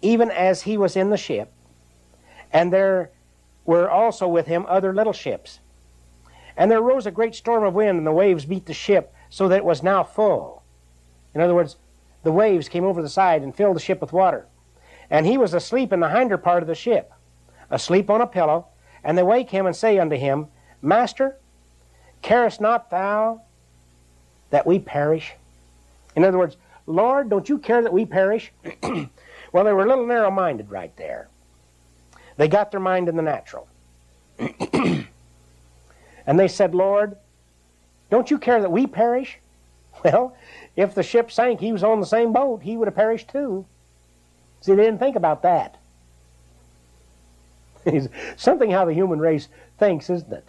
[0.00, 1.52] even as he was in the ship,
[2.52, 3.10] and there
[3.64, 5.58] were also with him other little ships.
[6.56, 9.48] And there arose a great storm of wind, and the waves beat the ship, so
[9.48, 10.62] that it was now full.
[11.34, 11.74] In other words,
[12.22, 14.46] the waves came over the side and filled the ship with water.
[15.10, 17.12] And he was asleep in the hinder part of the ship,
[17.70, 18.66] asleep on a pillow.
[19.04, 20.48] And they wake him and say unto him,
[20.82, 21.36] Master,
[22.22, 23.42] carest not thou
[24.50, 25.32] that we perish?
[26.14, 26.56] In other words,
[26.86, 28.52] Lord, don't you care that we perish?
[29.52, 31.28] well, they were a little narrow minded right there.
[32.36, 33.68] They got their mind in the natural.
[34.38, 35.08] and
[36.38, 37.16] they said, Lord,
[38.10, 39.38] don't you care that we perish?
[40.04, 40.36] Well,
[40.76, 43.64] if the ship sank, he was on the same boat, he would have perished too.
[44.66, 45.78] See, they didn't think about that.
[48.36, 49.46] Something how the human race
[49.78, 50.44] thinks, isn't it?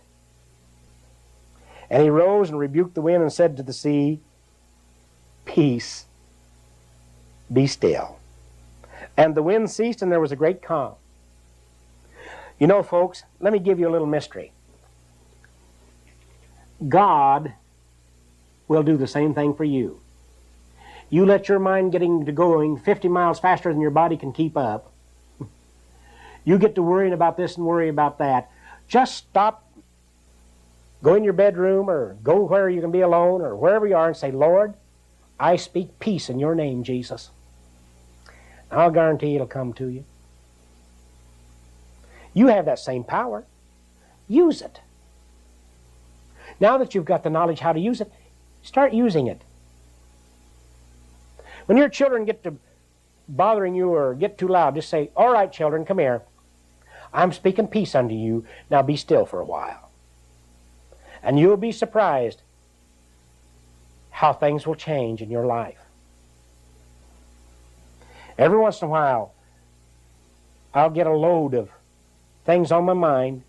[1.92, 4.20] And he rose and rebuked the wind and said to the sea,
[5.46, 6.06] Peace,
[7.54, 8.18] be still.
[9.16, 10.96] And the wind ceased, and there was a great calm.
[12.58, 14.52] You know, folks, let me give you a little mystery.
[16.90, 17.54] God
[18.68, 20.02] will do the same thing for you.
[21.10, 24.58] You let your mind getting to going 50 miles faster than your body can keep
[24.58, 24.92] up.
[26.44, 28.50] You get to worrying about this and worry about that.
[28.88, 29.70] Just stop.
[31.04, 34.08] Go in your bedroom or go where you can be alone or wherever you are
[34.08, 34.74] and say, Lord,
[35.40, 37.32] I speak peace in your name, Jesus.
[38.72, 40.04] I'll guarantee it'll come to you.
[42.34, 43.46] You have that same power.
[44.28, 44.82] Use it.
[46.60, 48.12] Now that you've got the knowledge how to use it,
[48.62, 49.42] start using it.
[51.68, 52.56] When your children get to
[53.30, 56.24] bothering you or get too loud, just say, All right, children, come here.
[57.14, 58.46] I'm speaking peace unto you.
[58.70, 59.92] Now be still for a while.
[61.22, 62.42] And you'll be surprised
[64.10, 65.78] how things will change in your life.
[68.38, 69.34] Every once in a while,
[70.74, 71.70] I'll get a load of
[72.46, 73.44] things on my mind,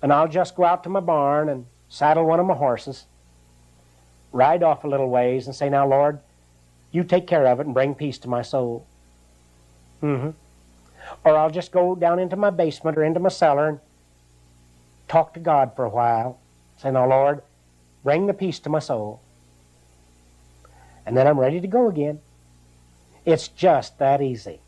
[0.00, 3.04] and I'll just go out to my barn and saddle one of my horses,
[4.32, 6.20] ride off a little ways, and say, Now, Lord,
[6.94, 8.86] you take care of it and bring peace to my soul.
[10.00, 10.30] Mm-hmm.
[11.24, 13.80] Or I'll just go down into my basement or into my cellar and
[15.08, 16.38] talk to God for a while.
[16.78, 17.42] Say, Now, Lord,
[18.04, 19.20] bring the peace to my soul.
[21.04, 22.20] And then I'm ready to go again.
[23.24, 24.60] It's just that easy.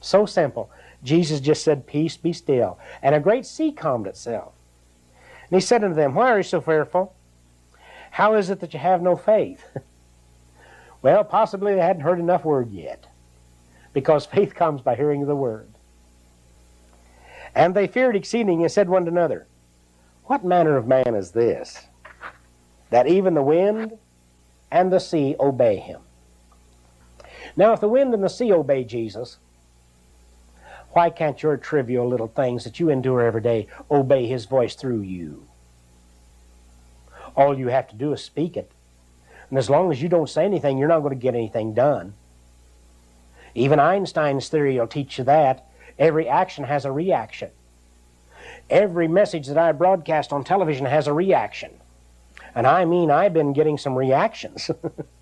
[0.00, 0.70] So simple.
[1.04, 2.78] Jesus just said, Peace, be still.
[3.02, 4.52] And a great sea calmed itself.
[5.50, 7.14] And he said unto them, Why are you so fearful?
[8.12, 9.64] How is it that you have no faith?
[11.02, 13.06] Well, possibly they hadn't heard enough word yet,
[13.92, 15.68] because faith comes by hearing the word.
[17.54, 19.46] And they feared exceeding and said one to another,
[20.24, 21.86] What manner of man is this,
[22.90, 23.98] that even the wind
[24.70, 26.00] and the sea obey him?
[27.56, 29.36] Now, if the wind and the sea obey Jesus,
[30.92, 35.00] why can't your trivial little things that you endure every day obey his voice through
[35.02, 35.46] you?
[37.36, 38.70] All you have to do is speak it
[39.52, 42.14] and as long as you don't say anything, you're not going to get anything done.
[43.54, 45.66] Even Einstein's theory will teach you that.
[45.98, 47.50] Every action has a reaction.
[48.70, 51.70] Every message that I broadcast on television has a reaction.
[52.54, 54.70] And I mean, I've been getting some reactions.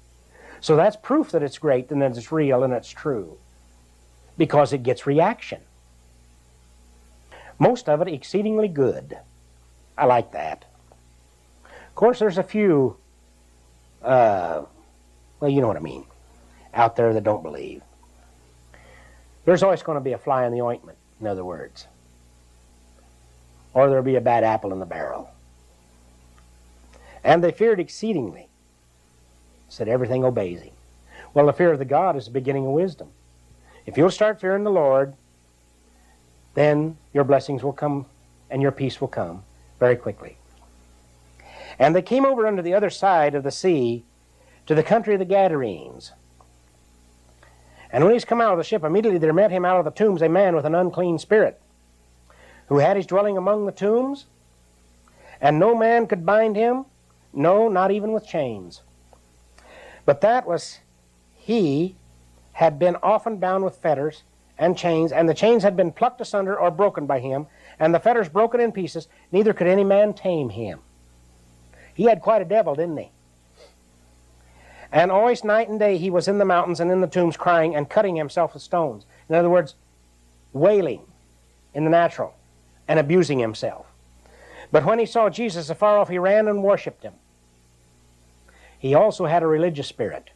[0.61, 3.37] so that's proof that it's great and that it's real and it's true.
[4.39, 5.61] Because it gets reaction.
[7.59, 9.19] Most of it exceedingly good.
[9.99, 10.67] I like that.
[11.65, 12.97] Of course, there's a few,
[14.03, 14.65] uh,
[15.41, 16.05] well, you know what I mean,
[16.75, 17.83] out there that don't believe.
[19.45, 21.87] There's always going to be a fly in the ointment, in other words.
[23.73, 25.31] Or there'll be a bad apple in the barrel.
[27.25, 28.49] And they feared exceedingly.
[29.69, 30.73] Said everything obeys him.
[31.33, 33.09] Well, the fear of the God is the beginning of wisdom.
[33.87, 35.15] If you'll start fearing the Lord,
[36.55, 38.07] then your blessings will come
[38.51, 39.45] and your peace will come
[39.79, 40.37] very quickly.
[41.81, 44.05] And they came over unto the other side of the sea
[44.67, 46.13] to the country of the Gadarenes.
[47.91, 49.91] And when he's come out of the ship, immediately there met him out of the
[49.91, 51.59] tombs a man with an unclean spirit,
[52.67, 54.27] who had his dwelling among the tombs,
[55.41, 56.85] and no man could bind him,
[57.33, 58.83] no, not even with chains.
[60.05, 60.81] But that was
[61.35, 61.97] he
[62.53, 64.23] had been often bound with fetters
[64.59, 67.47] and chains, and the chains had been plucked asunder or broken by him,
[67.79, 70.81] and the fetters broken in pieces, neither could any man tame him.
[72.01, 73.11] He had quite a devil, didn't he?
[74.91, 77.77] And always night and day he was in the mountains and in the tombs crying
[77.77, 79.05] and cutting himself with stones.
[79.29, 79.75] In other words,
[80.55, 81.03] wailing
[81.75, 82.35] in the natural
[82.89, 83.85] and abusing himself.
[84.73, 87.13] But when he saw Jesus afar off, he ran and worshipped him.
[88.79, 90.31] He also had a religious spirit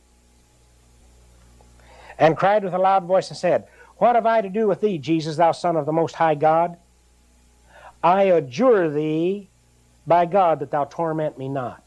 [2.19, 3.66] and cried with a loud voice and said,
[3.97, 6.77] What have I to do with thee, Jesus, thou Son of the Most High God?
[8.03, 9.49] I adjure thee
[10.07, 11.83] by God that thou torment me not.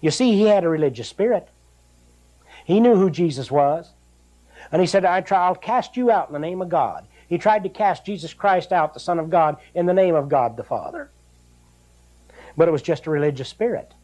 [0.00, 1.48] You see, he had a religious spirit.
[2.64, 3.92] He knew who Jesus was.
[4.72, 7.06] And he said, I try, I'll cast you out in the name of God.
[7.28, 10.28] He tried to cast Jesus Christ out, the Son of God, in the name of
[10.28, 11.10] God the Father.
[12.56, 13.94] But it was just a religious spirit.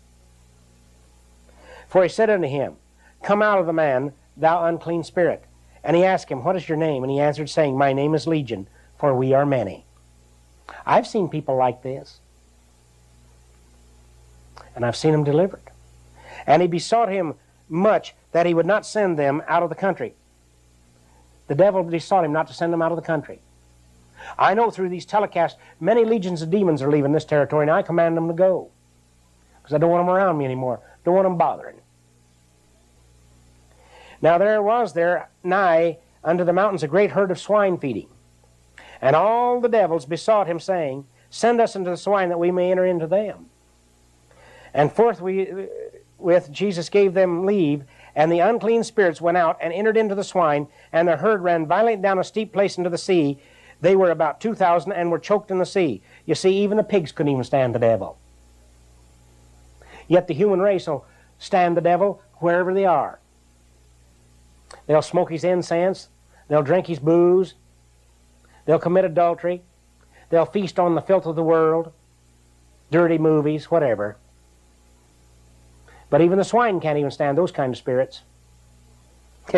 [1.89, 2.77] For he said unto him,
[3.23, 5.45] Come out of the man, thou unclean spirit.
[5.83, 7.03] And he asked him, What is your name?
[7.03, 8.69] And he answered, saying, My name is Legion,
[8.99, 9.85] for we are many.
[10.87, 12.21] I've seen people like this.
[14.81, 15.61] And I've seen them delivered.
[16.47, 17.35] And he besought him
[17.69, 20.15] much that he would not send them out of the country.
[21.49, 23.41] The devil besought him not to send them out of the country.
[24.39, 27.83] I know through these telecasts, many legions of demons are leaving this territory, and I
[27.83, 28.71] command them to go.
[29.61, 30.81] Because I don't want them around me anymore.
[31.05, 31.77] Don't want them bothering.
[34.23, 38.09] Now there was there nigh unto the mountains a great herd of swine feeding.
[39.03, 42.71] And all the devils besought him, saying, Send us into the swine that we may
[42.71, 43.50] enter into them.
[44.73, 47.85] And forthwith Jesus gave them leave,
[48.15, 51.67] and the unclean spirits went out and entered into the swine, and the herd ran
[51.67, 53.39] violently down a steep place into the sea.
[53.81, 56.03] They were about 2,000 and were choked in the sea.
[56.27, 58.19] You see, even the pigs couldn't even stand the devil.
[60.07, 61.07] Yet the human race will
[61.39, 63.21] stand the devil wherever they are.
[64.87, 66.09] They'll smoke his incense,
[66.49, 67.55] they'll drink his booze,
[68.67, 69.63] they'll commit adultery,
[70.31, 71.93] they'll feast on the filth of the world,
[72.91, 74.17] dirty movies, whatever.
[76.11, 78.23] But even the swine can't even stand those kind of spirits.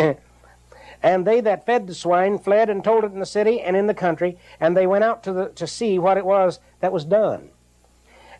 [1.03, 3.87] and they that fed the swine fled and told it in the city and in
[3.87, 7.05] the country, and they went out to, the, to see what it was that was
[7.05, 7.49] done.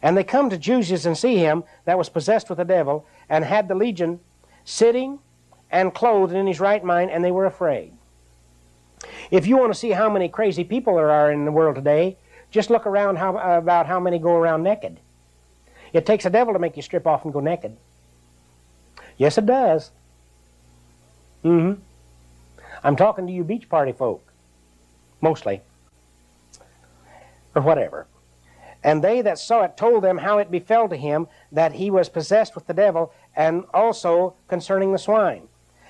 [0.01, 3.43] And they come to Jesus and see him that was possessed with the devil, and
[3.43, 4.19] had the legion
[4.63, 5.19] sitting
[5.71, 7.93] and clothed in his right mind, and they were afraid.
[9.31, 12.17] If you want to see how many crazy people there are in the world today,
[12.51, 14.99] just look around how, about how many go around naked.
[15.91, 17.75] It takes a devil to make you strip off and go naked.
[19.17, 19.91] Yes, it does.
[21.43, 21.81] Mm-hmm.
[22.83, 24.25] I'm talking to you beach party folk,
[25.21, 25.61] mostly,
[27.55, 28.07] or whatever.
[28.83, 32.09] And they that saw it told them how it befell to him that he was
[32.09, 35.47] possessed with the devil, and also concerning the swine.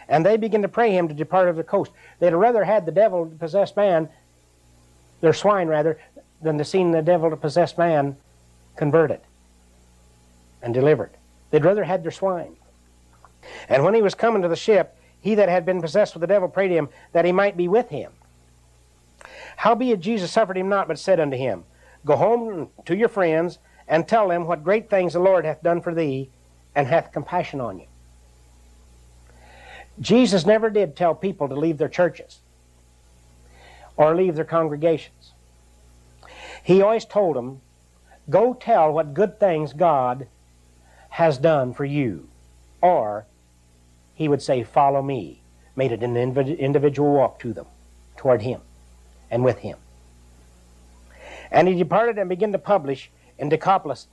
[0.08, 1.92] And they began to pray him to depart of the coast.
[2.20, 4.10] They'd rather had the devil possessed man,
[5.22, 5.98] their swine rather,
[6.42, 8.18] than to see the devil to possessed man
[8.76, 9.22] converted
[10.62, 11.12] and delivered.
[11.50, 12.56] They'd rather had their swine.
[13.70, 16.28] And when he was coming to the ship, he that had been possessed with the
[16.28, 18.12] devil prayed him that he might be with him.
[19.56, 21.64] Howbeit Jesus suffered him not, but said unto him,
[22.06, 25.82] Go home to your friends, and tell them what great things the Lord hath done
[25.82, 26.30] for thee,
[26.76, 27.86] and hath compassion on you.
[30.00, 32.40] Jesus never did tell people to leave their churches
[33.96, 35.34] or leave their congregations.
[36.64, 37.62] He always told them,
[38.30, 40.28] Go tell what good things God
[41.10, 42.28] has done for you,
[42.82, 43.26] or
[44.14, 45.42] he would say, Follow me.
[45.76, 47.66] made it an individual walk to them,
[48.16, 48.62] toward him,
[49.32, 49.78] and with him.
[51.52, 54.08] And he departed and began to publish in Decapolis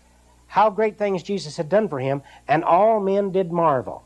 [0.46, 4.04] how great things Jesus had done for him, and all men did marvel.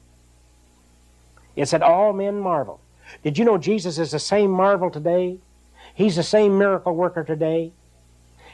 [1.56, 2.80] It said, All men marvel.
[3.22, 5.38] Did you know Jesus is the same marvel today?
[5.94, 7.72] He's the same miracle worker today.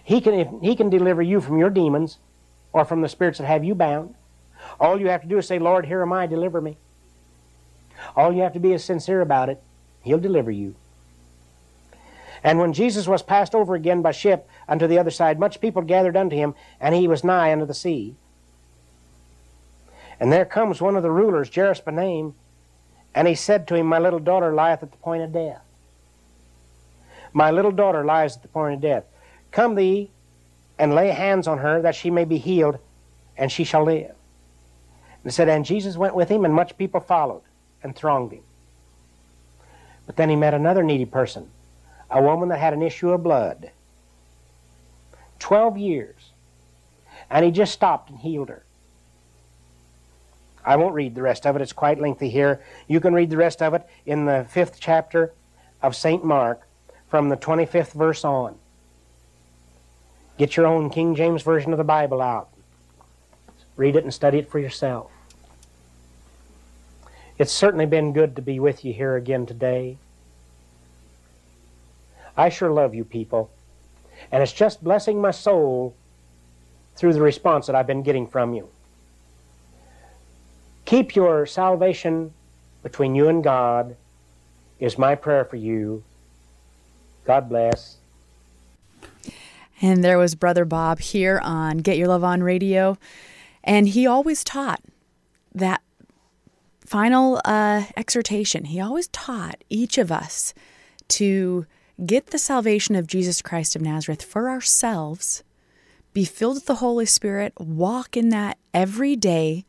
[0.05, 2.19] He can, he can deliver you from your demons
[2.73, 4.15] or from the spirits that have you bound.
[4.79, 6.77] All you have to do is say, Lord, here am I, deliver me.
[8.17, 9.63] All you have to be is sincere about it.
[10.03, 10.75] He'll deliver you.
[12.43, 15.83] And when Jesus was passed over again by ship unto the other side, much people
[15.83, 18.15] gathered unto him, and he was nigh unto the sea.
[20.19, 22.35] And there comes one of the rulers, Jairus by name,
[23.15, 25.63] and he said to him, My little daughter lieth at the point of death.
[27.33, 29.05] My little daughter lies at the point of death.
[29.51, 30.11] Come thee
[30.79, 32.79] and lay hands on her that she may be healed,
[33.37, 34.15] and she shall live.
[35.25, 37.43] And said, And Jesus went with him, and much people followed
[37.83, 38.43] and thronged him.
[40.07, 41.51] But then he met another needy person
[42.11, 43.71] a woman that had an issue of blood.
[45.39, 46.33] Twelve years.
[47.31, 48.65] And he just stopped and healed her.
[50.65, 52.61] I won't read the rest of it, it's quite lengthy here.
[52.89, 55.33] You can read the rest of it in the fifth chapter
[55.81, 56.25] of St.
[56.25, 56.67] Mark
[57.09, 58.57] from the 25th verse on.
[60.37, 62.49] Get your own King James Version of the Bible out.
[63.77, 65.11] Read it and study it for yourself.
[67.41, 69.97] It's certainly been good to be with you here again today.
[72.37, 73.51] I sure love you people.
[74.31, 75.95] And it's just blessing my soul
[76.97, 78.69] through the response that I've been getting from you.
[80.85, 82.35] Keep your salvation
[82.83, 83.97] between you and God,
[84.79, 86.05] is my prayer for you.
[87.25, 87.97] God bless.
[89.81, 92.99] And there was Brother Bob here on Get Your Love On Radio.
[93.65, 94.83] And he always taught
[95.55, 95.81] that
[96.91, 98.65] final uh, exhortation.
[98.65, 100.53] He always taught each of us
[101.07, 101.65] to
[102.05, 105.45] get the salvation of Jesus Christ of Nazareth for ourselves,
[106.13, 109.65] be filled with the Holy Spirit, walk in that every day,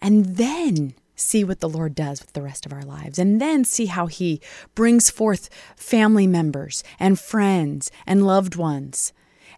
[0.00, 3.64] and then see what the Lord does with the rest of our lives, and then
[3.64, 4.40] see how He
[4.74, 9.12] brings forth family members and friends and loved ones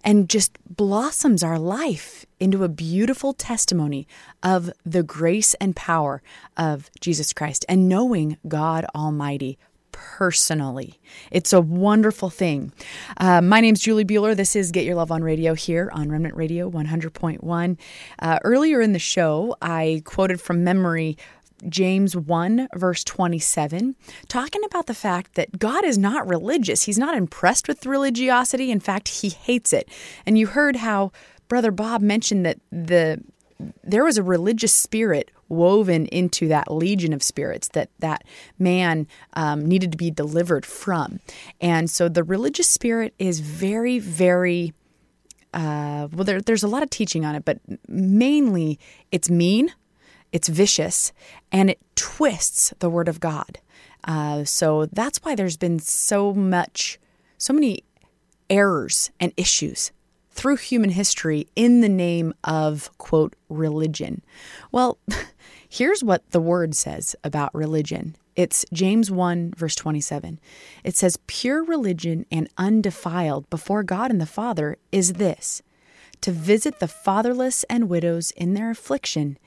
[0.04, 4.06] and just blossoms our life into a beautiful testimony
[4.42, 6.22] of the grace and power
[6.56, 9.58] of Jesus Christ and knowing God Almighty
[9.92, 11.00] personally.
[11.30, 12.72] It's a wonderful thing.
[13.16, 14.36] Uh, my name's Julie Bueller.
[14.36, 17.78] This is Get Your Love on Radio here on Remnant Radio 100.1.
[18.18, 21.16] Uh, earlier in the show, I quoted from memory
[21.68, 23.96] James 1, verse 27,
[24.28, 26.82] talking about the fact that God is not religious.
[26.82, 28.70] He's not impressed with religiosity.
[28.70, 29.88] In fact, he hates it.
[30.26, 31.12] And you heard how
[31.48, 33.22] Brother Bob mentioned that the
[33.82, 38.24] there was a religious spirit woven into that legion of spirits that that
[38.58, 41.20] man um, needed to be delivered from.
[41.60, 44.72] And so the religious spirit is very, very
[45.52, 46.24] uh, well.
[46.24, 48.78] There, there's a lot of teaching on it, but mainly
[49.12, 49.72] it's mean,
[50.34, 51.12] it's vicious,
[51.52, 53.60] and it twists the word of God.
[54.02, 56.98] Uh, so that's why there's been so much,
[57.38, 57.84] so many
[58.50, 59.92] errors and issues
[60.32, 64.22] through human history in the name of, quote, religion.
[64.72, 64.98] Well,
[65.68, 68.16] here's what the word says about religion.
[68.34, 70.40] It's James 1, verse 27.
[70.82, 75.62] It says, Pure religion and undefiled before God and the Father is this
[76.22, 79.38] to visit the fatherless and widows in their affliction,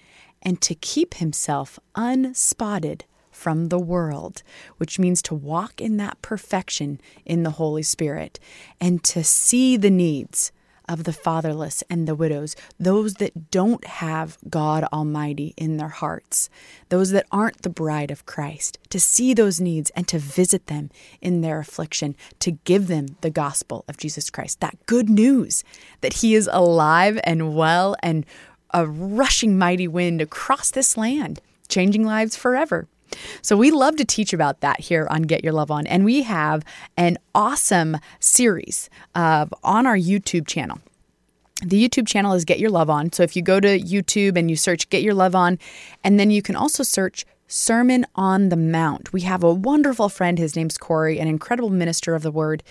[0.42, 4.42] and to keep himself unspotted from the world,
[4.78, 8.40] which means to walk in that perfection in the Holy Spirit
[8.82, 10.52] and to see the needs
[10.88, 16.50] of the fatherless and the widows, those that don't have God Almighty in their hearts,
[16.90, 20.90] those that aren't the bride of Christ, to see those needs and to visit them
[21.22, 25.64] in their affliction, to give them the gospel of Jesus Christ, that good news
[26.02, 28.26] that He is alive and well and
[28.72, 32.88] a rushing mighty wind across this land, changing lives forever.
[33.42, 36.24] So we love to teach about that here on Get Your Love On, and we
[36.24, 36.64] have
[36.98, 40.80] an awesome series of on our YouTube channel.
[41.64, 43.12] The YouTube channel is Get Your Love On.
[43.12, 45.58] So if you go to YouTube and you search Get Your Love On,
[46.04, 49.14] and then you can also search Sermon on the Mount.
[49.14, 52.62] We have a wonderful friend, his name's Corey, an incredible minister of the word,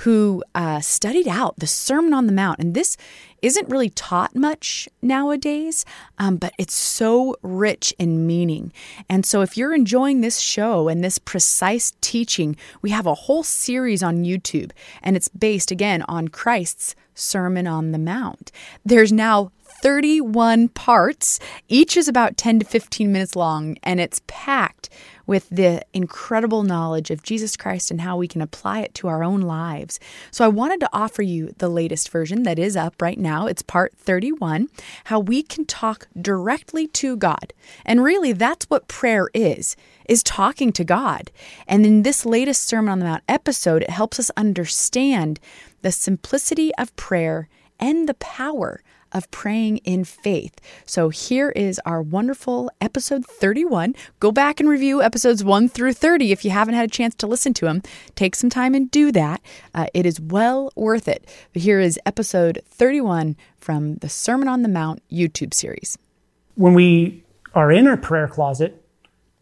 [0.00, 2.58] who uh, studied out the Sermon on the Mount.
[2.58, 2.96] And this
[3.42, 5.84] isn't really taught much nowadays,
[6.18, 8.72] um, but it's so rich in meaning.
[9.10, 13.42] And so if you're enjoying this show and this precise teaching, we have a whole
[13.42, 14.72] series on YouTube,
[15.02, 18.50] and it's based again on Christ's Sermon on the Mount.
[18.84, 19.52] There's now
[19.82, 21.40] 31 parts.
[21.68, 24.90] Each is about 10 to 15 minutes long, and it's packed
[25.30, 29.22] with the incredible knowledge of Jesus Christ and how we can apply it to our
[29.22, 30.00] own lives.
[30.32, 33.46] So I wanted to offer you the latest version that is up right now.
[33.46, 34.68] It's part 31,
[35.04, 37.52] how we can talk directly to God.
[37.84, 39.76] And really that's what prayer is,
[40.08, 41.30] is talking to God.
[41.68, 45.38] And in this latest Sermon on the Mount episode, it helps us understand
[45.82, 47.48] the simplicity of prayer
[47.78, 48.82] and the power
[49.12, 50.60] of praying in faith.
[50.86, 53.94] So here is our wonderful episode 31.
[54.18, 57.26] Go back and review episodes 1 through 30 if you haven't had a chance to
[57.26, 57.82] listen to them.
[58.14, 59.40] Take some time and do that.
[59.74, 61.26] Uh, it is well worth it.
[61.52, 65.98] But here is episode 31 from the Sermon on the Mount YouTube series.
[66.54, 67.24] When we
[67.54, 68.84] are in our prayer closet,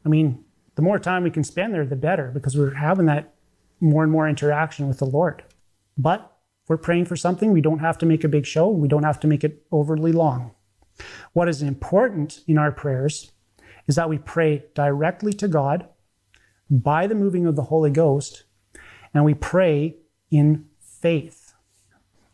[0.05, 3.35] I mean, the more time we can spend there, the better, because we're having that
[3.81, 5.43] more and more interaction with the Lord.
[5.97, 6.38] But
[6.69, 9.21] we're praying for something, we don't have to make a big show, we don't have
[9.21, 10.53] to make it overly long.
[11.33, 13.33] What is important in our prayers
[13.87, 15.89] is that we pray directly to God
[16.71, 18.45] by the moving of the Holy Ghost,
[19.15, 19.97] and we pray
[20.31, 21.55] in faith.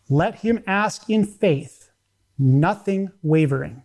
[0.09, 1.91] Let him ask in faith,
[2.39, 3.85] nothing wavering.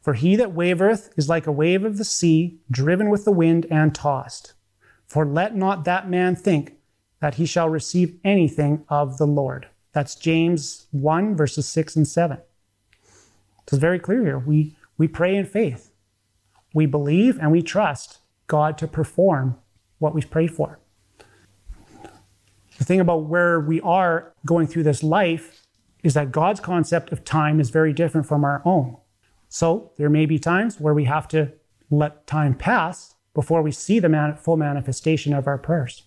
[0.00, 3.66] For he that wavereth is like a wave of the sea, driven with the wind
[3.70, 4.52] and tossed.
[5.06, 6.74] For let not that man think
[7.24, 9.66] that he shall receive anything of the Lord.
[9.92, 12.36] That's James 1, verses 6 and 7.
[13.62, 14.38] It's very clear here.
[14.38, 15.90] We, we pray in faith.
[16.74, 19.56] We believe and we trust God to perform
[20.00, 20.80] what we pray for.
[22.76, 25.62] The thing about where we are going through this life
[26.02, 28.98] is that God's concept of time is very different from our own.
[29.48, 31.52] So there may be times where we have to
[31.90, 36.02] let time pass before we see the man- full manifestation of our prayers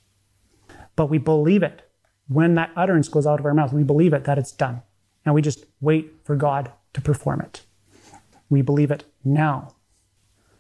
[0.98, 1.90] but we believe it.
[2.28, 4.82] When that utterance goes out of our mouth, we believe it that it's done.
[5.24, 7.62] And we just wait for God to perform it.
[8.50, 9.76] We believe it now.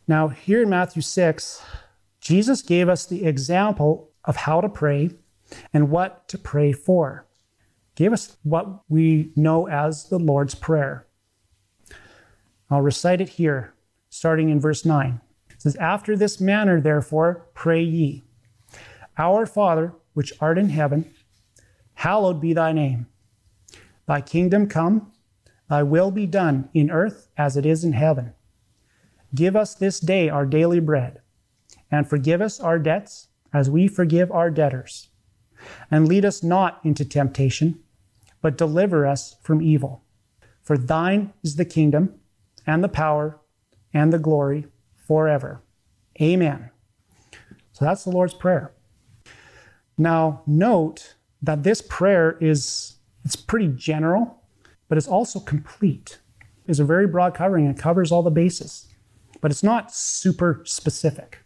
[0.07, 1.61] Now, here in Matthew 6,
[2.21, 5.09] Jesus gave us the example of how to pray
[5.73, 7.25] and what to pray for.
[7.95, 11.07] Gave us what we know as the Lord's Prayer.
[12.69, 13.73] I'll recite it here,
[14.09, 15.19] starting in verse 9.
[15.49, 18.23] It says, After this manner, therefore, pray ye.
[19.17, 21.07] Our Father, which art in heaven,
[21.93, 23.05] hallowed be thy name.
[24.07, 25.11] Thy kingdom come,
[25.69, 28.33] thy will be done in earth as it is in heaven.
[29.35, 31.21] Give us this day our daily bread,
[31.91, 35.09] and forgive us our debts as we forgive our debtors.
[35.91, 37.79] And lead us not into temptation,
[38.41, 40.03] but deliver us from evil.
[40.63, 42.15] For thine is the kingdom,
[42.65, 43.39] and the power,
[43.93, 44.65] and the glory
[44.95, 45.61] forever.
[46.19, 46.71] Amen.
[47.71, 48.73] So that's the Lord's Prayer.
[49.97, 54.41] Now, note that this prayer is it's pretty general,
[54.87, 56.19] but it's also complete.
[56.67, 58.87] It's a very broad covering and covers all the bases,
[59.41, 61.39] but it's not super specific.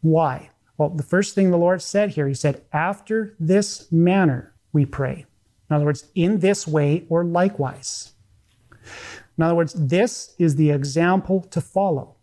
[0.00, 0.50] Why?
[0.76, 5.26] Well, the first thing the Lord said here, He said, After this manner we pray.
[5.70, 8.12] In other words, in this way or likewise.
[9.38, 12.16] In other words, this is the example to follow.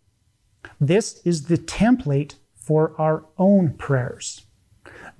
[0.80, 4.42] This is the template for our own prayers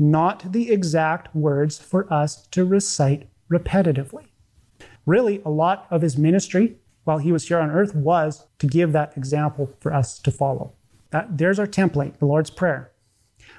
[0.01, 4.29] not the exact words for us to recite repetitively.
[5.05, 8.93] Really, a lot of his ministry while he was here on earth was to give
[8.93, 10.73] that example for us to follow.
[11.11, 12.93] That, there's our template, the Lord's Prayer.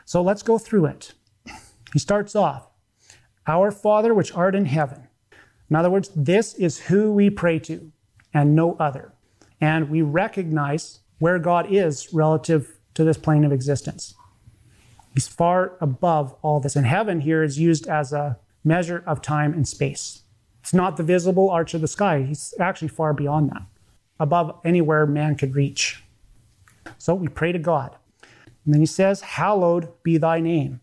[0.06, 1.14] So let's go through it.
[1.94, 2.68] He starts off
[3.46, 5.08] Our Father which art in heaven.
[5.70, 7.92] In other words, this is who we pray to
[8.34, 9.14] and no other.
[9.60, 14.16] And we recognize where God is relative to this plane of existence.
[15.14, 16.76] He's far above all this.
[16.76, 20.24] And heaven here is used as a measure of time and space.
[20.62, 22.22] It's not the visible arch of the sky.
[22.24, 23.64] He's actually far beyond that,
[24.20, 26.04] above anywhere man could reach.
[26.98, 27.96] So we pray to God.
[28.66, 30.82] And then he says, Hallowed be thy name.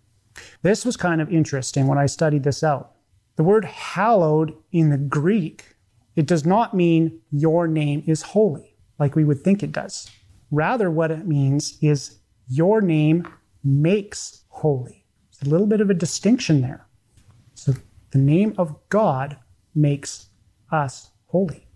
[0.63, 2.93] This was kind of interesting when I studied this out.
[3.37, 5.77] The word hallowed in the Greek,
[6.17, 10.11] it does not mean your name is holy, like we would think it does.
[10.51, 12.19] Rather, what it means is
[12.49, 13.29] your name
[13.65, 15.05] makes holy.
[15.31, 16.87] It's a little bit of a distinction there.
[17.55, 17.75] So
[18.11, 19.37] the name of God
[19.75, 20.29] makes
[20.71, 21.67] us holy.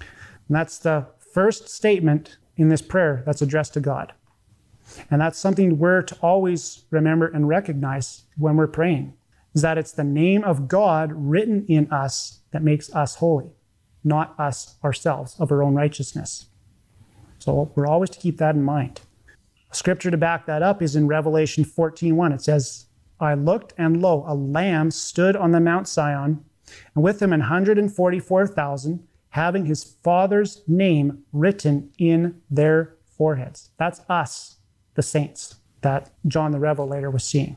[0.00, 4.12] And that's the first statement in this prayer that's addressed to God.
[5.10, 9.14] And that's something we're to always remember and recognize when we're praying,
[9.54, 13.50] is that it's the name of God written in us that makes us holy,
[14.04, 16.46] not us ourselves of our own righteousness.
[17.38, 19.00] So we're always to keep that in mind.
[19.76, 22.32] Scripture to back that up is in Revelation 14:1.
[22.32, 22.86] It says,
[23.20, 26.44] I looked, and lo, a lamb stood on the Mount Sion,
[26.94, 32.96] and with him an hundred and forty-four thousand, having his Father's name written in their
[33.04, 33.70] foreheads.
[33.76, 34.56] That's us,
[34.94, 37.56] the saints, that John the Revelator was seeing.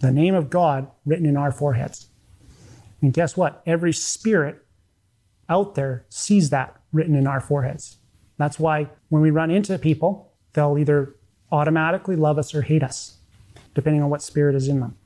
[0.00, 2.08] The name of God written in our foreheads.
[3.00, 3.62] And guess what?
[3.66, 4.64] Every spirit
[5.48, 7.98] out there sees that written in our foreheads.
[8.38, 11.14] That's why when we run into people, they'll either
[11.52, 13.18] automatically love us or hate us,
[13.74, 14.96] depending on what spirit is in them.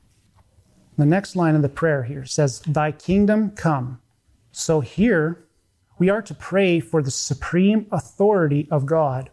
[0.97, 4.01] The next line of the prayer here says, Thy kingdom come.
[4.51, 5.45] So here,
[5.99, 9.29] we are to pray for the supreme authority of God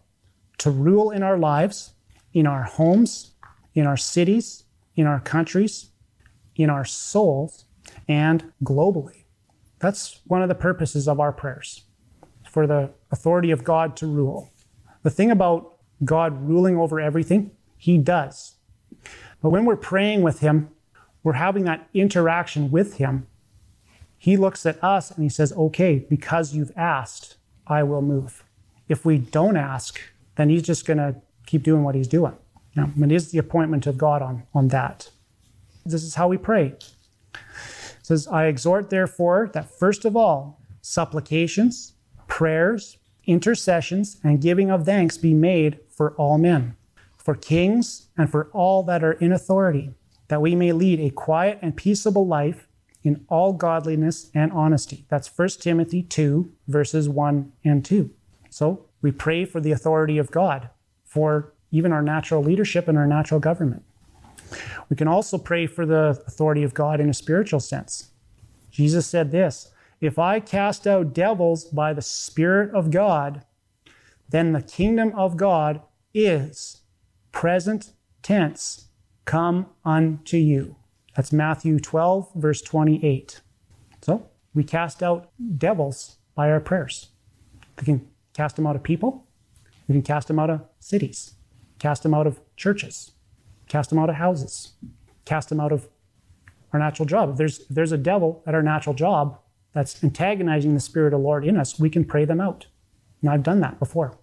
[0.58, 1.92] to rule in our lives,
[2.32, 3.32] in our homes,
[3.74, 4.64] in our cities,
[4.96, 5.90] in our countries,
[6.56, 7.64] in our souls,
[8.08, 9.24] and globally.
[9.78, 11.84] That's one of the purposes of our prayers
[12.50, 14.52] for the authority of God to rule.
[15.02, 18.56] The thing about God ruling over everything, He does.
[19.42, 20.70] But when we're praying with Him,
[21.22, 23.26] we're having that interaction with Him.
[24.16, 28.44] He looks at us and He says, Okay, because you've asked, I will move.
[28.88, 30.00] If we don't ask,
[30.36, 31.16] then He's just going to
[31.46, 32.34] keep doing what He's doing.
[32.74, 35.10] Now, it is the appointment of God on, on that.
[35.86, 36.74] This is how we pray.
[37.34, 41.92] It says, I exhort, therefore, that first of all, supplications,
[42.26, 46.76] prayers, intercessions, and giving of thanks be made for all men,
[47.16, 49.90] for kings, and for all that are in authority,
[50.28, 52.66] that we may lead a quiet and peaceable life
[53.02, 55.04] in all godliness and honesty.
[55.08, 58.10] That's 1 Timothy 2, verses 1 and 2.
[58.50, 60.70] So we pray for the authority of God,
[61.04, 63.82] for even our natural leadership and our natural government.
[64.88, 68.10] We can also pray for the authority of God in a spiritual sense.
[68.70, 73.44] Jesus said this if I cast out devils by the Spirit of God,
[74.28, 75.80] then the kingdom of God
[76.12, 76.82] is
[77.32, 77.92] present
[78.22, 78.88] tense,
[79.24, 80.76] come unto you.
[81.16, 83.40] That's Matthew 12, verse 28.
[84.02, 87.10] So we cast out devils by our prayers.
[87.78, 89.26] We can cast them out of people,
[89.88, 91.34] we can cast them out of cities,
[91.78, 93.12] cast them out of churches,
[93.68, 94.72] cast them out of houses,
[95.24, 95.88] cast them out of
[96.72, 97.30] our natural job.
[97.30, 99.38] If there's, if there's a devil at our natural job,
[99.74, 102.66] that's antagonizing the Spirit of the Lord in us, we can pray them out.
[103.20, 104.16] And I've done that before.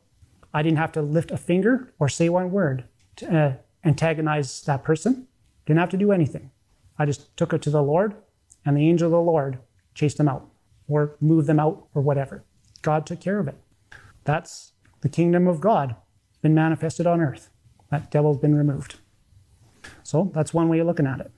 [0.53, 2.86] I didn't have to lift a finger or say one word
[3.18, 3.53] to uh,
[3.84, 5.28] antagonize that person.
[5.65, 6.52] Didn't have to do anything.
[6.98, 8.15] I just took it to the Lord,
[8.65, 9.60] and the angel of the Lord
[9.94, 10.49] chased them out
[10.88, 12.44] or moved them out or whatever.
[12.82, 13.56] God took care of it.
[14.23, 14.72] That's
[15.02, 15.95] the kingdom of God
[16.41, 17.49] been manifested on earth.
[17.90, 18.99] That devil's been removed.
[20.03, 21.32] So that's one way of looking at it.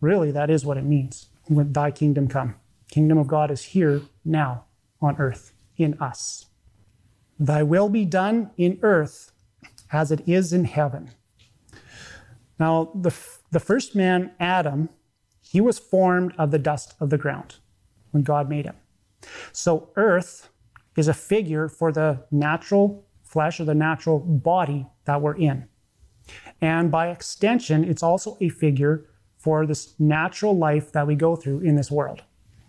[0.00, 2.54] Really, that is what it means when thy kingdom come
[2.90, 4.64] kingdom of God is here now
[5.00, 6.46] on earth in us.
[7.38, 9.32] Thy will be done in earth
[9.92, 11.10] as it is in heaven.
[12.58, 13.14] Now, the,
[13.50, 14.90] the first man, Adam,
[15.40, 17.56] he was formed of the dust of the ground
[18.10, 18.76] when God made him.
[19.52, 20.50] So, earth
[20.96, 25.68] is a figure for the natural flesh or the natural body that we're in.
[26.60, 29.06] And by extension, it's also a figure
[29.38, 32.22] for this natural life that we go through in this world.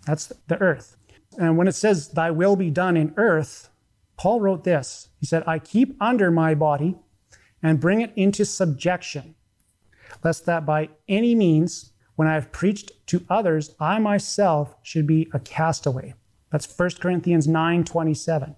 [0.06, 0.98] That's the earth.
[1.38, 3.70] And when it says, Thy will be done in earth,
[4.18, 5.10] Paul wrote this.
[5.20, 6.98] He said, I keep under my body
[7.64, 9.36] and bring it into subjection,
[10.24, 15.30] lest that by any means, when I have preached to others, I myself should be
[15.34, 16.14] a castaway.
[16.52, 18.56] That's 1 Corinthians 9 27.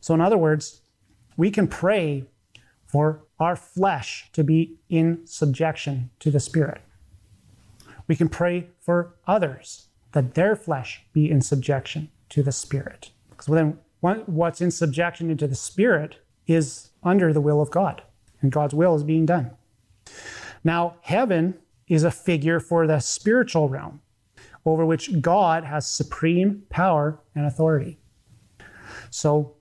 [0.00, 0.82] So, in other words,
[1.36, 2.26] we can pray
[2.84, 6.82] for our flesh to be in subjection to the Spirit.
[8.06, 13.10] We can pray for others that their flesh be in subjection to the Spirit.
[13.30, 18.02] Because then what's in subjection into the Spirit is under the will of God,
[18.40, 19.50] and God's will is being done.
[20.62, 21.58] Now, heaven
[21.88, 24.00] is a figure for the spiritual realm
[24.64, 27.98] over which God has supreme power and authority.
[29.10, 29.56] So,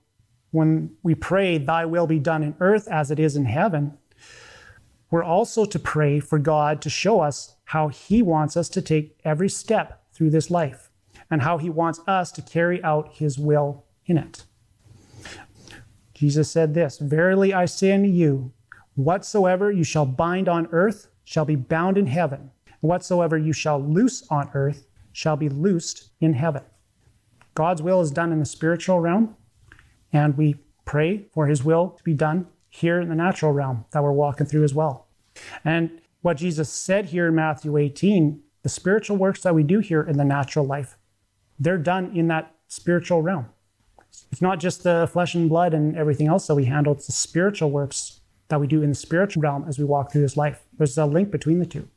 [0.51, 3.97] when we pray, Thy will be done in earth as it is in heaven,
[5.09, 9.17] we're also to pray for God to show us how He wants us to take
[9.25, 10.89] every step through this life
[11.29, 14.45] and how he wants us to carry out his will in it.
[16.13, 18.53] Jesus said this Verily I say unto you,
[18.95, 23.81] whatsoever you shall bind on earth shall be bound in heaven, and whatsoever you shall
[23.81, 26.63] loose on earth shall be loosed in heaven.
[27.55, 29.35] God's will is done in the spiritual realm,
[30.11, 34.03] and we pray for his will to be done here in the natural realm that
[34.03, 35.07] we're walking through as well.
[35.63, 40.01] And what Jesus said here in Matthew 18 the spiritual works that we do here
[40.01, 40.97] in the natural life,
[41.59, 43.45] they're done in that spiritual realm.
[44.31, 47.11] It's not just the flesh and blood and everything else that we handle, it's the
[47.11, 50.63] spiritual works that we do in the spiritual realm as we walk through this life.
[50.77, 51.87] There's a link between the two.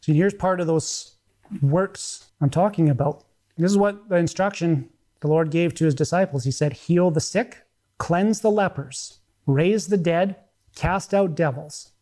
[0.00, 1.16] So here's part of those
[1.62, 3.24] works I'm talking about.
[3.56, 4.88] This is what the instruction
[5.20, 6.44] the Lord gave to his disciples.
[6.44, 7.58] He said, Heal the sick,
[7.98, 10.36] cleanse the lepers, raise the dead,
[10.74, 11.92] cast out devils.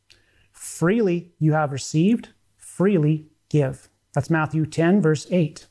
[0.52, 3.88] Freely you have received, freely give.
[4.18, 5.66] That's Matthew 10, verse 8.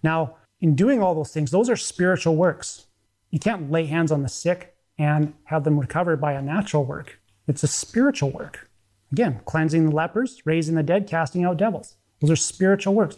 [0.00, 2.86] Now, in doing all those things, those are spiritual works.
[3.32, 7.18] You can't lay hands on the sick and have them recovered by a natural work.
[7.48, 8.70] It's a spiritual work.
[9.10, 11.96] Again, cleansing the lepers, raising the dead, casting out devils.
[12.20, 13.16] Those are spiritual works.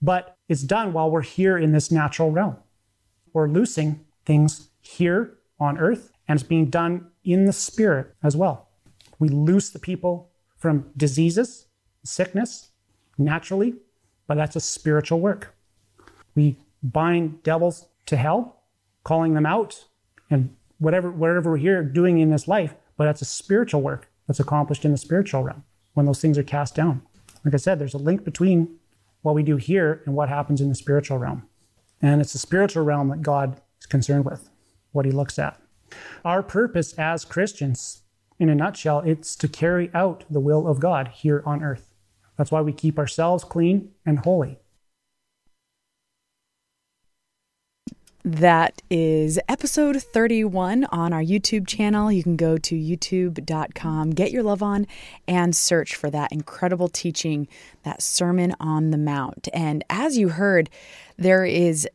[0.00, 2.56] But it's done while we're here in this natural realm.
[3.32, 8.68] We're loosing things here on earth, and it's being done in the spirit as well.
[9.18, 11.66] We loose the people from diseases,
[12.04, 12.68] sickness,
[13.18, 13.74] naturally,
[14.28, 15.56] but that's a spiritual work.
[16.36, 18.62] We bind devils to hell,
[19.02, 19.86] calling them out,
[20.30, 24.38] and whatever whatever we're here doing in this life, but that's a spiritual work that's
[24.38, 25.64] accomplished in the spiritual realm
[25.94, 27.02] when those things are cast down.
[27.44, 28.76] Like I said, there's a link between
[29.22, 31.48] what we do here and what happens in the spiritual realm.
[32.00, 34.48] And it's the spiritual realm that God is concerned with,
[34.92, 35.60] what he looks at.
[36.24, 38.02] Our purpose as Christians,
[38.38, 41.87] in a nutshell, it's to carry out the will of God here on earth.
[42.38, 44.58] That's why we keep ourselves clean and holy.
[48.24, 52.12] That is episode 31 on our YouTube channel.
[52.12, 54.86] You can go to youtube.com, get your love on,
[55.26, 57.48] and search for that incredible teaching,
[57.84, 59.48] that Sermon on the Mount.
[59.52, 60.68] And as you heard,
[61.16, 61.88] there is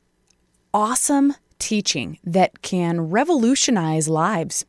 [0.73, 4.65] awesome teaching that can revolutionize lives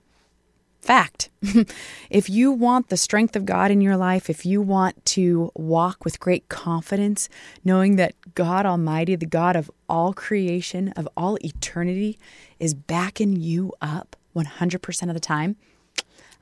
[0.85, 1.31] Fact.
[2.11, 6.05] if you want the strength of God in your life, if you want to walk
[6.05, 7.31] with great confidence,
[7.65, 12.19] knowing that God Almighty, the God of all creation, of all eternity,
[12.61, 15.57] is backing you up 100% of the time,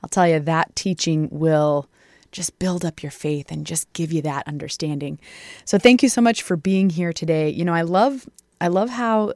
[0.03, 1.87] I'll tell you that teaching will
[2.33, 5.19] just build up your faith and just give you that understanding.
[5.63, 7.47] So thank you so much for being here today.
[7.49, 8.27] You know, I love
[8.59, 9.35] I love how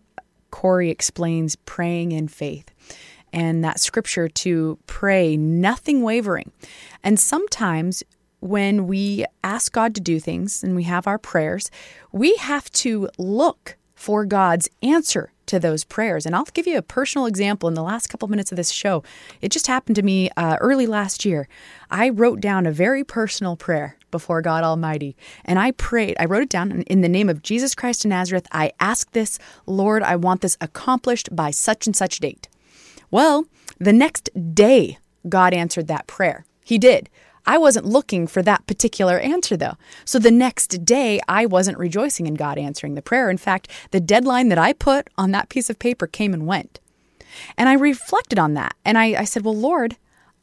[0.52, 2.72] Corey explains praying in faith
[3.34, 6.52] and that scripture to pray, nothing wavering.
[7.04, 8.04] And sometimes
[8.40, 11.72] when we ask God to do things and we have our prayers,
[12.12, 16.26] we have to look for God's answer to those prayers.
[16.26, 19.04] And I'll give you a personal example in the last couple minutes of this show.
[19.42, 21.48] It just happened to me uh, early last year.
[21.90, 25.16] I wrote down a very personal prayer before God Almighty.
[25.46, 28.48] And I prayed, I wrote it down in the name of Jesus Christ of Nazareth.
[28.52, 32.48] I ask this, Lord, I want this accomplished by such and such date.
[33.12, 33.46] Well,
[33.80, 34.98] the next day,
[35.28, 36.46] God answered that prayer.
[36.64, 37.10] He did.
[37.46, 39.78] I wasn't looking for that particular answer, though.
[40.04, 43.30] So the next day, I wasn't rejoicing in God answering the prayer.
[43.30, 46.82] In fact, the deadline that I put on that piece of paper came and went.
[47.58, 49.96] And I reflected on that and I, I said, Well, Lord,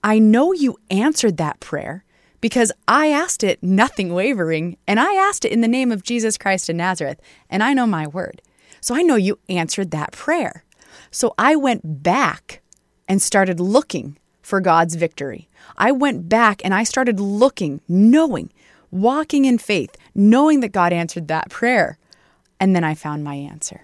[0.02, 2.04] I know you answered that prayer
[2.40, 6.36] because I asked it nothing wavering, and I asked it in the name of Jesus
[6.36, 7.18] Christ of Nazareth,
[7.48, 8.42] and I know my word.
[8.82, 10.63] So I know you answered that prayer.
[11.14, 12.60] So I went back
[13.06, 15.48] and started looking for God's victory.
[15.78, 18.52] I went back and I started looking, knowing,
[18.90, 21.98] walking in faith, knowing that God answered that prayer.
[22.58, 23.82] And then I found my answer.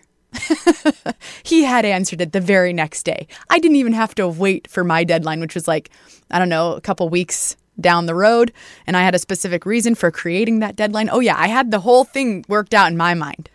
[1.45, 3.29] he had answered it the very next day.
[3.49, 5.89] I didn't even have to wait for my deadline, which was like,
[6.33, 8.53] I don't know, a couple weeks down the road.
[8.89, 11.09] And I had a specific reason for creating that deadline.
[11.09, 13.49] Oh, yeah, I had the whole thing worked out in my mind.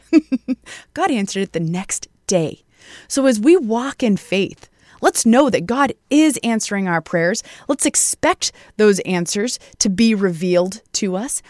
[0.93, 2.64] God answered it the next day.
[3.07, 4.69] So as we walk in faith,
[5.01, 7.43] let's know that God is answering our prayers.
[7.67, 11.41] Let's expect those answers to be revealed to us.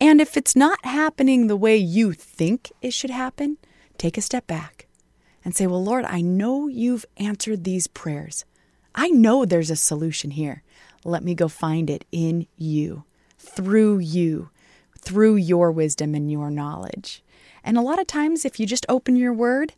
[0.00, 3.58] And if it's not happening the way you think it should happen,
[3.98, 4.86] take a step back
[5.44, 8.44] and say, Well, Lord, I know you've answered these prayers.
[8.94, 10.62] I know there's a solution here.
[11.04, 13.04] Let me go find it in you,
[13.38, 14.50] through you,
[14.98, 17.22] through your wisdom and your knowledge.
[17.62, 19.74] And a lot of times, if you just open your word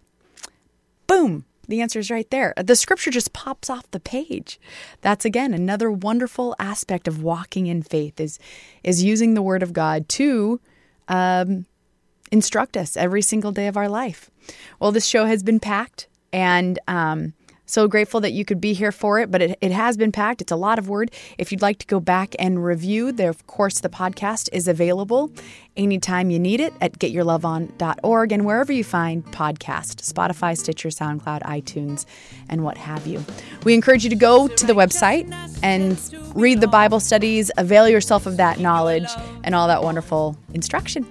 [1.07, 2.55] boom, the answer is right there.
[2.57, 4.61] The scripture just pops off the page.
[5.01, 8.39] That's again another wonderful aspect of walking in faith is
[8.83, 10.61] is using the Word of God to
[11.09, 11.67] um,
[12.31, 14.31] instruct us every single day of our life.
[14.81, 17.35] Well, this show has been packed, and um,
[17.67, 20.41] so grateful that you could be here for it, but it, it has been packed.
[20.41, 21.11] It's a lot of word.
[21.37, 25.33] If you'd like to go back and review, there, of course, the podcast is available
[25.77, 32.07] anytime you need it at getyourloveon.org and wherever you find podcast, Spotify, Stitcher, SoundCloud, iTunes,
[32.49, 33.25] and what have you.
[33.65, 35.33] We encourage you to go to the website
[35.63, 35.99] and
[36.35, 39.09] read the Bible studies, avail yourself of that knowledge
[39.45, 41.05] and all that wonderful instruction.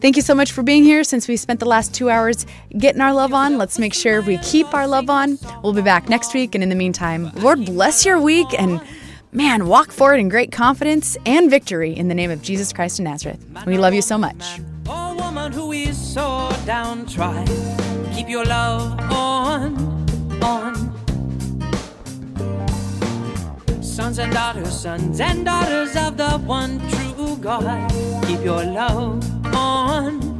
[0.00, 1.02] Thank you so much for being here.
[1.02, 2.46] Since we spent the last two hours
[2.76, 5.38] getting our love on, let's make sure we keep our love on.
[5.62, 6.54] We'll be back next week.
[6.54, 8.80] And in the meantime, Lord bless your week and
[9.32, 13.04] man, walk forward in great confidence and victory in the name of Jesus Christ of
[13.04, 13.44] Nazareth.
[13.66, 14.60] We love you so much.
[14.86, 16.48] Oh, woman who is so
[18.14, 19.76] keep your love on,
[20.42, 20.74] on.
[23.82, 27.90] Sons and daughters, sons and daughters of the one true God,
[28.26, 29.24] keep your love
[29.54, 30.37] on.